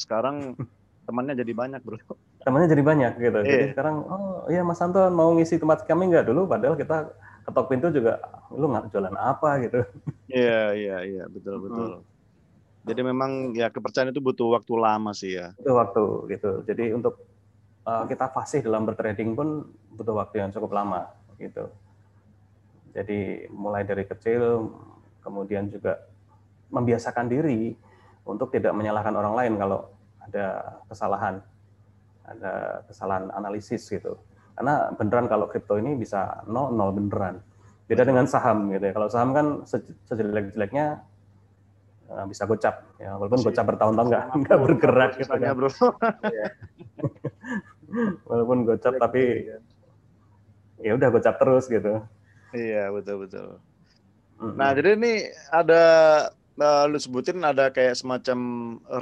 sekarang 0.00 0.56
temannya 1.06 1.36
jadi 1.36 1.52
banyak 1.52 1.80
bro 1.84 2.00
temannya 2.44 2.68
jadi 2.68 2.84
banyak 2.84 3.12
gitu. 3.18 3.38
Yeah. 3.40 3.48
jadi 3.48 3.64
sekarang 3.72 3.96
oh 4.04 4.44
iya 4.52 4.60
Mas 4.60 4.80
Anton 4.84 5.10
mau 5.16 5.32
ngisi 5.32 5.56
tempat 5.56 5.88
kami 5.88 6.12
nggak? 6.12 6.28
Dulu 6.28 6.44
padahal 6.44 6.76
kita 6.76 7.10
ketok 7.48 7.66
pintu 7.72 7.88
juga 7.90 8.20
lu 8.52 8.68
nggak 8.68 8.92
jualan 8.92 9.16
apa? 9.16 9.50
gitu. 9.64 9.80
Iya 10.28 10.62
iya 10.76 10.96
iya. 11.04 11.24
Betul 11.26 11.64
betul. 11.64 11.88
Hmm. 12.00 12.02
jadi 12.84 13.00
memang 13.00 13.56
ya 13.56 13.72
kepercayaan 13.72 14.12
itu 14.12 14.20
butuh 14.20 14.60
waktu 14.60 14.72
lama 14.76 15.16
sih 15.16 15.40
ya. 15.40 15.56
Butuh 15.56 15.74
waktu 15.74 16.04
gitu. 16.36 16.50
Jadi 16.68 16.84
untuk 16.92 17.16
uh, 17.88 18.04
kita 18.04 18.28
fasih 18.28 18.60
dalam 18.60 18.84
bertrading 18.84 19.32
pun 19.32 19.64
butuh 19.96 20.12
waktu 20.12 20.44
yang 20.44 20.50
cukup 20.52 20.76
lama 20.76 21.08
gitu. 21.40 21.72
Jadi 22.92 23.48
mulai 23.50 23.82
dari 23.82 24.04
kecil 24.04 24.70
kemudian 25.24 25.72
juga 25.72 25.98
membiasakan 26.68 27.26
diri 27.26 27.72
untuk 28.24 28.52
tidak 28.52 28.72
menyalahkan 28.76 29.14
orang 29.16 29.34
lain 29.36 29.54
kalau 29.56 29.80
ada 30.24 30.80
kesalahan, 30.88 31.44
ada 32.24 32.84
kesalahan 32.88 33.28
analisis 33.32 33.84
gitu. 33.88 34.16
Karena 34.54 34.90
beneran 34.94 35.26
kalau 35.26 35.50
kripto 35.50 35.76
ini 35.76 35.98
bisa 35.98 36.44
nol 36.48 36.72
nol 36.72 36.94
beneran. 36.94 37.42
Beda 37.84 38.06
dengan 38.06 38.24
saham 38.24 38.72
gitu 38.72 38.84
ya. 38.90 38.92
Kalau 38.96 39.08
saham 39.12 39.30
kan 39.36 39.46
sejelek-jeleknya 40.08 40.86
eh, 42.08 42.24
bisa 42.30 42.48
gocap 42.48 42.96
ya 42.96 43.18
walaupun 43.18 43.44
gocap 43.44 43.64
bertahun-tahun 43.68 44.08
nggak 44.08 44.24
nggak 44.46 44.58
bergerak 44.62 45.10
gitu 45.20 45.34
kan. 45.34 45.52
Bro. 45.58 45.68
Iya. 46.24 46.46
walaupun 48.30 48.58
gocap 48.66 48.94
tapi 48.98 49.52
ya 50.80 50.92
udah 50.96 51.08
gocap 51.12 51.34
terus 51.40 51.64
gitu. 51.68 52.00
Iya 52.54 52.92
betul 52.94 53.26
betul. 53.26 53.58
Nah 54.38 54.70
jadi 54.76 54.94
ini 54.98 55.30
ada 55.50 55.84
uh, 56.58 56.84
lu 56.86 56.98
sebutin 57.00 57.42
ada 57.42 57.70
kayak 57.72 57.98
semacam 57.98 58.38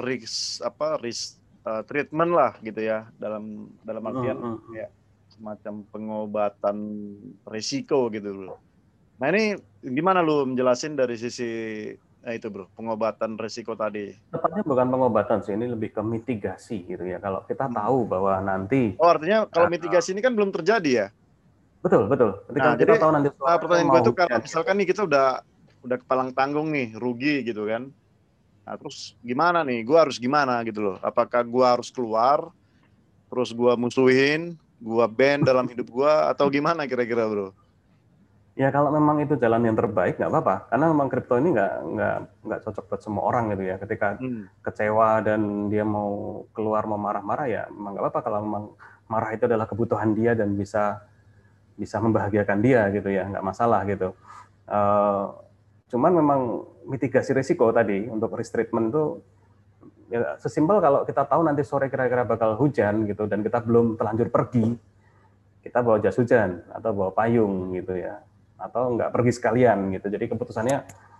risk 0.04 0.62
apa 0.64 0.96
risk 1.02 1.41
uh, 1.66 1.82
treatment 1.86 2.32
lah 2.34 2.52
gitu 2.62 2.80
ya 2.80 3.08
dalam 3.18 3.70
dalam 3.82 4.02
artian 4.08 4.38
uh, 4.38 4.46
uh, 4.46 4.56
uh. 4.58 4.74
ya 4.74 4.88
semacam 5.32 5.74
pengobatan 5.88 6.78
risiko 7.48 8.12
gitu 8.12 8.52
loh. 8.52 8.58
Nah 9.18 9.32
ini 9.32 9.56
gimana 9.82 10.20
lu 10.20 10.44
menjelasin 10.44 10.94
dari 10.94 11.16
sisi 11.16 11.50
Nah, 12.22 12.38
itu 12.38 12.46
bro, 12.54 12.70
pengobatan 12.78 13.34
resiko 13.34 13.74
tadi. 13.74 14.14
Tepatnya 14.30 14.62
bukan 14.62 14.86
pengobatan 14.94 15.42
sih, 15.42 15.58
ini 15.58 15.66
lebih 15.66 15.90
ke 15.90 15.98
mitigasi 16.06 16.86
gitu 16.86 17.02
ya. 17.02 17.18
Kalau 17.18 17.42
kita 17.50 17.66
hmm. 17.66 17.74
tahu 17.74 17.98
bahwa 18.06 18.38
nanti. 18.38 18.94
Oh 19.02 19.10
artinya 19.10 19.50
kalau 19.50 19.66
nah, 19.66 19.74
mitigasi 19.74 20.14
ini 20.14 20.22
kan 20.22 20.38
belum 20.38 20.54
terjadi 20.54 20.90
ya? 20.90 21.06
Betul 21.82 22.06
betul. 22.06 22.38
Ketika 22.46 22.62
nah, 22.62 22.78
kita 22.78 22.94
jadi, 22.94 23.02
tahu 23.02 23.10
nanti. 23.10 23.28
Nah, 23.34 23.58
pertanyaan 23.58 23.88
gue 23.90 24.00
tuh 24.06 24.14
kalau 24.14 24.38
misalkan 24.38 24.74
nih 24.78 24.86
kita 24.94 25.02
udah 25.02 25.26
udah 25.82 25.96
kepalang 25.98 26.30
tanggung 26.30 26.70
nih, 26.70 26.94
rugi 26.94 27.42
gitu 27.42 27.66
kan. 27.66 27.90
Nah 28.62 28.74
terus 28.78 29.18
gimana 29.20 29.66
nih? 29.66 29.82
Gue 29.82 29.98
harus 29.98 30.16
gimana 30.22 30.62
gitu 30.62 30.80
loh? 30.82 30.96
Apakah 31.02 31.42
gue 31.42 31.66
harus 31.66 31.90
keluar, 31.90 32.50
terus 33.26 33.50
gue 33.50 33.72
musuhin, 33.74 34.54
gue 34.78 35.06
ban 35.10 35.42
dalam 35.42 35.66
hidup 35.66 35.90
gue, 35.90 36.12
atau 36.30 36.46
gimana 36.46 36.86
kira-kira 36.86 37.26
bro? 37.26 37.50
Ya 38.52 38.68
kalau 38.68 38.92
memang 38.92 39.16
itu 39.24 39.32
jalan 39.40 39.64
yang 39.64 39.72
terbaik 39.72 40.20
nggak 40.20 40.28
apa-apa, 40.28 40.68
karena 40.68 40.84
memang 40.92 41.08
kripto 41.08 41.40
ini 41.40 41.56
nggak 41.56 41.72
nggak 41.88 42.16
nggak 42.44 42.60
cocok 42.68 42.84
buat 42.84 43.00
semua 43.00 43.24
orang 43.24 43.56
gitu 43.56 43.64
ya. 43.64 43.80
Ketika 43.80 44.20
hmm. 44.20 44.60
kecewa 44.60 45.24
dan 45.24 45.72
dia 45.72 45.88
mau 45.88 46.44
keluar 46.52 46.84
mau 46.84 47.00
marah-marah 47.00 47.46
ya 47.48 47.62
memang 47.72 47.96
nggak 47.96 48.04
apa-apa 48.04 48.20
kalau 48.20 48.38
memang 48.44 48.64
marah 49.08 49.32
itu 49.32 49.48
adalah 49.48 49.64
kebutuhan 49.64 50.12
dia 50.12 50.36
dan 50.36 50.52
bisa 50.52 51.00
bisa 51.80 51.96
membahagiakan 52.04 52.58
dia 52.60 52.92
gitu 52.92 53.08
ya, 53.08 53.24
nggak 53.24 53.40
masalah 53.40 53.88
gitu. 53.88 54.12
Uh, 54.68 55.32
cuman 55.92 56.12
memang 56.16 56.40
mitigasi 56.88 57.36
risiko 57.36 57.68
tadi 57.68 58.08
untuk 58.08 58.32
risk 58.32 58.56
treatment 58.56 58.88
itu 58.88 59.04
ya 60.08 60.40
sesimpel 60.40 60.80
kalau 60.80 61.04
kita 61.04 61.28
tahu 61.28 61.44
nanti 61.44 61.60
sore 61.64 61.92
kira-kira 61.92 62.24
bakal 62.24 62.56
hujan 62.56 63.04
gitu 63.04 63.28
dan 63.28 63.44
kita 63.44 63.60
belum 63.60 64.00
terlanjur 64.00 64.32
pergi, 64.32 64.72
kita 65.60 65.84
bawa 65.84 66.00
jas 66.00 66.16
hujan 66.16 66.64
atau 66.72 66.96
bawa 66.96 67.12
payung 67.12 67.76
gitu 67.76 67.96
ya 67.96 68.24
atau 68.56 68.96
nggak 68.96 69.12
pergi 69.12 69.32
sekalian 69.36 69.92
gitu. 69.96 70.08
Jadi 70.08 70.24
keputusannya 70.32 70.78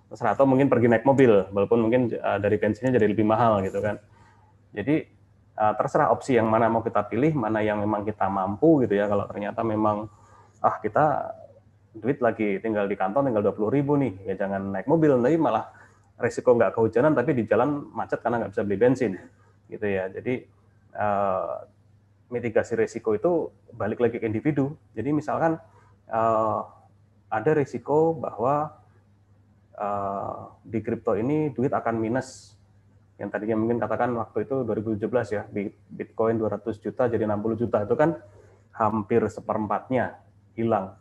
terserah 0.09 0.37
atau 0.37 0.45
mungkin 0.45 0.68
pergi 0.68 0.89
naik 0.93 1.05
mobil 1.09 1.49
walaupun 1.53 1.79
mungkin 1.89 2.12
uh, 2.16 2.37
dari 2.41 2.57
bensinnya 2.57 2.97
jadi 2.97 3.09
lebih 3.12 3.25
mahal 3.25 3.64
gitu 3.64 3.81
kan. 3.81 3.97
Jadi 4.73 5.09
uh, 5.57 5.73
terserah 5.77 6.12
opsi 6.12 6.37
yang 6.37 6.49
mana 6.49 6.68
mau 6.68 6.85
kita 6.85 7.05
pilih, 7.09 7.33
mana 7.33 7.61
yang 7.64 7.81
memang 7.81 8.05
kita 8.05 8.29
mampu 8.29 8.85
gitu 8.85 8.97
ya. 8.97 9.09
Kalau 9.09 9.25
ternyata 9.29 9.61
memang 9.64 10.09
ah 10.62 10.77
kita 10.79 11.33
duit 11.93 12.18
lagi 12.24 12.57
tinggal 12.64 12.88
di 12.88 12.97
kantong 12.97 13.28
tinggal 13.28 13.45
dua 13.45 13.55
puluh 13.55 13.68
ribu 13.68 14.01
nih, 14.01 14.16
ya 14.24 14.34
jangan 14.36 14.72
naik 14.72 14.88
mobil, 14.88 15.16
nanti 15.16 15.36
malah 15.36 15.68
resiko 16.16 16.57
nggak 16.57 16.72
kehujanan 16.72 17.12
tapi 17.12 17.36
di 17.36 17.45
jalan 17.45 17.88
macet 17.93 18.22
karena 18.24 18.45
nggak 18.45 18.53
bisa 18.57 18.62
beli 18.64 18.78
bensin 18.80 19.12
gitu 19.68 19.86
ya. 19.86 20.09
Jadi 20.09 20.45
uh, 20.97 21.66
mitigasi 22.32 22.78
resiko 22.78 23.12
itu 23.12 23.53
balik 23.76 24.01
lagi 24.01 24.16
ke 24.16 24.24
individu. 24.24 24.72
Jadi 24.97 25.12
misalkan 25.12 25.61
uh, 26.09 26.61
ada 27.28 27.51
risiko 27.53 28.16
bahwa 28.16 28.72
uh, 29.76 30.53
di 30.64 30.80
kripto 30.80 31.16
ini 31.16 31.53
duit 31.53 31.72
akan 31.72 32.01
minus 32.01 32.57
yang 33.20 33.28
tadinya 33.28 33.55
mungkin 33.55 33.78
katakan 33.78 34.11
waktu 34.18 34.49
itu 34.49 34.66
2017 34.66 35.36
ya 35.36 35.43
Bitcoin 35.93 36.43
200 36.43 36.82
juta 36.82 37.07
jadi 37.07 37.22
60 37.28 37.61
juta 37.61 37.78
itu 37.84 37.95
kan 37.95 38.16
hampir 38.72 39.20
seperempatnya 39.28 40.16
hilang. 40.57 40.97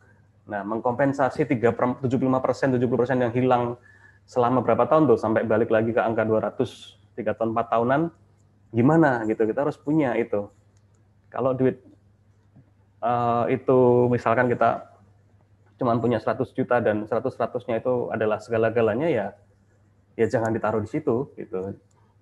Nah, 0.49 0.65
mengkompensasi 0.65 1.45
3 1.45 2.01
75 2.01 2.41
persen, 2.41 2.73
70 2.73 2.97
persen 2.97 3.17
yang 3.21 3.33
hilang 3.33 3.77
selama 4.25 4.63
berapa 4.63 4.87
tahun 4.87 5.11
tuh 5.11 5.19
sampai 5.19 5.45
balik 5.45 5.69
lagi 5.69 5.91
ke 5.91 6.01
angka 6.01 6.23
200 6.23 7.17
3 7.17 7.37
tahun 7.37 7.49
4 7.51 7.73
tahunan 7.73 8.01
gimana 8.71 9.27
gitu 9.27 9.43
kita 9.43 9.67
harus 9.67 9.75
punya 9.75 10.15
itu. 10.15 10.47
Kalau 11.27 11.51
duit 11.51 11.83
uh, 13.03 13.45
itu 13.51 14.07
misalkan 14.07 14.47
kita 14.47 14.87
cuma 15.75 15.97
punya 15.97 16.21
100 16.21 16.45
juta 16.53 16.77
dan 16.79 17.03
100 17.09 17.33
100-nya 17.33 17.81
itu 17.81 18.13
adalah 18.13 18.37
segala-galanya 18.37 19.09
ya 19.09 19.27
ya 20.15 20.25
jangan 20.29 20.53
ditaruh 20.53 20.79
di 20.79 20.89
situ 20.89 21.33
gitu. 21.35 21.75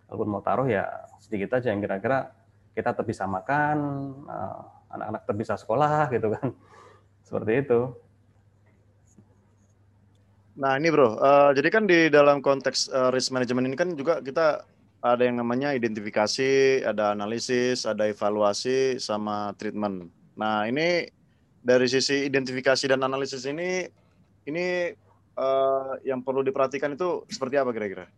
Kalaupun 0.10 0.28
mau 0.30 0.42
taruh 0.42 0.66
ya 0.66 0.90
sedikit 1.22 1.62
aja 1.62 1.70
yang 1.70 1.84
kira-kira 1.84 2.34
kita 2.74 2.96
tetap 2.96 3.06
bisa 3.06 3.30
makan, 3.30 3.78
eh, 4.26 4.60
anak-anak 4.96 5.22
tetap 5.28 5.38
bisa 5.38 5.54
sekolah 5.60 6.10
gitu 6.10 6.28
kan. 6.34 6.48
Seperti 7.28 7.52
itu. 7.62 8.09
Nah 10.60 10.76
ini 10.76 10.92
bro, 10.92 11.16
uh, 11.16 11.56
jadi 11.56 11.72
kan 11.72 11.88
di 11.88 12.12
dalam 12.12 12.44
konteks 12.44 12.92
uh, 12.92 13.16
risk 13.16 13.32
management 13.32 13.72
ini 13.72 13.78
kan 13.80 13.96
juga 13.96 14.20
kita 14.20 14.68
ada 15.00 15.24
yang 15.24 15.40
namanya 15.40 15.72
identifikasi, 15.72 16.84
ada 16.84 17.16
analisis, 17.16 17.88
ada 17.88 18.04
evaluasi, 18.04 19.00
sama 19.00 19.56
treatment. 19.56 20.12
Nah 20.36 20.68
ini 20.68 21.08
dari 21.64 21.88
sisi 21.88 22.28
identifikasi 22.28 22.92
dan 22.92 23.00
analisis 23.08 23.48
ini 23.48 23.88
ini 24.52 24.92
uh, 25.40 25.96
yang 26.04 26.20
perlu 26.20 26.44
diperhatikan 26.44 26.92
itu 26.92 27.24
seperti 27.32 27.56
apa 27.56 27.72
kira-kira? 27.72 28.12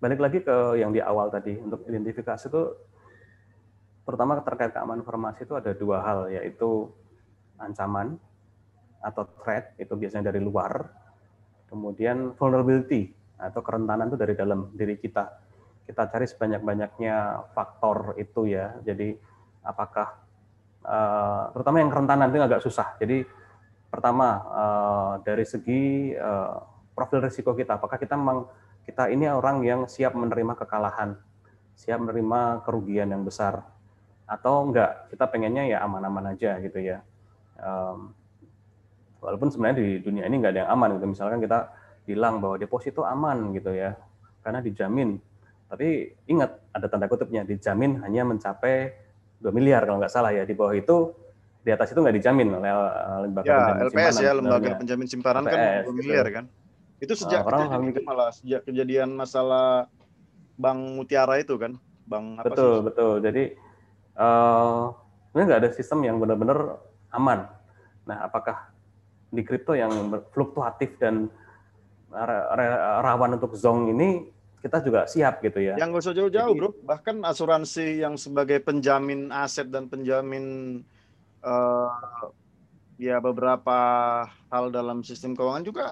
Balik 0.00 0.16
lagi 0.16 0.40
ke 0.40 0.80
yang 0.80 0.96
di 0.96 1.04
awal 1.04 1.28
tadi 1.28 1.60
untuk 1.60 1.84
identifikasi 1.92 2.48
itu 2.48 2.62
terutama 4.08 4.40
terkait 4.40 4.72
keamanan 4.72 5.04
informasi 5.04 5.44
itu 5.44 5.54
ada 5.60 5.76
dua 5.76 6.00
hal 6.00 6.32
yaitu 6.32 6.88
ancaman 7.60 8.16
atau 9.04 9.28
threat 9.42 9.76
itu 9.76 9.92
biasanya 9.92 10.32
dari 10.32 10.40
luar, 10.40 11.01
kemudian 11.72 12.36
vulnerability 12.36 13.08
atau 13.40 13.64
kerentanan 13.64 14.12
itu 14.12 14.20
dari 14.20 14.36
dalam 14.36 14.68
diri 14.76 15.00
kita. 15.00 15.24
Kita 15.88 16.12
cari 16.12 16.28
sebanyak-banyaknya 16.28 17.48
faktor 17.56 18.14
itu 18.20 18.44
ya. 18.52 18.76
Jadi 18.84 19.16
apakah 19.64 20.20
uh, 20.84 21.48
terutama 21.56 21.80
yang 21.80 21.90
kerentanan 21.90 22.28
itu 22.28 22.44
agak 22.44 22.60
susah. 22.60 22.94
Jadi 23.00 23.24
pertama 23.88 24.28
uh, 24.52 25.12
dari 25.24 25.48
segi 25.48 26.12
uh, 26.12 26.60
profil 26.92 27.24
risiko 27.24 27.56
kita, 27.56 27.80
apakah 27.80 27.96
kita 27.96 28.14
memang 28.14 28.46
kita 28.84 29.08
ini 29.08 29.26
orang 29.32 29.64
yang 29.64 29.80
siap 29.88 30.12
menerima 30.12 30.54
kekalahan, 30.54 31.16
siap 31.74 31.98
menerima 32.04 32.62
kerugian 32.62 33.10
yang 33.10 33.24
besar, 33.24 33.64
atau 34.28 34.70
enggak? 34.70 35.10
Kita 35.10 35.24
pengennya 35.26 35.66
ya 35.66 35.78
aman-aman 35.82 36.36
aja 36.36 36.62
gitu 36.62 36.78
ya. 36.78 37.02
Um, 37.58 38.14
walaupun 39.22 39.48
sebenarnya 39.54 39.78
di 39.78 39.88
dunia 40.02 40.26
ini 40.26 40.42
nggak 40.42 40.52
ada 40.52 40.60
yang 40.66 40.70
aman 40.74 40.98
gitu. 40.98 41.06
Misalkan 41.14 41.38
kita 41.38 41.70
bilang 42.02 42.42
bahwa 42.42 42.58
deposito 42.58 43.06
aman 43.06 43.54
gitu 43.54 43.70
ya, 43.70 43.94
karena 44.42 44.58
dijamin. 44.58 45.22
Tapi 45.70 46.10
ingat 46.28 46.58
ada 46.74 46.86
tanda 46.90 47.06
kutipnya, 47.06 47.46
dijamin 47.46 48.02
hanya 48.02 48.26
mencapai 48.26 48.92
2 49.40 49.48
miliar 49.54 49.86
kalau 49.86 50.02
nggak 50.02 50.12
salah 50.12 50.34
ya. 50.34 50.42
Di 50.42 50.52
bawah 50.52 50.74
itu 50.74 51.14
di 51.62 51.70
atas 51.70 51.94
itu 51.94 52.02
nggak 52.02 52.16
dijamin 52.18 52.48
oleh 52.58 52.70
eh, 52.74 53.18
lembaga 53.22 53.46
ya, 53.46 53.54
penjamin 53.54 53.82
LPS 53.86 53.94
simpanan. 53.94 54.26
ya, 54.26 54.32
lembaga 54.34 54.70
penjamin 54.82 55.06
simpanan 55.06 55.42
LPS, 55.46 55.54
kan 55.54 55.62
2 55.62 55.70
gitu. 55.86 55.92
miliar 55.94 56.26
gitu. 56.26 56.36
kan. 56.36 56.44
Itu 57.02 57.14
sejak 57.18 57.40
uh, 57.42 57.48
orang 57.48 57.60
kejadian 57.66 57.90
itu 57.94 58.00
malah 58.02 58.30
sejak 58.34 58.60
kejadian 58.66 59.08
masalah 59.14 59.86
Bank 60.58 60.80
Mutiara 60.98 61.38
itu 61.38 61.54
kan. 61.56 61.78
Bang 62.02 62.36
apa 62.36 62.50
Betul, 62.50 62.74
sih? 62.74 62.84
betul. 62.90 63.12
Jadi 63.22 63.44
uh, 64.18 64.90
sebenarnya 65.30 65.46
nggak 65.48 65.60
ada 65.62 65.70
sistem 65.72 65.98
yang 66.02 66.18
benar-benar 66.18 66.82
aman. 67.14 67.46
Nah, 68.02 68.26
apakah 68.26 68.71
di 69.32 69.42
kripto 69.42 69.72
yang 69.72 70.12
fluktuatif 70.36 71.00
dan 71.00 71.32
rawan 73.00 73.40
untuk 73.40 73.56
zong 73.56 73.88
ini 73.88 74.28
kita 74.60 74.78
juga 74.84 75.10
siap 75.10 75.42
gitu 75.42 75.58
ya. 75.58 75.74
Yang 75.74 75.88
nggak 75.90 76.02
usah 76.06 76.14
jauh-jauh 76.14 76.52
bro, 76.54 76.70
bahkan 76.86 77.18
asuransi 77.26 77.98
yang 78.04 78.14
sebagai 78.14 78.62
penjamin 78.62 79.32
aset 79.34 79.66
dan 79.72 79.90
penjamin 79.90 80.78
uh, 81.42 81.90
ya 83.00 83.18
beberapa 83.18 83.78
hal 84.52 84.70
dalam 84.70 85.02
sistem 85.02 85.34
keuangan 85.34 85.66
juga 85.66 85.86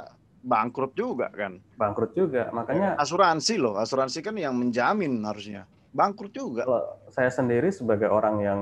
bangkrut 0.47 0.95
juga 0.95 1.33
kan. 1.35 1.59
Bangkrut 1.75 2.15
juga, 2.15 2.53
makanya 2.55 2.95
asuransi 3.01 3.59
loh, 3.59 3.75
asuransi 3.75 4.23
kan 4.23 4.39
yang 4.39 4.55
menjamin 4.55 5.19
harusnya 5.27 5.67
bangkrut 5.91 6.31
juga. 6.31 6.63
Kalau 6.63 6.85
saya 7.11 7.35
sendiri 7.35 7.75
sebagai 7.75 8.07
orang 8.07 8.37
yang 8.39 8.61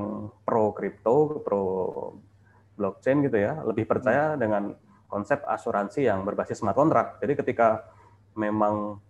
pro 0.48 0.72
kripto, 0.72 1.44
pro 1.44 1.64
blockchain 2.78 3.26
gitu 3.26 3.42
ya, 3.42 3.58
lebih 3.66 3.84
percaya 3.90 4.32
hmm. 4.32 4.38
dengan 4.38 4.62
konsep 5.10 5.42
asuransi 5.42 6.06
yang 6.06 6.22
berbasis 6.22 6.62
smart 6.62 6.78
contract. 6.78 7.18
Jadi 7.18 7.34
ketika 7.34 7.82
memang 8.38 9.02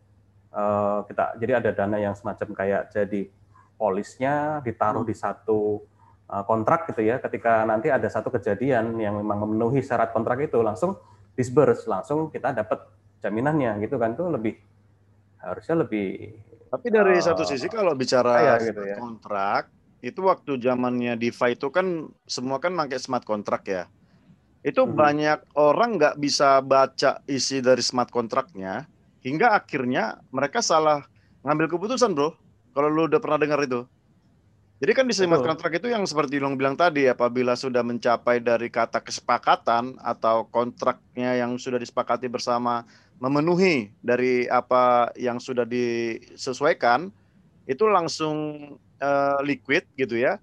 Eh, 0.49 1.01
kita 1.13 1.37
jadi 1.37 1.61
ada 1.61 1.71
dana 1.77 2.01
yang 2.01 2.17
semacam 2.17 2.57
kayak 2.57 2.89
jadi 2.89 3.29
polisnya 3.77 4.65
ditaruh 4.65 5.05
hmm. 5.05 5.13
di 5.13 5.15
satu 5.15 5.85
uh, 6.27 6.43
kontrak 6.49 6.89
gitu 6.91 7.05
ya 7.05 7.23
ketika 7.23 7.63
nanti 7.63 7.93
ada 7.93 8.09
satu 8.11 8.33
kejadian 8.33 8.99
yang 8.99 9.21
memang 9.21 9.45
memenuhi 9.47 9.85
syarat 9.85 10.11
kontrak 10.11 10.41
itu 10.43 10.59
langsung 10.59 10.99
disburse 11.39 11.87
langsung 11.87 12.33
kita 12.33 12.51
dapat 12.51 12.81
jaminannya 13.23 13.79
gitu 13.87 14.01
kan 14.03 14.19
itu 14.19 14.25
lebih 14.27 14.59
harusnya 15.39 15.87
lebih 15.87 16.33
tapi 16.75 16.87
dari 16.91 17.21
uh, 17.21 17.23
satu 17.23 17.47
sisi 17.47 17.71
kalau 17.71 17.95
bicara 17.95 18.59
gitu 18.59 18.83
ya. 18.83 18.99
kontrak 18.99 19.71
itu 19.99 20.21
waktu 20.23 20.63
zamannya 20.63 21.19
DeFi 21.19 21.59
itu 21.59 21.75
kan 21.75 22.07
semua 22.23 22.63
kan 22.63 22.75
pakai 22.75 22.99
smart 23.03 23.27
kontrak 23.27 23.67
ya. 23.67 23.91
Itu 24.63 24.87
hmm. 24.87 24.95
banyak 24.95 25.39
orang 25.59 25.99
nggak 25.99 26.17
bisa 26.23 26.63
baca 26.63 27.23
isi 27.27 27.59
dari 27.59 27.83
smart 27.83 28.11
kontraknya 28.15 28.87
hingga 29.27 29.59
akhirnya 29.59 30.23
mereka 30.31 30.63
salah 30.63 31.03
ngambil 31.43 31.67
keputusan 31.75 32.15
bro. 32.15 32.35
Kalau 32.75 32.89
lu 32.91 33.11
udah 33.11 33.19
pernah 33.19 33.39
dengar 33.43 33.59
itu. 33.67 33.83
Jadi 34.79 34.93
kan 34.95 35.11
di 35.11 35.15
smart 35.15 35.43
kontrak 35.43 35.83
itu 35.83 35.91
yang 35.91 36.07
seperti 36.07 36.39
Long 36.39 36.55
bilang 36.55 36.79
tadi, 36.79 37.11
apabila 37.11 37.59
sudah 37.59 37.83
mencapai 37.83 38.39
dari 38.39 38.71
kata 38.71 39.03
kesepakatan 39.03 39.99
atau 39.99 40.47
kontraknya 40.47 41.35
yang 41.35 41.59
sudah 41.59 41.83
disepakati 41.83 42.31
bersama 42.31 42.87
memenuhi 43.19 43.91
dari 43.99 44.47
apa 44.47 45.11
yang 45.19 45.43
sudah 45.43 45.67
disesuaikan, 45.67 47.11
itu 47.67 47.91
langsung 47.91 48.79
uh, 49.03 49.41
liquid 49.43 49.87
gitu 49.99 50.19
ya. 50.19 50.39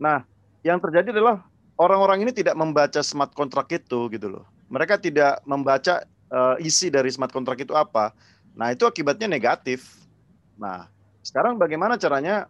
Nah, 0.00 0.24
yang 0.64 0.80
terjadi 0.80 1.12
adalah 1.12 1.44
orang-orang 1.76 2.24
ini 2.24 2.32
tidak 2.32 2.56
membaca 2.56 3.00
smart 3.00 3.32
kontrak 3.32 3.68
itu 3.72 4.08
gitu 4.12 4.26
loh. 4.28 4.44
Mereka 4.70 5.00
tidak 5.02 5.42
membaca 5.44 6.06
uh, 6.30 6.56
isi 6.62 6.88
dari 6.88 7.10
smart 7.10 7.32
kontrak 7.34 7.60
itu 7.60 7.74
apa. 7.76 8.14
Nah, 8.54 8.72
itu 8.72 8.84
akibatnya 8.86 9.26
negatif. 9.26 10.06
Nah, 10.56 10.88
sekarang 11.20 11.56
bagaimana 11.60 12.00
caranya 12.00 12.48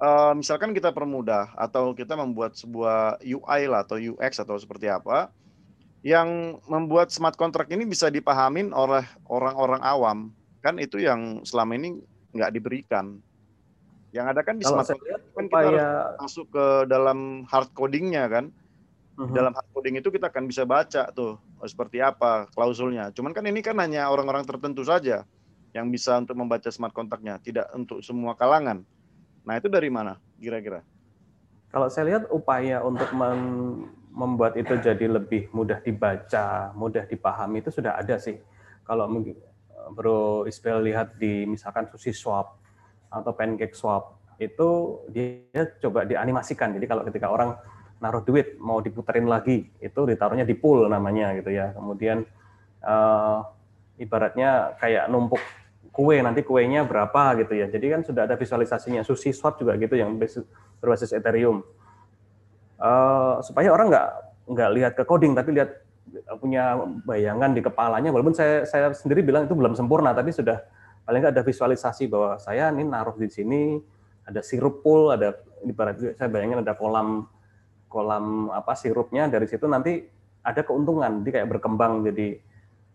uh, 0.00 0.32
misalkan 0.34 0.72
kita 0.72 0.90
permudah 0.90 1.52
atau 1.54 1.92
kita 1.92 2.16
membuat 2.16 2.56
sebuah 2.56 3.20
UI 3.22 3.60
lah 3.68 3.84
atau 3.84 4.00
UX 4.00 4.40
atau 4.40 4.56
seperti 4.56 4.88
apa 4.88 5.30
yang 6.00 6.56
membuat 6.64 7.12
smart 7.12 7.36
contract 7.36 7.68
ini 7.68 7.84
bisa 7.84 8.08
dipahamin 8.08 8.72
oleh 8.72 9.04
orang-orang 9.28 9.84
awam 9.84 10.18
kan 10.64 10.80
itu 10.80 10.96
yang 10.96 11.44
selama 11.44 11.76
ini 11.76 12.00
nggak 12.32 12.52
diberikan 12.56 13.20
yang 14.10 14.26
ada 14.26 14.42
kan 14.42 14.58
di 14.58 14.66
Kalau 14.66 14.82
smart 14.82 14.90
contract 14.90 15.32
kan 15.34 15.44
kita 15.46 15.58
harus 15.70 15.86
masuk 16.18 16.46
ke 16.50 16.66
dalam 16.90 17.18
hard 17.46 17.70
codingnya 17.74 18.24
kan 18.26 18.44
uh-huh. 19.18 19.30
dalam 19.30 19.52
hard 19.54 19.68
coding 19.70 19.98
itu 20.02 20.08
kita 20.10 20.28
akan 20.28 20.44
bisa 20.50 20.66
baca 20.66 21.10
tuh 21.14 21.38
seperti 21.66 22.02
apa 22.02 22.50
klausulnya 22.52 23.14
cuman 23.14 23.30
kan 23.30 23.44
ini 23.46 23.62
kan 23.62 23.78
hanya 23.78 24.10
orang-orang 24.10 24.42
tertentu 24.42 24.82
saja 24.82 25.22
yang 25.70 25.86
bisa 25.88 26.18
untuk 26.18 26.34
membaca 26.34 26.66
smart 26.74 26.90
contractnya 26.90 27.38
tidak 27.38 27.70
untuk 27.70 28.02
semua 28.02 28.34
kalangan 28.34 28.82
Nah 29.44 29.58
itu 29.58 29.68
dari 29.72 29.88
mana 29.88 30.20
kira-kira? 30.36 30.84
Kalau 31.70 31.86
saya 31.86 32.14
lihat 32.14 32.22
upaya 32.34 32.82
untuk 32.82 33.08
membuat 34.10 34.58
itu 34.58 34.74
jadi 34.78 35.06
lebih 35.06 35.50
mudah 35.54 35.78
dibaca, 35.78 36.74
mudah 36.74 37.06
dipahami 37.06 37.62
itu 37.62 37.70
sudah 37.70 37.94
ada 37.94 38.18
sih. 38.18 38.38
Kalau 38.82 39.06
Bro 39.94 40.50
Isbel 40.50 40.82
lihat 40.90 41.14
di 41.18 41.46
misalkan 41.46 41.86
sushi 41.90 42.10
swap 42.10 42.58
atau 43.10 43.34
pancake 43.34 43.74
swap 43.74 44.16
itu 44.40 44.68
dia 45.12 45.68
coba 45.84 46.08
dianimasikan. 46.08 46.72
Jadi 46.72 46.86
kalau 46.88 47.04
ketika 47.04 47.28
orang 47.28 47.58
naruh 48.00 48.24
duit 48.24 48.56
mau 48.56 48.80
diputerin 48.80 49.28
lagi 49.28 49.68
itu 49.76 50.00
ditaruhnya 50.08 50.48
di 50.48 50.56
pool 50.56 50.88
namanya 50.88 51.36
gitu 51.36 51.52
ya. 51.52 51.76
Kemudian 51.76 52.24
uh, 52.80 53.44
ibaratnya 54.00 54.80
kayak 54.80 55.12
numpuk 55.12 55.42
kue 55.92 56.16
nanti 56.24 56.40
kuenya 56.40 56.88
berapa 56.88 57.36
gitu 57.44 57.52
ya. 57.52 57.68
Jadi 57.68 57.86
kan 57.92 58.00
sudah 58.00 58.24
ada 58.24 58.40
visualisasinya. 58.40 59.04
Sushi 59.04 59.36
swap 59.36 59.60
juga 59.60 59.76
gitu 59.76 60.00
yang 60.00 60.16
berbasis 60.80 61.12
Ethereum. 61.12 61.60
Uh, 62.80 63.44
supaya 63.44 63.68
orang 63.68 63.92
nggak 63.92 64.08
nggak 64.48 64.70
lihat 64.72 64.92
ke 64.96 65.04
coding 65.04 65.36
tapi 65.36 65.52
lihat 65.52 65.84
punya 66.40 66.80
bayangan 67.04 67.52
di 67.52 67.60
kepalanya. 67.60 68.08
Walaupun 68.08 68.32
saya 68.32 68.64
saya 68.64 68.90
sendiri 68.96 69.20
bilang 69.20 69.44
itu 69.44 69.52
belum 69.52 69.76
sempurna, 69.76 70.16
tapi 70.16 70.32
sudah 70.32 70.58
paling 71.10 71.26
nggak 71.26 71.34
ada 71.34 71.42
visualisasi 71.42 72.06
bahwa 72.06 72.38
saya 72.38 72.70
ini 72.70 72.86
naruh 72.86 73.18
di 73.18 73.26
sini 73.26 73.82
ada 74.22 74.46
sirup 74.46 74.86
pool, 74.86 75.10
ada 75.10 75.34
ibarat 75.66 75.98
saya 76.14 76.30
bayangin 76.30 76.62
ada 76.62 76.78
kolam 76.78 77.26
kolam 77.90 78.46
apa 78.54 78.78
sirupnya 78.78 79.26
dari 79.26 79.50
situ 79.50 79.66
nanti 79.66 80.06
ada 80.46 80.62
keuntungan, 80.62 81.26
jadi 81.26 81.42
kayak 81.42 81.48
berkembang 81.50 82.06
jadi 82.06 82.38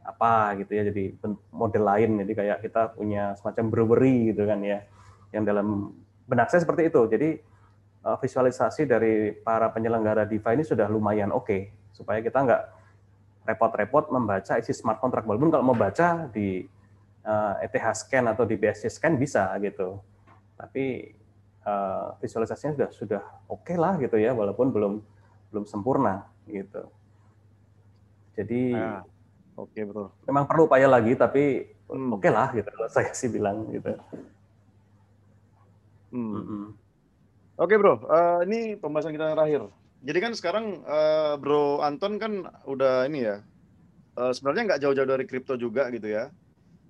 apa 0.07 0.55
gitu 0.63 0.71
ya 0.79 0.87
jadi 0.87 1.11
model 1.51 1.83
lain 1.83 2.23
jadi 2.23 2.31
kayak 2.39 2.57
kita 2.63 2.95
punya 2.95 3.35
semacam 3.35 3.67
brewery 3.67 4.31
gitu 4.31 4.47
kan 4.47 4.63
ya 4.63 4.87
yang 5.35 5.43
dalam 5.43 5.91
benak 6.23 6.47
saya 6.47 6.63
seperti 6.63 6.87
itu. 6.87 7.01
Jadi 7.11 7.29
eh, 8.07 8.17
visualisasi 8.23 8.87
dari 8.87 9.35
para 9.35 9.67
penyelenggara 9.75 10.23
DeFi 10.23 10.55
ini 10.55 10.63
sudah 10.63 10.87
lumayan 10.87 11.35
oke 11.35 11.51
okay, 11.51 11.61
supaya 11.91 12.23
kita 12.23 12.39
nggak 12.47 12.63
repot-repot 13.43 14.07
membaca 14.07 14.55
isi 14.55 14.71
smart 14.71 15.03
contract. 15.03 15.27
Walaupun 15.27 15.51
kalau 15.51 15.67
mau 15.67 15.77
baca 15.77 16.31
di 16.31 16.63
ETH 17.25 17.75
eh, 17.75 17.81
e 17.81 17.93
scan 17.97 18.25
atau 18.29 18.45
di 18.45 18.55
BSC 18.55 18.87
scan 18.93 19.17
bisa 19.17 19.49
gitu 19.59 19.97
tapi 20.55 21.09
uh, 21.65 22.15
visualisasinya 22.21 22.77
sudah 22.77 22.89
sudah 22.93 23.23
oke 23.49 23.65
okay 23.65 23.75
lah 23.75 23.97
gitu 23.97 24.15
ya 24.21 24.31
walaupun 24.31 24.69
belum 24.69 24.93
belum 25.49 25.65
sempurna 25.65 26.29
gitu 26.45 26.85
jadi 28.37 28.61
nah 28.77 29.03
Oke 29.55 29.87
bro. 29.87 30.11
Memang 30.27 30.43
perlu 30.43 30.67
upaya 30.67 30.87
lagi, 30.91 31.15
tapi 31.15 31.63
hmm. 31.87 32.19
oke 32.19 32.21
okay 32.21 32.31
lah 32.31 32.51
gitu. 32.51 32.67
Kalau 32.67 32.89
saya 32.91 33.11
sih 33.15 33.31
bilang 33.31 33.71
gitu. 33.71 33.95
Hmm. 36.11 36.43
Hmm. 36.43 36.67
Oke 37.55 37.79
bro, 37.79 38.03
uh, 38.03 38.43
ini 38.43 38.75
pembahasan 38.75 39.15
kita 39.15 39.31
yang 39.31 39.35
terakhir. 39.39 39.61
Jadi 40.05 40.19
kan 40.19 40.31
sekarang 40.35 40.65
uh, 40.83 41.39
Bro 41.39 41.79
Anton 41.81 42.19
kan 42.19 42.45
udah 42.67 43.07
ini 43.07 43.25
ya, 43.25 43.39
uh, 44.19 44.29
sebenarnya 44.35 44.75
nggak 44.75 44.81
jauh-jauh 44.83 45.07
dari 45.07 45.23
kripto 45.23 45.55
juga 45.55 45.87
gitu 45.87 46.11
ya. 46.11 46.29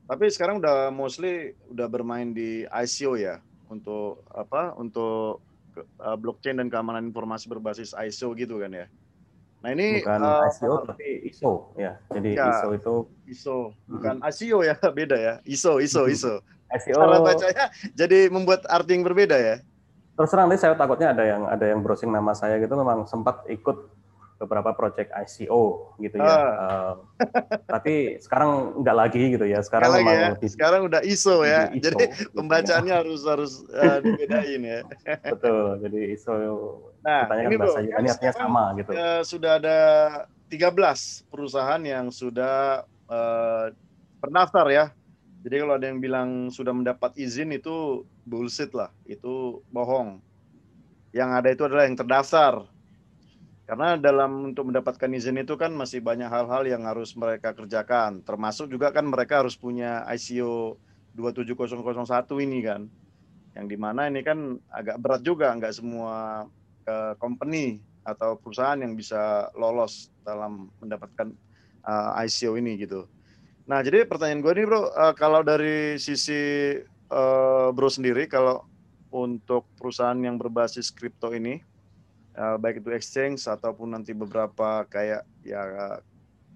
Tapi 0.05 0.29
sekarang 0.29 0.61
udah 0.61 0.93
mostly 0.93 1.57
udah 1.73 1.87
bermain 1.89 2.29
di 2.29 2.65
ICO 2.69 3.17
ya 3.17 3.41
untuk 3.73 4.21
apa? 4.29 4.77
Untuk 4.77 5.41
uh, 5.97 6.17
blockchain 6.17 6.61
dan 6.61 6.69
keamanan 6.69 7.09
informasi 7.09 7.49
berbasis 7.49 7.97
ICO 7.97 8.37
gitu 8.37 8.61
kan 8.61 8.69
ya. 8.69 8.85
Nah 9.65 9.73
ini 9.73 10.05
bukan 10.05 10.21
uh, 10.21 10.45
ICO 10.45 10.85
tapi 10.85 11.25
ISO 11.25 11.73
ya. 11.73 11.97
Jadi 12.13 12.37
ya, 12.37 12.53
ISO 12.53 12.69
itu 12.77 12.95
ISO 13.25 13.57
bukan 13.89 14.21
hmm. 14.21 14.29
ICO 14.29 14.57
ya 14.61 14.75
beda 14.77 15.17
ya. 15.17 15.33
ISO 15.41 15.81
ISO 15.81 16.05
ISO. 16.05 16.33
ICO 16.69 17.01
Cara 17.01 17.17
bacanya 17.17 17.65
jadi 17.97 18.29
membuat 18.29 18.61
arti 18.69 18.93
yang 18.93 19.01
berbeda 19.01 19.33
ya. 19.41 19.55
Terus 20.15 20.29
terang 20.29 20.47
nih 20.53 20.61
saya 20.61 20.77
takutnya 20.77 21.17
ada 21.17 21.23
yang 21.25 21.49
ada 21.49 21.65
yang 21.65 21.81
browsing 21.81 22.13
nama 22.13 22.37
saya 22.37 22.61
gitu 22.61 22.77
memang 22.77 23.09
sempat 23.09 23.41
ikut 23.49 23.89
beberapa 24.35 24.75
project 24.75 25.15
ICO 25.15 25.95
gitu 26.03 26.19
ya. 26.19 26.27
Uh. 26.27 26.51
Uh, 26.59 26.93
tapi 27.71 28.19
sekarang 28.19 28.75
enggak 28.83 28.95
lagi 28.95 29.21
gitu 29.31 29.45
ya. 29.47 29.63
Sekarang 29.63 29.95
memang 29.95 30.15
ya. 30.15 30.29
lebih 30.35 30.49
sekarang 30.51 30.81
udah 30.91 31.01
ISO 31.07 31.47
ya. 31.47 31.71
ISO, 31.71 31.83
jadi 31.87 32.03
gitu 32.11 32.35
pembacaannya 32.35 32.93
ya. 32.93 32.99
harus 32.99 33.21
harus 33.23 33.53
uh, 33.71 33.99
dibedain 34.03 34.61
ya. 34.61 34.79
Betul. 35.23 35.79
Jadi 35.87 35.99
ISO 36.19 36.33
nah, 36.99 37.23
ini 37.31 37.55
bahasa 37.55 37.79
bro, 37.79 37.87
Yunani 37.87 38.07
artinya 38.11 38.35
sama 38.35 38.63
gitu. 38.75 38.91
Uh, 38.91 39.21
sudah 39.23 39.51
ada 39.57 39.79
13 40.51 41.31
perusahaan 41.31 41.81
yang 41.81 42.11
sudah 42.11 42.83
uh, 43.07 43.71
terdaftar 44.19 44.67
ya. 44.67 44.85
Jadi 45.45 45.55
kalau 45.61 45.77
ada 45.77 45.85
yang 45.85 46.01
bilang 46.01 46.49
sudah 46.49 46.73
mendapat 46.73 47.13
izin 47.21 47.53
itu 47.53 48.01
bullshit 48.25 48.73
lah, 48.73 48.89
itu 49.05 49.61
bohong. 49.69 50.17
Yang 51.13 51.29
ada 51.37 51.49
itu 51.53 51.63
adalah 51.69 51.85
yang 51.85 51.95
terdaftar 51.95 52.65
karena 53.65 53.97
dalam 53.97 54.53
untuk 54.53 54.69
mendapatkan 54.69 55.09
izin 55.09 55.41
itu 55.41 55.57
kan 55.57 55.73
masih 55.73 55.97
banyak 55.97 56.29
hal-hal 56.29 56.69
yang 56.69 56.85
harus 56.85 57.17
mereka 57.17 57.57
kerjakan. 57.57 58.21
Termasuk 58.21 58.69
juga 58.69 58.93
kan 58.93 59.09
mereka 59.09 59.41
harus 59.41 59.57
punya 59.57 60.05
ICO 60.05 60.77
27001 61.17 62.45
ini 62.45 62.59
kan. 62.61 62.85
Yang 63.57 63.65
di 63.73 63.77
mana 63.81 64.05
ini 64.05 64.21
kan 64.21 64.61
agak 64.69 65.01
berat 65.01 65.21
juga, 65.25 65.49
nggak 65.57 65.73
semua 65.73 66.45
uh, 66.85 67.13
company 67.17 67.81
atau 68.05 68.37
perusahaan 68.37 68.77
yang 68.77 68.93
bisa 68.93 69.49
lolos 69.57 70.13
dalam 70.21 70.69
mendapatkan 70.77 71.33
uh, 71.89 72.21
eh, 72.21 72.29
ICO 72.29 72.61
ini 72.61 72.77
gitu. 72.77 73.09
Nah 73.65 73.81
jadi 73.81 74.05
pertanyaan 74.05 74.45
gue 74.45 74.53
nih 74.61 74.65
bro, 74.69 74.93
uh, 74.93 75.13
kalau 75.17 75.41
dari 75.41 75.97
sisi 75.97 76.77
uh, 77.09 77.73
bro 77.73 77.89
sendiri, 77.89 78.29
kalau 78.29 78.61
untuk 79.09 79.65
perusahaan 79.73 80.21
yang 80.21 80.37
berbasis 80.37 80.93
kripto 80.93 81.33
ini, 81.33 81.65
uh, 82.35 82.57
baik 82.59 82.83
itu 82.83 82.91
exchange 82.91 83.47
ataupun 83.47 83.95
nanti 83.95 84.11
beberapa 84.11 84.83
kayak 84.91 85.23
ya 85.41 85.61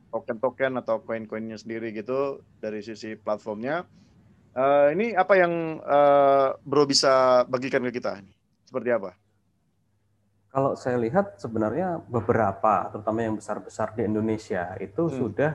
token-token 0.09 0.81
atau 0.81 1.01
koin-koinnya 1.01 1.57
sendiri 1.57 1.93
gitu 1.93 2.41
dari 2.59 2.81
sisi 2.81 3.15
platformnya. 3.15 3.85
Uh, 4.57 4.89
ini 4.91 5.13
apa 5.13 5.37
yang 5.37 5.77
uh, 5.85 6.57
Bro 6.65 6.89
bisa 6.89 7.45
bagikan 7.45 7.85
ke 7.85 8.01
kita? 8.01 8.19
Seperti 8.65 8.89
apa? 8.89 9.13
Kalau 10.49 10.73
saya 10.73 10.97
lihat 10.97 11.37
sebenarnya 11.37 12.01
beberapa, 12.09 12.89
terutama 12.89 13.21
yang 13.21 13.37
besar-besar 13.37 13.93
di 13.93 14.09
Indonesia 14.09 14.73
itu 14.81 15.05
hmm. 15.05 15.13
sudah 15.13 15.51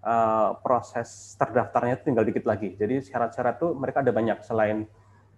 uh, 0.00 0.56
proses 0.64 1.36
terdaftarnya 1.36 2.00
tinggal 2.00 2.24
dikit 2.24 2.48
lagi. 2.48 2.72
Jadi 2.72 3.04
syarat-syarat 3.04 3.60
itu 3.60 3.76
mereka 3.76 4.00
ada 4.00 4.16
banyak 4.16 4.40
selain 4.40 4.88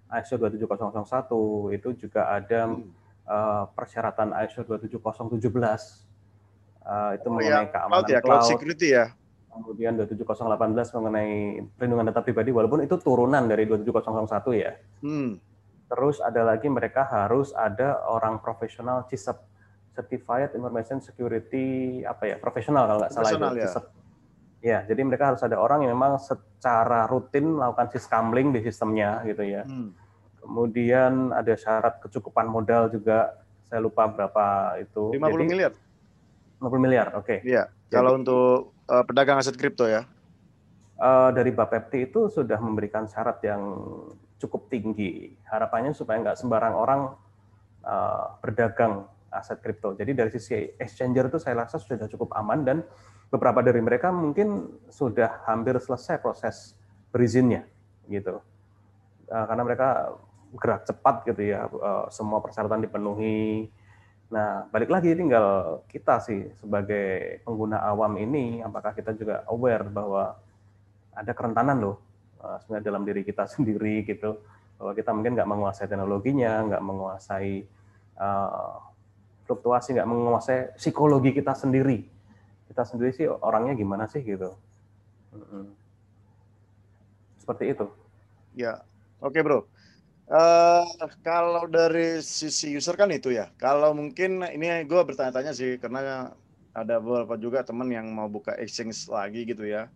ISO 0.07 0.39
27001 0.39 1.75
itu 1.75 1.89
juga 2.07 2.31
ada 2.31 2.71
hmm 2.71 3.06
uh, 3.27 3.64
persyaratan 3.74 4.33
ISO 4.47 4.62
27017 4.64 5.43
uh, 6.87 7.11
itu 7.18 7.27
oh, 7.27 7.33
mengenai 7.35 7.66
ya, 7.66 7.70
keamanan 7.70 8.03
cloud, 8.03 8.11
ya, 8.11 8.20
cloud, 8.22 8.41
cloud 8.43 8.51
security 8.51 8.89
ya. 8.95 9.07
Kemudian 9.57 9.97
27018 9.97 10.97
mengenai 11.01 11.33
perlindungan 11.81 12.07
data 12.12 12.20
pribadi 12.20 12.53
walaupun 12.53 12.85
itu 12.85 12.97
turunan 13.01 13.41
dari 13.49 13.64
27001 13.64 14.62
ya. 14.62 14.72
Hmm. 15.01 15.41
Terus 15.87 16.20
ada 16.20 16.43
lagi 16.45 16.68
mereka 16.68 17.09
harus 17.09 17.57
ada 17.57 18.05
orang 18.05 18.43
profesional 18.43 19.07
CISEP 19.09 19.39
Certified 19.97 20.53
Information 20.53 21.01
Security 21.01 22.05
apa 22.05 22.29
ya 22.29 22.37
profesional 22.37 22.85
kalau 22.85 22.99
nggak 23.01 23.12
salah 23.16 23.31
itu 23.33 23.64
ya. 23.64 23.70
Ya, 24.64 24.83
jadi 24.83 24.99
mereka 25.07 25.31
harus 25.31 25.47
ada 25.47 25.62
orang 25.62 25.87
yang 25.87 25.95
memang 25.95 26.18
secara 26.18 27.07
rutin 27.07 27.55
melakukan 27.55 27.87
syscambling 27.93 28.51
di 28.51 28.66
sistemnya 28.66 29.22
gitu 29.22 29.47
ya. 29.47 29.62
Hmm 29.62 29.95
Kemudian 30.47 31.34
ada 31.34 31.55
syarat 31.59 31.99
kecukupan 31.99 32.47
modal 32.47 32.86
juga. 32.86 33.34
Saya 33.66 33.82
lupa 33.82 34.07
berapa 34.07 34.78
itu. 34.78 35.11
50 35.11 35.18
Jadi, 35.18 35.44
miliar. 35.51 35.72
50 36.62 36.78
miliar, 36.78 37.07
oke. 37.18 37.26
Okay. 37.26 37.38
Iya. 37.42 37.66
Kalau 37.90 38.14
untuk 38.14 38.72
uh, 38.86 39.03
pedagang 39.03 39.42
aset 39.42 39.59
kripto 39.59 39.90
ya. 39.90 40.07
Uh, 40.97 41.28
dari 41.34 41.53
Bapepti 41.53 42.09
itu 42.09 42.30
sudah 42.30 42.57
memberikan 42.57 43.05
syarat 43.11 43.42
yang 43.42 43.61
cukup 44.38 44.70
tinggi. 44.70 45.34
Harapannya 45.51 45.92
supaya 45.92 46.22
nggak 46.22 46.38
sembarang 46.38 46.74
orang 46.78 47.01
uh, 47.84 48.38
berdagang 48.40 49.05
aset 49.34 49.61
kripto. 49.61 49.92
Jadi 49.99 50.16
dari 50.16 50.30
sisi 50.32 50.57
exchanger 50.78 51.28
itu 51.28 51.38
saya 51.42 51.66
rasa 51.66 51.76
sudah 51.76 52.09
cukup 52.09 52.32
aman 52.38 52.64
dan 52.64 52.78
beberapa 53.28 53.61
dari 53.61 53.82
mereka 53.82 54.09
mungkin 54.14 54.78
sudah 54.88 55.44
hampir 55.44 55.76
selesai 55.76 56.22
proses 56.22 56.72
berizinnya 57.12 57.66
gitu. 58.09 58.40
Uh, 59.26 59.44
karena 59.51 59.62
mereka 59.66 59.88
gerak 60.55 60.86
cepat 60.86 61.26
gitu 61.26 61.42
ya, 61.42 61.66
uh, 61.66 62.07
semua 62.12 62.38
persyaratan 62.38 62.84
dipenuhi. 62.86 63.66
Nah, 64.30 64.66
balik 64.70 64.90
lagi 64.90 65.14
tinggal 65.14 65.80
kita 65.86 66.18
sih 66.22 66.51
sebagai 66.59 67.40
pengguna 67.47 67.82
awam 67.82 68.18
ini, 68.18 68.62
apakah 68.62 68.94
kita 68.94 69.14
juga 69.14 69.47
aware 69.47 69.86
bahwa 69.86 70.34
ada 71.14 71.32
kerentanan 71.32 71.78
loh 71.78 71.97
uh, 72.42 72.59
sebenarnya 72.62 72.86
dalam 72.86 73.03
diri 73.07 73.22
kita 73.22 73.47
sendiri 73.55 74.03
gitu, 74.07 74.38
bahwa 74.78 74.92
kita 74.94 75.11
mungkin 75.14 75.34
nggak 75.38 75.51
menguasai 75.51 75.86
teknologinya, 75.86 76.53
nggak 76.70 76.82
menguasai 76.82 77.66
uh, 78.18 78.82
fluktuasi, 79.47 79.94
nggak 79.94 80.09
menguasai 80.11 80.61
psikologi 80.74 81.30
kita 81.30 81.55
sendiri. 81.55 82.03
Kita 82.66 82.82
sendiri 82.82 83.14
sih 83.14 83.30
orangnya 83.30 83.78
gimana 83.78 84.11
sih 84.11 84.26
gitu. 84.26 84.59
Seperti 87.38 87.70
itu. 87.70 87.86
Ya, 88.59 88.82
oke 89.22 89.38
bro. 89.38 89.70
Uh, 90.27 90.83
kalau 91.22 91.70
dari 91.70 92.18
sisi 92.18 92.74
user 92.74 92.99
kan 92.99 93.14
itu 93.14 93.31
ya. 93.31 93.47
Kalau 93.62 93.95
mungkin 93.95 94.43
ini 94.43 94.83
gue 94.83 95.01
bertanya-tanya 95.07 95.55
sih 95.55 95.79
karena 95.79 96.35
ada 96.74 96.99
beberapa 96.99 97.39
juga 97.39 97.62
teman 97.62 97.87
yang 97.95 98.11
mau 98.11 98.27
buka 98.27 98.59
exchange 98.59 99.07
lagi 99.07 99.47
gitu 99.47 99.62
ya. 99.62 99.87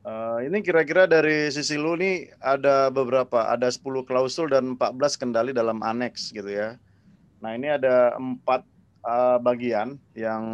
Uh, 0.00 0.40
ini 0.40 0.64
kira-kira 0.64 1.04
dari 1.04 1.52
sisi 1.52 1.76
lu 1.76 1.92
nih 1.98 2.32
ada 2.40 2.88
beberapa, 2.88 3.50
ada 3.50 3.68
10 3.68 4.06
klausul 4.08 4.48
dan 4.48 4.78
14 4.78 5.20
kendali 5.20 5.52
dalam 5.52 5.82
annex 5.84 6.32
gitu 6.32 6.48
ya. 6.48 6.80
Nah 7.42 7.52
ini 7.52 7.68
ada 7.68 8.16
empat 8.16 8.64
uh, 9.04 9.36
bagian 9.42 10.00
yang 10.16 10.44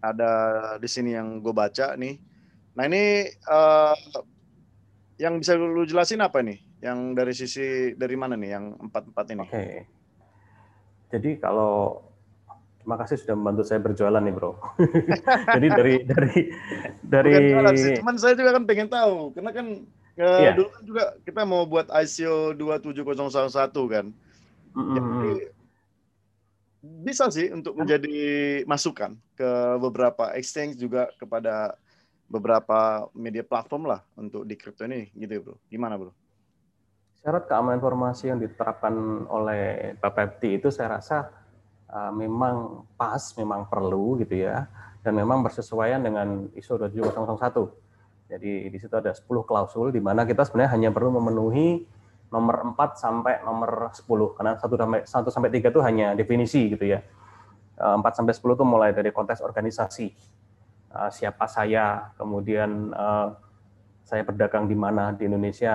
ada 0.00 0.32
di 0.78 0.88
sini 0.88 1.18
yang 1.18 1.42
gue 1.42 1.52
baca 1.52 1.98
nih. 1.98 2.16
Nah 2.78 2.84
ini 2.86 3.28
uh, 3.50 3.98
yang 5.18 5.36
bisa 5.36 5.58
lu 5.58 5.84
jelasin 5.84 6.22
apa 6.22 6.40
nih? 6.40 6.65
Yang 6.80 6.98
dari 7.16 7.32
sisi 7.32 7.66
dari 7.96 8.16
mana 8.16 8.36
nih 8.36 8.50
yang 8.56 8.64
empat 8.76 9.08
empat 9.08 9.26
ini? 9.32 9.42
Oke. 9.42 9.52
Okay. 9.52 9.74
Jadi 11.10 11.30
kalau 11.38 12.02
terima 12.82 12.96
kasih 13.02 13.16
sudah 13.18 13.34
membantu 13.34 13.62
saya 13.66 13.80
berjualan 13.82 14.22
nih 14.22 14.34
bro. 14.34 14.54
Jadi 15.56 15.68
dari 15.72 15.94
dari 16.06 16.40
dari. 17.02 17.32
Bukan 17.54 17.74
sih, 17.74 17.94
cuman 17.98 18.16
saya 18.20 18.34
juga 18.38 18.50
kan 18.54 18.64
pengen 18.66 18.88
tahu, 18.90 19.34
karena 19.34 19.50
kan 19.50 19.66
yeah. 20.14 20.54
dulu 20.54 20.68
kan 20.70 20.82
juga 20.86 21.04
kita 21.26 21.42
mau 21.42 21.62
buat 21.66 21.90
ICO 21.90 22.54
27011 22.54 23.92
kan. 23.92 24.06
Mm 24.76 24.82
-hmm. 24.82 24.94
Jadi 24.94 25.32
bisa 26.86 27.26
sih 27.34 27.50
untuk 27.50 27.74
menjadi 27.74 28.62
masukan 28.70 29.18
ke 29.34 29.50
beberapa 29.82 30.30
exchange 30.38 30.78
juga 30.78 31.10
kepada 31.18 31.74
beberapa 32.26 33.06
media 33.14 33.42
platform 33.42 33.90
lah 33.90 34.02
untuk 34.18 34.42
di 34.46 34.54
crypto 34.58 34.86
ini 34.86 35.10
gitu 35.14 35.32
ya, 35.32 35.40
bro. 35.42 35.56
Gimana 35.70 35.94
bro? 35.98 36.12
Syarat 37.26 37.50
keamanan 37.50 37.82
informasi 37.82 38.30
yang 38.30 38.38
diterapkan 38.38 38.94
oleh 39.26 39.98
Bapepti 39.98 40.62
itu 40.62 40.70
saya 40.70 41.02
rasa 41.02 41.26
uh, 41.90 42.14
memang 42.14 42.86
pas, 42.94 43.18
memang 43.34 43.66
perlu 43.66 44.14
gitu 44.22 44.46
ya, 44.46 44.70
dan 45.02 45.18
memang 45.18 45.42
bersesuaian 45.42 45.98
dengan 45.98 46.46
ISO 46.54 46.78
27001. 46.78 48.30
Jadi 48.30 48.70
di 48.70 48.78
situ 48.78 48.94
ada 48.94 49.10
10 49.10 49.26
klausul 49.42 49.90
di 49.90 49.98
mana 49.98 50.22
kita 50.22 50.46
sebenarnya 50.46 50.78
hanya 50.78 50.90
perlu 50.94 51.18
memenuhi 51.18 51.82
nomor 52.30 52.78
4 52.78 52.94
sampai 52.94 53.42
nomor 53.42 53.90
10 53.90 54.06
karena 54.38 54.52
1 54.62 54.62
sampai 54.62 55.00
1 55.02 55.34
sampai 55.34 55.50
3 55.50 55.74
itu 55.74 55.80
hanya 55.82 56.14
definisi 56.14 56.78
gitu 56.78 56.86
ya. 56.86 57.02
4 57.74 58.06
eh, 58.06 58.14
sampai 58.22 58.38
10 58.38 58.54
itu 58.54 58.62
mulai 58.62 58.94
dari 58.94 59.10
konteks 59.10 59.42
organisasi. 59.42 60.06
Eh, 60.94 61.10
siapa 61.10 61.50
saya, 61.50 62.14
kemudian 62.14 62.94
saya 64.06 64.22
berdagang 64.22 64.70
di 64.70 64.78
mana 64.78 65.10
di 65.10 65.26
Indonesia, 65.26 65.74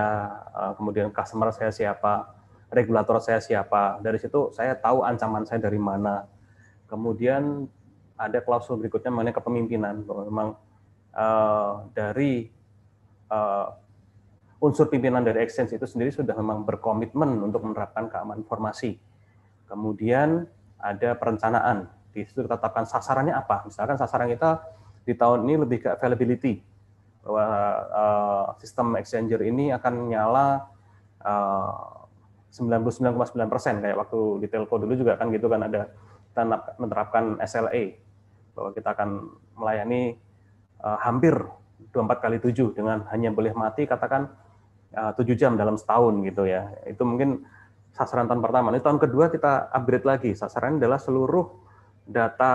kemudian 0.80 1.12
customer 1.12 1.52
saya 1.52 1.68
siapa, 1.68 2.32
regulator 2.72 3.20
saya 3.20 3.44
siapa. 3.44 4.00
Dari 4.00 4.16
situ 4.16 4.48
saya 4.56 4.72
tahu 4.72 5.04
ancaman 5.04 5.44
saya 5.44 5.60
dari 5.60 5.76
mana. 5.76 6.24
Kemudian 6.88 7.68
ada 8.16 8.40
klausul 8.40 8.80
berikutnya 8.80 9.12
mengenai 9.12 9.36
kepemimpinan 9.36 10.00
bahwa 10.08 10.22
memang 10.24 10.48
dari 11.92 12.48
unsur 14.64 14.88
pimpinan 14.88 15.20
dari 15.20 15.44
exchange 15.44 15.76
itu 15.76 15.84
sendiri 15.84 16.08
sudah 16.08 16.32
memang 16.32 16.64
berkomitmen 16.64 17.36
untuk 17.44 17.68
menerapkan 17.68 18.08
keamanan 18.08 18.40
informasi. 18.40 18.96
Kemudian 19.68 20.48
ada 20.80 21.12
perencanaan. 21.20 21.84
Di 22.16 22.24
situ 22.24 22.48
kita 22.48 22.56
sasarannya 22.88 23.36
apa. 23.36 23.68
Misalkan 23.68 24.00
sasaran 24.00 24.32
kita 24.32 24.64
di 25.04 25.12
tahun 25.12 25.44
ini 25.44 25.68
lebih 25.68 25.84
ke 25.84 25.88
availability. 25.92 26.71
Bahwa 27.22 27.46
uh, 27.90 28.44
sistem 28.58 28.98
exchanger 28.98 29.40
ini 29.46 29.70
akan 29.70 29.94
nyala 30.10 30.66
uh, 31.22 32.06
99,9 32.52 33.32
persen 33.48 33.80
kayak 33.80 33.96
waktu 33.96 34.44
di 34.44 34.46
telco 34.50 34.76
dulu 34.76 34.92
juga 34.92 35.16
kan 35.16 35.32
gitu 35.32 35.48
kan 35.48 35.64
ada 35.64 35.88
kita 36.28 36.42
menerapkan 36.76 37.40
SLA 37.40 37.96
bahwa 38.52 38.76
kita 38.76 38.92
akan 38.92 39.08
melayani 39.56 40.20
uh, 40.84 41.00
hampir 41.00 41.32
24 41.96 42.20
kali 42.20 42.36
7 42.44 42.76
dengan 42.76 43.08
hanya 43.08 43.32
boleh 43.32 43.56
mati 43.56 43.88
katakan 43.88 44.28
Eh, 44.92 45.12
tujuh 45.16 45.40
jam 45.40 45.56
dalam 45.56 45.80
setahun 45.80 46.20
gitu 46.20 46.44
ya. 46.44 46.68
Itu 46.84 47.08
mungkin 47.08 47.48
sasaran 47.96 48.28
tahun 48.28 48.44
pertama. 48.44 48.68
Ini 48.76 48.84
tahun 48.84 49.00
kedua 49.00 49.32
kita 49.32 49.72
upgrade 49.72 50.04
lagi. 50.04 50.30
Sasaran 50.36 50.76
adalah 50.76 51.00
seluruh 51.00 51.48
data 52.04 52.52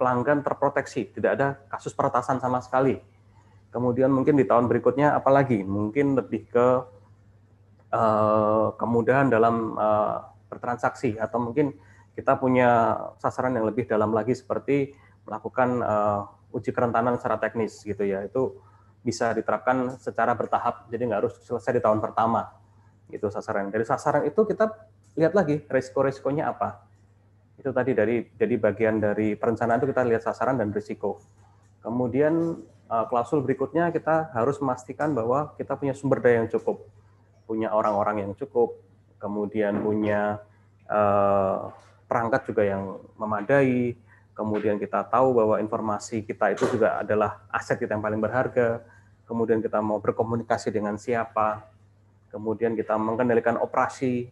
pelanggan 0.00 0.40
terproteksi, 0.40 1.12
tidak 1.12 1.30
ada 1.36 1.48
kasus 1.68 1.92
peretasan 1.92 2.40
sama 2.40 2.64
sekali. 2.64 2.96
Kemudian 3.70 4.08
mungkin 4.08 4.38
di 4.38 4.46
tahun 4.48 4.70
berikutnya 4.70 5.16
apalagi 5.18 5.60
mungkin 5.66 6.16
lebih 6.16 6.48
ke 6.48 6.66
uh, 7.92 8.72
kemudahan 8.78 9.28
dalam 9.28 9.76
uh, 9.76 10.32
bertransaksi 10.48 11.18
atau 11.20 11.38
mungkin 11.42 11.76
kita 12.16 12.40
punya 12.40 12.96
sasaran 13.20 13.52
yang 13.52 13.68
lebih 13.68 13.84
dalam 13.84 14.16
lagi 14.16 14.32
seperti 14.32 14.96
melakukan 15.28 15.84
uh, 15.84 16.20
uji 16.56 16.72
kerentanan 16.72 17.20
secara 17.20 17.36
teknis 17.36 17.84
gitu 17.84 18.00
ya. 18.06 18.24
Itu 18.24 18.64
bisa 19.04 19.30
diterapkan 19.36 20.00
secara 20.02 20.34
bertahap, 20.34 20.88
jadi 20.90 21.06
nggak 21.06 21.20
harus 21.22 21.34
selesai 21.44 21.78
di 21.78 21.82
tahun 21.84 22.00
pertama. 22.00 22.48
Itu 23.12 23.28
sasaran. 23.30 23.70
Dari 23.70 23.84
sasaran 23.84 24.24
itu 24.26 24.42
kita 24.48 24.72
lihat 25.14 25.36
lagi 25.36 25.62
resiko-resikonya 25.68 26.50
apa. 26.50 26.82
Itu 27.60 27.70
tadi 27.70 27.92
dari 27.92 28.24
jadi 28.34 28.54
bagian 28.56 28.98
dari 28.98 29.36
perencanaan 29.38 29.78
itu 29.84 29.88
kita 29.92 30.02
lihat 30.08 30.22
sasaran 30.24 30.56
dan 30.58 30.72
risiko. 30.72 31.20
Kemudian 31.86 32.58
eh, 32.90 33.04
klausul 33.06 33.46
berikutnya 33.46 33.94
kita 33.94 34.34
harus 34.34 34.58
memastikan 34.58 35.14
bahwa 35.14 35.54
kita 35.54 35.78
punya 35.78 35.94
sumber 35.94 36.18
daya 36.18 36.42
yang 36.42 36.50
cukup, 36.50 36.82
punya 37.46 37.70
orang-orang 37.70 38.26
yang 38.26 38.32
cukup, 38.34 38.74
kemudian 39.22 39.80
punya 39.80 40.42
uh, 40.90 41.72
perangkat 42.06 42.46
juga 42.46 42.62
yang 42.66 43.00
memadai, 43.16 43.96
kemudian 44.36 44.76
kita 44.76 45.06
tahu 45.08 45.32
bahwa 45.32 45.56
informasi 45.58 46.22
kita 46.26 46.52
itu 46.52 46.68
juga 46.68 47.00
adalah 47.00 47.42
aset 47.48 47.80
kita 47.80 47.96
yang 47.96 48.04
paling 48.04 48.20
berharga, 48.20 48.84
kemudian 49.24 49.64
kita 49.64 49.80
mau 49.80 49.98
berkomunikasi 49.98 50.68
dengan 50.70 51.00
siapa, 51.00 51.64
kemudian 52.30 52.76
kita 52.76 52.94
mengendalikan 53.00 53.56
operasi, 53.56 54.28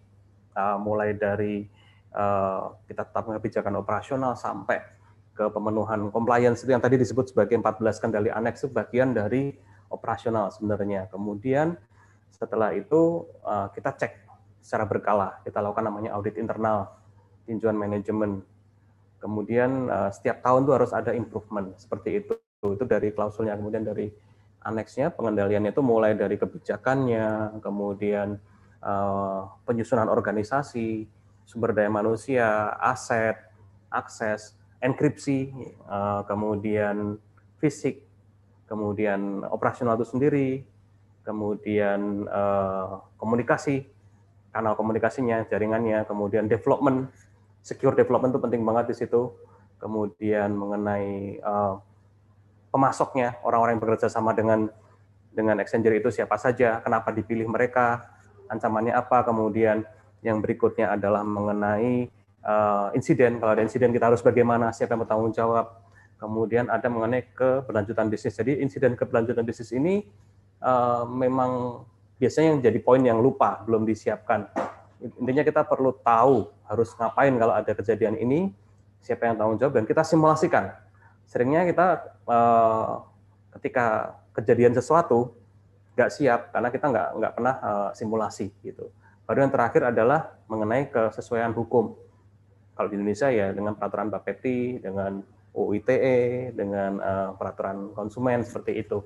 uh, 0.54 0.76
mulai 0.78 1.16
dari 1.16 1.64
uh, 2.12 2.76
kita 2.86 3.08
tetap 3.08 3.24
kebijakan 3.26 3.80
operasional 3.80 4.36
sampai 4.36 5.03
ke 5.34 5.50
pemenuhan 5.50 6.14
compliance 6.14 6.62
itu 6.62 6.70
yang 6.70 6.80
tadi 6.82 6.94
disebut 6.94 7.34
sebagai 7.34 7.58
14 7.58 7.82
kendali 7.98 8.30
aneks 8.30 8.64
itu 8.64 8.70
bagian 8.70 9.10
dari 9.10 9.50
operasional 9.90 10.54
sebenarnya. 10.54 11.10
Kemudian 11.10 11.74
setelah 12.30 12.70
itu 12.74 13.26
uh, 13.42 13.68
kita 13.74 13.94
cek 13.98 14.12
secara 14.62 14.86
berkala, 14.86 15.42
kita 15.42 15.58
lakukan 15.58 15.90
namanya 15.90 16.14
audit 16.16 16.38
internal, 16.38 16.88
tinjauan 17.44 17.76
manajemen. 17.76 18.46
Kemudian 19.18 19.90
uh, 19.90 20.10
setiap 20.14 20.40
tahun 20.40 20.64
itu 20.64 20.72
harus 20.72 20.92
ada 20.94 21.10
improvement 21.12 21.74
seperti 21.76 22.24
itu. 22.24 22.34
Itu 22.64 22.86
dari 22.88 23.12
klausulnya, 23.12 23.58
kemudian 23.58 23.84
dari 23.84 24.08
aneksnya 24.64 25.12
pengendaliannya 25.12 25.74
itu 25.74 25.84
mulai 25.84 26.16
dari 26.16 26.40
kebijakannya, 26.40 27.60
kemudian 27.60 28.40
uh, 28.80 29.52
penyusunan 29.68 30.08
organisasi, 30.08 31.04
sumber 31.44 31.76
daya 31.76 31.92
manusia, 31.92 32.72
aset, 32.80 33.36
akses, 33.92 34.56
enkripsi, 34.84 35.48
uh, 35.88 36.20
kemudian 36.28 37.16
fisik, 37.56 38.04
kemudian 38.68 39.40
operasional 39.48 39.96
itu 39.96 40.04
sendiri, 40.04 40.60
kemudian 41.24 42.28
uh, 42.28 43.00
komunikasi, 43.16 43.88
kanal 44.52 44.76
komunikasinya, 44.76 45.48
jaringannya, 45.48 46.04
kemudian 46.04 46.44
development, 46.44 47.08
secure 47.64 47.96
development 47.96 48.36
itu 48.36 48.42
penting 48.44 48.62
banget 48.62 48.92
di 48.92 48.96
situ, 49.00 49.32
kemudian 49.80 50.52
mengenai 50.52 51.40
uh, 51.40 51.80
pemasoknya, 52.68 53.40
orang-orang 53.40 53.80
yang 53.80 53.82
bekerja 53.82 54.12
sama 54.12 54.36
dengan 54.36 54.68
dengan 55.34 55.58
exchanger 55.58 55.98
itu 55.98 56.14
siapa 56.14 56.38
saja, 56.38 56.78
kenapa 56.84 57.10
dipilih 57.10 57.50
mereka, 57.50 58.06
ancamannya 58.46 58.94
apa, 58.94 59.26
kemudian 59.26 59.82
yang 60.22 60.38
berikutnya 60.38 60.94
adalah 60.94 61.26
mengenai 61.26 62.06
uh, 62.44 62.92
insiden, 62.92 63.40
kalau 63.40 63.56
ada 63.56 63.64
insiden 63.64 63.90
kita 63.90 64.12
harus 64.12 64.20
bagaimana, 64.20 64.70
siapa 64.70 64.94
yang 64.94 65.02
bertanggung 65.02 65.32
jawab, 65.32 65.80
kemudian 66.20 66.70
ada 66.70 66.86
mengenai 66.86 67.26
keberlanjutan 67.34 68.06
bisnis. 68.12 68.36
Jadi 68.36 68.60
insiden 68.62 68.94
keberlanjutan 68.94 69.44
bisnis 69.44 69.72
ini 69.74 70.04
uh, 70.62 71.08
memang 71.08 71.82
biasanya 72.20 72.56
yang 72.56 72.60
jadi 72.62 72.78
poin 72.80 73.02
yang 73.02 73.18
lupa, 73.18 73.60
belum 73.66 73.84
disiapkan. 73.84 74.48
Intinya 75.20 75.44
kita 75.44 75.66
perlu 75.66 75.92
tahu 76.00 76.48
harus 76.70 76.94
ngapain 76.96 77.34
kalau 77.36 77.52
ada 77.52 77.72
kejadian 77.76 78.16
ini, 78.16 78.54
siapa 79.04 79.28
yang 79.28 79.36
tanggung 79.36 79.60
jawab, 79.60 79.76
dan 79.76 79.84
kita 79.84 80.00
simulasikan. 80.00 80.72
Seringnya 81.28 81.68
kita 81.68 81.86
uh, 82.28 83.04
ketika 83.58 84.16
kejadian 84.32 84.72
sesuatu 84.72 85.32
nggak 85.94 86.10
siap 86.10 86.40
karena 86.50 86.68
kita 86.74 86.86
nggak 86.90 87.08
nggak 87.20 87.32
pernah 87.38 87.54
uh, 87.62 87.90
simulasi 87.94 88.50
gitu. 88.66 88.90
Baru 89.24 89.40
yang 89.40 89.52
terakhir 89.52 89.88
adalah 89.88 90.36
mengenai 90.50 90.90
kesesuaian 90.90 91.54
hukum. 91.54 91.96
Kalau 92.74 92.88
di 92.90 92.98
Indonesia 92.98 93.30
ya 93.30 93.54
dengan 93.54 93.78
peraturan 93.78 94.10
Bapeti, 94.10 94.82
dengan 94.82 95.22
UITE, 95.54 96.50
dengan 96.50 96.98
uh, 96.98 97.30
peraturan 97.38 97.94
konsumen 97.94 98.42
seperti 98.42 98.82
itu. 98.82 98.98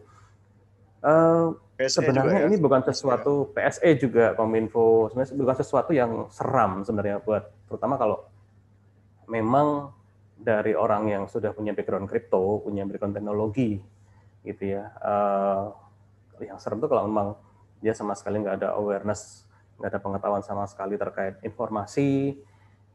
Uh, 1.04 1.54
sebenarnya 1.78 2.42
ya? 2.42 2.46
ini 2.50 2.58
bukan 2.58 2.82
sesuatu 2.82 3.54
PSE 3.54 4.02
juga 4.02 4.34
Kominfo 4.34 5.06
sebenarnya 5.06 5.38
bukan 5.38 5.56
sesuatu 5.62 5.94
yang 5.94 6.26
seram 6.26 6.82
sebenarnya 6.82 7.22
buat 7.22 7.46
terutama 7.70 7.94
kalau 7.94 8.26
memang 9.30 9.94
dari 10.38 10.74
orang 10.74 11.10
yang 11.10 11.24
sudah 11.26 11.50
punya 11.50 11.74
background 11.74 12.06
kripto, 12.06 12.62
punya 12.62 12.82
background 12.86 13.14
teknologi 13.14 13.78
gitu 14.46 14.78
ya. 14.78 14.90
Uh, 15.02 15.74
yang 16.38 16.58
serem 16.62 16.78
tuh 16.78 16.86
kalau 16.86 17.10
memang 17.10 17.34
dia 17.82 17.94
sama 17.94 18.14
sekali 18.14 18.38
nggak 18.42 18.62
ada 18.62 18.68
awareness, 18.78 19.46
nggak 19.78 19.90
ada 19.90 20.00
pengetahuan 20.02 20.42
sama 20.46 20.64
sekali 20.70 20.94
terkait 20.94 21.42
informasi, 21.42 22.38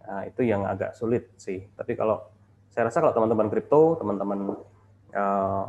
nah, 0.08 0.24
itu 0.28 0.42
yang 0.44 0.68
agak 0.68 0.96
sulit 0.96 1.32
sih. 1.40 1.64
Tapi 1.76 1.96
kalau 1.96 2.22
saya 2.74 2.90
rasa 2.90 3.04
kalau 3.04 3.14
teman-teman 3.14 3.48
kripto, 3.54 3.98
teman-teman 4.02 4.58
uh, 5.14 5.66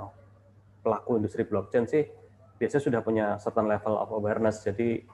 pelaku 0.85 1.17
industri 1.17 1.45
blockchain 1.49 1.89
sih 1.89 2.05
biasanya 2.59 2.83
sudah 2.83 3.01
punya 3.03 3.27
certain 3.43 3.67
level 3.67 3.99
of 3.99 4.09
awareness. 4.15 4.63
Jadi 4.63 5.05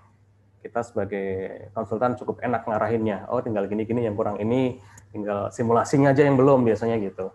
kita 0.60 0.84
sebagai 0.84 1.28
konsultan 1.72 2.14
cukup 2.20 2.38
enak 2.44 2.68
ngarahinnya. 2.68 3.26
Oh, 3.32 3.40
tinggal 3.40 3.64
gini-gini 3.64 4.04
yang 4.04 4.14
kurang 4.14 4.36
ini, 4.38 4.76
tinggal 5.08 5.48
simulasinya 5.48 6.12
aja 6.12 6.22
yang 6.22 6.36
belum 6.36 6.68
biasanya 6.68 7.00
gitu. 7.00 7.32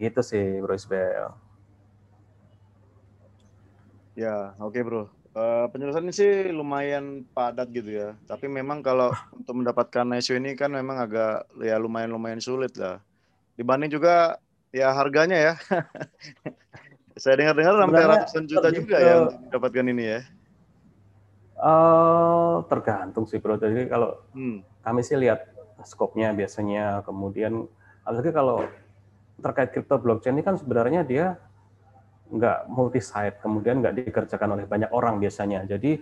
Gitu 0.00 0.20
sih, 0.24 0.58
Bro 0.64 0.74
Isbel. 0.74 1.28
Ya, 4.16 4.56
oke 4.60 4.76
okay, 4.76 4.82
Bro. 4.82 5.21
Uh, 5.32 5.64
penjelasan 5.72 6.04
ini 6.04 6.12
sih 6.12 6.32
lumayan 6.52 7.24
padat 7.32 7.72
gitu 7.72 7.88
ya. 7.88 8.12
Tapi 8.28 8.52
memang 8.52 8.84
kalau 8.84 9.08
untuk 9.32 9.56
mendapatkan 9.56 10.04
ISO 10.20 10.36
ini 10.36 10.52
kan 10.52 10.68
memang 10.68 11.00
agak 11.00 11.48
ya 11.64 11.80
lumayan-lumayan 11.80 12.36
sulit 12.36 12.76
lah. 12.76 13.00
Dibanding 13.56 13.88
juga 13.88 14.36
ya 14.76 14.92
harganya 14.92 15.36
ya. 15.40 15.52
Saya 17.22 17.40
dengar-dengar 17.40 17.80
sampai 17.80 18.02
ratusan 18.04 18.44
juta 18.44 18.68
juga 18.72 18.96
ke, 19.00 19.04
ya 19.04 19.14
untuk 19.24 19.40
mendapatkan 19.48 19.86
ini 19.88 20.04
ya. 20.04 20.20
Uh, 21.56 22.60
tergantung 22.68 23.24
sih 23.24 23.40
bro. 23.40 23.56
Jadi 23.56 23.88
kalau 23.88 24.20
hmm. 24.36 24.84
kami 24.84 25.00
sih 25.00 25.16
lihat 25.16 25.48
skopnya 25.88 26.36
biasanya, 26.36 27.00
kemudian 27.08 27.64
apalagi 28.04 28.36
kalau 28.36 28.68
terkait 29.40 29.72
crypto 29.72 29.96
blockchain 29.96 30.36
ini 30.36 30.44
kan 30.44 30.60
sebenarnya 30.60 31.08
dia 31.08 31.40
nggak 32.32 32.72
multi 32.72 33.00
site, 33.04 33.44
kemudian 33.44 33.84
nggak 33.84 34.08
dikerjakan 34.08 34.56
oleh 34.56 34.64
banyak 34.64 34.88
orang 34.88 35.20
biasanya. 35.20 35.68
Jadi 35.68 36.00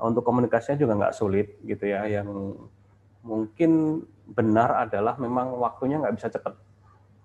untuk 0.00 0.20
komunikasinya 0.20 0.76
juga 0.76 0.92
nggak 1.00 1.14
sulit 1.16 1.56
gitu 1.64 1.88
ya. 1.88 2.04
Yang 2.04 2.28
mungkin 3.24 4.04
benar 4.30 4.88
adalah 4.88 5.16
memang 5.16 5.56
waktunya 5.56 6.00
nggak 6.00 6.14
bisa 6.20 6.28
cepat 6.30 6.54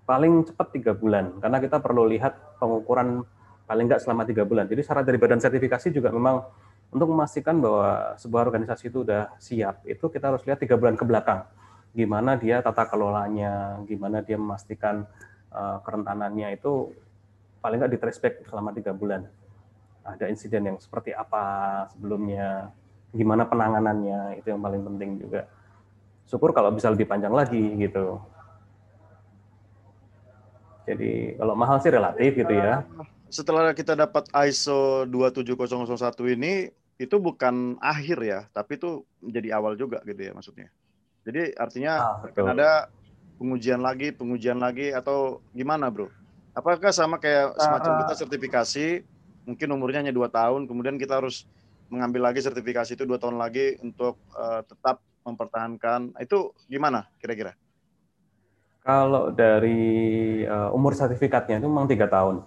paling 0.06 0.46
cepat 0.46 0.68
tiga 0.70 0.92
bulan 0.94 1.34
karena 1.42 1.58
kita 1.58 1.82
perlu 1.82 2.06
lihat 2.06 2.58
pengukuran 2.62 3.26
paling 3.66 3.84
nggak 3.90 4.00
selama 4.00 4.22
tiga 4.22 4.46
bulan. 4.46 4.70
Jadi 4.70 4.80
syarat 4.86 5.04
dari 5.04 5.18
badan 5.18 5.42
sertifikasi 5.42 5.90
juga 5.90 6.14
memang 6.14 6.46
untuk 6.94 7.10
memastikan 7.10 7.58
bahwa 7.58 8.14
sebuah 8.14 8.46
organisasi 8.46 8.94
itu 8.94 9.02
sudah 9.02 9.34
siap, 9.42 9.82
itu 9.82 10.06
kita 10.06 10.30
harus 10.30 10.46
lihat 10.46 10.62
tiga 10.62 10.78
bulan 10.78 10.94
ke 10.94 11.02
belakang. 11.02 11.42
Gimana 11.90 12.38
dia 12.38 12.62
tata 12.62 12.86
kelolanya, 12.86 13.82
gimana 13.82 14.22
dia 14.22 14.38
memastikan 14.38 15.02
uh, 15.50 15.82
kerentanannya 15.82 16.54
itu 16.54 16.94
paling 17.66 17.82
nggak 17.82 17.94
ditrespek 17.98 18.46
selama 18.46 18.70
tiga 18.70 18.94
bulan. 18.94 19.26
Ada 20.06 20.30
insiden 20.30 20.70
yang 20.70 20.78
seperti 20.78 21.10
apa 21.10 21.82
sebelumnya, 21.90 22.70
gimana 23.10 23.42
penanganannya, 23.42 24.38
itu 24.38 24.54
yang 24.54 24.62
paling 24.62 24.86
penting 24.86 25.18
juga. 25.18 25.50
Syukur 26.30 26.54
kalau 26.54 26.70
bisa 26.70 26.86
lebih 26.86 27.10
panjang 27.10 27.34
lagi 27.34 27.74
gitu. 27.74 28.22
Jadi 30.86 31.34
kalau 31.34 31.58
mahal 31.58 31.82
sih 31.82 31.90
relatif 31.90 32.38
gitu 32.38 32.54
ya. 32.54 32.86
Setelah 33.26 33.74
kita 33.74 33.98
dapat 33.98 34.30
ISO 34.46 35.02
27001 35.10 36.38
ini 36.38 36.70
itu 37.02 37.18
bukan 37.18 37.74
akhir 37.82 38.18
ya, 38.22 38.40
tapi 38.54 38.78
itu 38.78 39.02
menjadi 39.18 39.58
awal 39.58 39.74
juga 39.74 39.98
gitu 40.06 40.22
ya 40.22 40.30
maksudnya. 40.30 40.70
Jadi 41.26 41.50
artinya 41.58 42.22
ah, 42.22 42.46
ada 42.46 42.86
pengujian 43.42 43.82
lagi, 43.82 44.14
pengujian 44.14 44.62
lagi 44.62 44.94
atau 44.94 45.42
gimana, 45.50 45.90
Bro? 45.90 46.06
Apakah 46.56 46.88
sama 46.88 47.20
kayak 47.20 47.52
semacam 47.60 47.90
ah, 47.92 47.98
kita 48.00 48.14
ah. 48.16 48.20
sertifikasi, 48.24 48.86
mungkin 49.44 49.68
umurnya 49.76 50.00
hanya 50.00 50.14
dua 50.16 50.32
tahun, 50.32 50.64
kemudian 50.64 50.96
kita 50.96 51.20
harus 51.20 51.44
mengambil 51.92 52.32
lagi 52.32 52.40
sertifikasi 52.40 52.96
itu 52.96 53.04
dua 53.04 53.20
tahun 53.20 53.36
lagi 53.36 53.76
untuk 53.84 54.16
uh, 54.32 54.64
tetap 54.64 55.04
mempertahankan. 55.28 56.16
Itu 56.16 56.56
gimana 56.64 57.12
kira-kira? 57.20 57.52
Kalau 58.80 59.36
dari 59.36 60.40
uh, 60.48 60.72
umur 60.72 60.96
sertifikatnya 60.96 61.60
itu 61.60 61.68
memang 61.68 61.92
tiga 61.92 62.08
tahun, 62.08 62.40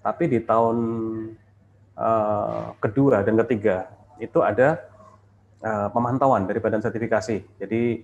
tapi 0.00 0.32
di 0.32 0.40
tahun 0.40 0.78
uh, 1.92 2.72
kedua 2.80 3.20
dan 3.20 3.36
ketiga 3.44 3.92
itu 4.16 4.40
ada 4.40 4.80
uh, 5.60 5.92
pemantauan 5.92 6.48
dari 6.48 6.56
badan 6.56 6.80
sertifikasi. 6.80 7.60
Jadi 7.60 8.00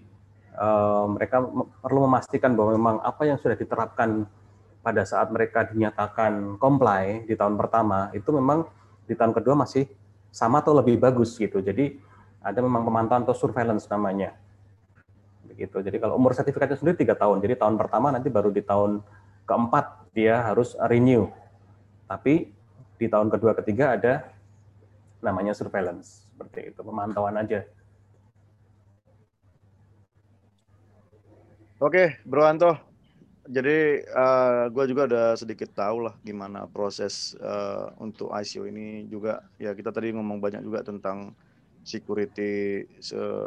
uh, 0.61 1.09
mereka 1.09 1.40
perlu 1.80 2.05
memastikan 2.05 2.53
bahwa 2.53 2.76
memang 2.76 2.96
apa 3.01 3.24
yang 3.24 3.40
sudah 3.40 3.57
diterapkan 3.57 4.28
pada 4.81 5.03
saat 5.05 5.29
mereka 5.29 5.66
dinyatakan 5.66 6.57
comply 6.57 7.26
di 7.26 7.35
tahun 7.35 7.59
pertama 7.59 8.09
itu 8.14 8.31
memang 8.31 8.64
di 9.05 9.14
tahun 9.16 9.35
kedua 9.35 9.59
masih 9.59 9.89
sama 10.31 10.61
atau 10.62 10.76
lebih 10.76 11.01
bagus 11.01 11.35
gitu. 11.37 11.59
Jadi 11.59 11.99
ada 12.39 12.61
memang 12.62 12.87
pemantauan 12.87 13.26
atau 13.26 13.35
surveillance 13.35 13.91
namanya 13.91 14.37
begitu. 15.49 15.83
Jadi 15.83 15.97
kalau 15.99 16.14
umur 16.14 16.37
sertifikatnya 16.37 16.79
sendiri 16.79 17.03
tiga 17.03 17.18
tahun, 17.18 17.43
jadi 17.43 17.59
tahun 17.59 17.74
pertama 17.74 18.14
nanti 18.14 18.31
baru 18.31 18.55
di 18.55 18.62
tahun 18.62 19.03
keempat 19.49 20.14
dia 20.14 20.39
harus 20.45 20.79
renew. 20.87 21.26
Tapi 22.07 22.53
di 22.95 23.07
tahun 23.11 23.33
kedua 23.33 23.59
ketiga 23.59 23.99
ada 23.99 24.31
namanya 25.18 25.51
surveillance 25.57 26.31
seperti 26.31 26.70
itu, 26.70 26.81
pemantauan 26.85 27.35
aja. 27.35 27.66
Oke, 31.79 32.22
Bro 32.26 32.43
Anto. 32.47 32.88
Jadi 33.49 34.05
uh, 34.12 34.20
eh, 34.20 34.62
gue 34.68 34.84
juga 34.92 35.03
ada 35.09 35.24
sedikit 35.32 35.72
tahu 35.72 36.05
lah 36.05 36.14
gimana 36.20 36.68
proses 36.68 37.32
uh, 37.40 37.88
untuk 37.96 38.28
ICO 38.28 38.68
ini 38.68 39.09
juga. 39.09 39.40
Ya 39.57 39.72
kita 39.72 39.88
tadi 39.88 40.12
ngomong 40.12 40.36
banyak 40.36 40.61
juga 40.61 40.84
tentang 40.84 41.32
security 41.80 42.84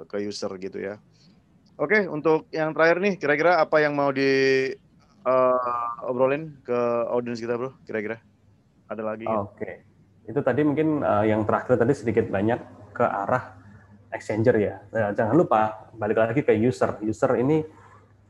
ke 0.09 0.17
user 0.17 0.49
gitu 0.57 0.81
ya. 0.81 0.97
Oke, 1.77 2.05
untuk 2.09 2.49
yang 2.49 2.73
terakhir 2.73 2.97
nih, 3.01 3.13
kira-kira 3.17 3.61
apa 3.61 3.81
yang 3.81 3.93
mau 3.93 4.09
di 4.09 4.69
uh, 5.25 6.05
obrolin 6.09 6.57
ke 6.65 6.79
audiens 7.09 7.41
kita, 7.41 7.57
bro? 7.57 7.73
Kira-kira 7.85 8.17
ada 8.89 9.01
lagi? 9.05 9.25
Oke, 9.29 9.85
itu 10.25 10.39
tadi 10.41 10.61
mungkin 10.65 11.01
uh, 11.01 11.25
yang 11.25 11.45
terakhir 11.45 11.77
tadi 11.81 11.93
sedikit 11.93 12.29
banyak 12.29 12.59
ke 12.93 13.05
arah 13.05 13.57
exchanger 14.11 14.55
ya. 14.59 14.75
Nah, 14.91 15.09
jangan 15.15 15.35
lupa 15.37 15.89
balik 15.95 16.19
lagi 16.19 16.41
ke 16.43 16.53
user. 16.53 16.99
User 17.01 17.31
ini 17.39 17.63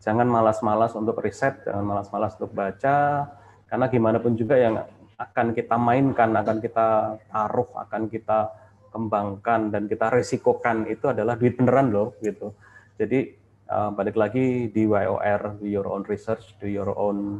jangan 0.01 0.25
malas-malas 0.25 0.97
untuk 0.97 1.21
riset, 1.21 1.61
jangan 1.61 1.85
malas-malas 1.85 2.33
untuk 2.41 2.51
baca, 2.57 3.29
karena 3.69 3.85
gimana 3.87 4.17
pun 4.17 4.33
juga 4.33 4.57
yang 4.57 4.81
akan 5.15 5.53
kita 5.53 5.77
mainkan, 5.77 6.33
akan 6.33 6.57
kita 6.57 7.15
taruh, 7.29 7.69
akan 7.77 8.09
kita 8.09 8.49
kembangkan 8.91 9.71
dan 9.71 9.85
kita 9.87 10.11
resikokan 10.11 10.89
itu 10.89 11.07
adalah 11.07 11.37
duit 11.37 11.55
beneran 11.55 11.93
loh 11.93 12.17
gitu. 12.19 12.51
Jadi 12.97 13.37
uh, 13.69 13.93
balik 13.93 14.17
lagi 14.17 14.67
di 14.73 14.83
YOR, 14.83 15.61
do 15.61 15.69
your 15.69 15.87
own 15.87 16.03
research, 16.09 16.57
do 16.57 16.67
your 16.67 16.91
own 16.97 17.39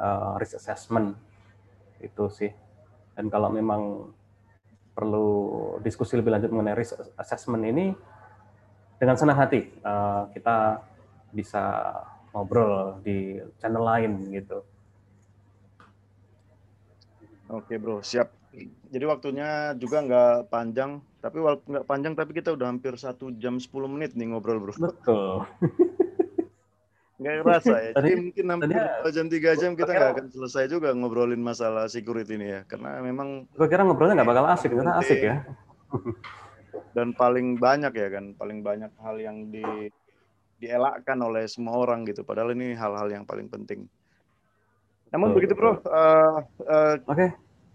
uh, 0.00 0.40
risk 0.40 0.56
assessment 0.56 1.14
itu 2.00 2.24
sih. 2.32 2.50
Dan 3.14 3.28
kalau 3.28 3.52
memang 3.52 4.10
perlu 4.96 5.28
diskusi 5.84 6.18
lebih 6.18 6.34
lanjut 6.34 6.50
mengenai 6.50 6.74
risk 6.74 6.98
assessment 7.14 7.62
ini, 7.62 7.94
dengan 8.98 9.14
senang 9.14 9.38
hati 9.38 9.70
uh, 9.86 10.26
kita 10.34 10.82
bisa 11.32 11.94
ngobrol 12.32 13.00
di 13.04 13.40
channel 13.58 13.84
lain 13.84 14.12
gitu. 14.32 14.62
Oke 17.48 17.80
bro, 17.80 18.04
siap. 18.04 18.28
Jadi 18.88 19.04
waktunya 19.08 19.72
juga 19.76 20.04
nggak 20.04 20.52
panjang, 20.52 21.00
tapi 21.20 21.40
walaupun 21.40 21.68
nggak 21.78 21.88
panjang, 21.88 22.12
tapi 22.12 22.36
kita 22.36 22.52
udah 22.52 22.68
hampir 22.68 22.96
satu 23.00 23.32
jam 23.36 23.56
10 23.56 23.72
menit 23.88 24.12
nih 24.12 24.28
ngobrol 24.32 24.60
bro. 24.60 24.72
Betul. 24.76 25.48
nggak 27.18 27.34
kerasa 27.42 27.74
ya. 27.82 27.92
Jadi 27.98 28.10
mungkin 28.14 28.44
hampir 28.46 28.78
dua 28.78 29.10
jam 29.10 29.26
tiga 29.26 29.50
jam 29.58 29.74
kita 29.74 29.90
nggak 29.90 30.10
akan 30.14 30.26
selesai 30.30 30.70
juga 30.70 30.94
ngobrolin 30.94 31.40
masalah 31.40 31.88
security 31.88 32.36
ini 32.36 32.46
ya, 32.52 32.60
karena 32.68 33.00
memang. 33.00 33.48
Gue 33.56 33.66
kira 33.66 33.82
ngobrolnya 33.82 34.20
nggak 34.20 34.28
bakal 34.28 34.44
asik, 34.52 34.70
karena 34.76 35.00
asik 35.00 35.20
ya. 35.24 35.36
dan 36.96 37.14
paling 37.14 37.56
banyak 37.56 37.92
ya 37.94 38.08
kan 38.10 38.34
paling 38.34 38.60
banyak 38.60 38.92
hal 39.00 39.16
yang 39.20 39.48
di 39.54 39.88
dielakkan 40.58 41.18
oleh 41.22 41.46
semua 41.46 41.78
orang 41.78 42.02
gitu. 42.06 42.26
Padahal 42.26 42.52
ini 42.52 42.74
hal-hal 42.74 43.08
yang 43.10 43.24
paling 43.24 43.46
penting. 43.46 43.86
Namun 45.14 45.32
begitu 45.32 45.56
bro. 45.56 45.78
Uh, 45.86 46.44
uh, 46.66 46.94
oke. 47.08 47.14
okay. 47.14 47.28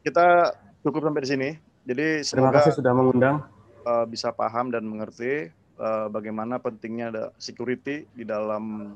kita 0.06 0.54
cukup 0.86 1.10
sampai 1.10 1.24
di 1.24 1.30
sini. 1.30 1.50
Jadi 1.84 2.24
semoga 2.24 2.32
terima 2.32 2.52
kasih 2.60 2.74
sudah 2.80 2.94
mengundang. 2.96 3.36
uh, 3.84 4.06
bisa 4.08 4.32
paham 4.32 4.72
dan 4.72 4.88
mengerti 4.88 5.52
uh, 5.80 6.08
bagaimana 6.08 6.60
pentingnya 6.60 7.12
ada 7.12 7.24
security 7.40 8.08
di 8.14 8.24
dalam 8.24 8.96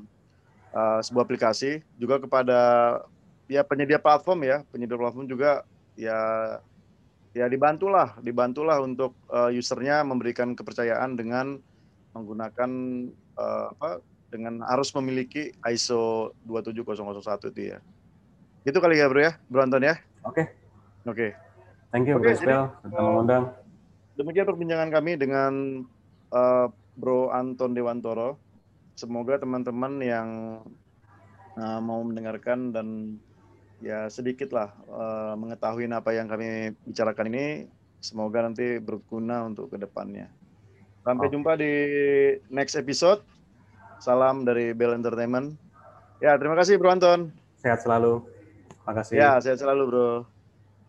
uh, 0.72 1.00
sebuah 1.02 1.24
aplikasi. 1.24 1.82
Juga 1.96 2.20
kepada 2.22 2.60
ya 3.50 3.64
penyedia 3.64 3.98
platform 3.98 4.44
ya. 4.44 4.56
Penyedia 4.68 4.96
platform 5.00 5.26
juga 5.26 5.64
ya 5.98 6.20
ya 7.36 7.44
dibantulah 7.44 8.16
dibantulah 8.24 8.80
untuk 8.80 9.12
uh, 9.28 9.52
usernya 9.52 10.00
memberikan 10.06 10.56
kepercayaan 10.56 11.18
dengan 11.18 11.60
menggunakan 12.16 12.70
uh, 13.38 13.70
apa 13.72 14.02
dengan 14.28 14.60
harus 14.66 14.92
memiliki 14.92 15.54
ISO 15.64 16.34
27001 16.44 17.54
itu 17.54 17.62
ya 17.72 17.78
itu 18.66 18.76
kali 18.76 19.00
ya 19.00 19.06
bro 19.08 19.20
ya 19.22 19.32
bro 19.48 19.62
Anton 19.64 19.86
ya 19.86 19.96
oke 20.26 20.34
okay. 20.34 20.46
oke 21.06 21.14
okay. 21.14 21.30
thank 21.94 22.04
you 22.04 22.18
okay, 22.18 22.34
bro 22.34 22.42
Spell 22.42 22.64
sudah 22.84 23.00
mengundang 23.00 23.44
demikian 24.18 24.46
perbincangan 24.50 24.90
kami 24.90 25.16
dengan 25.16 25.52
uh, 26.34 26.66
bro 26.98 27.30
Anton 27.32 27.72
Dewantoro 27.72 28.36
semoga 28.98 29.38
teman-teman 29.38 30.02
yang 30.02 30.28
uh, 31.54 31.80
mau 31.82 32.02
mendengarkan 32.02 32.74
dan 32.74 33.18
ya 33.78 34.10
sedikitlah 34.10 34.74
uh, 34.90 35.34
mengetahui 35.38 35.86
apa 35.90 36.10
yang 36.14 36.26
kami 36.26 36.74
bicarakan 36.86 37.30
ini. 37.30 37.46
Semoga 37.98 38.46
nanti 38.46 38.78
berguna 38.78 39.42
untuk 39.42 39.74
ke 39.74 39.76
depannya. 39.78 40.30
Sampai 41.02 41.26
oh. 41.28 41.32
jumpa 41.32 41.58
di 41.58 41.72
next 42.48 42.78
episode. 42.78 43.22
Salam 43.98 44.46
dari 44.46 44.70
Bell 44.72 44.94
Entertainment. 44.94 45.58
Ya, 46.22 46.38
terima 46.38 46.54
kasih 46.58 46.78
Bro 46.78 46.98
Anton. 46.98 47.30
Sehat 47.58 47.82
selalu. 47.82 48.22
Terima 48.82 48.92
kasih. 49.02 49.14
Ya, 49.18 49.30
sehat 49.42 49.58
selalu 49.58 49.82
Bro. 49.90 50.37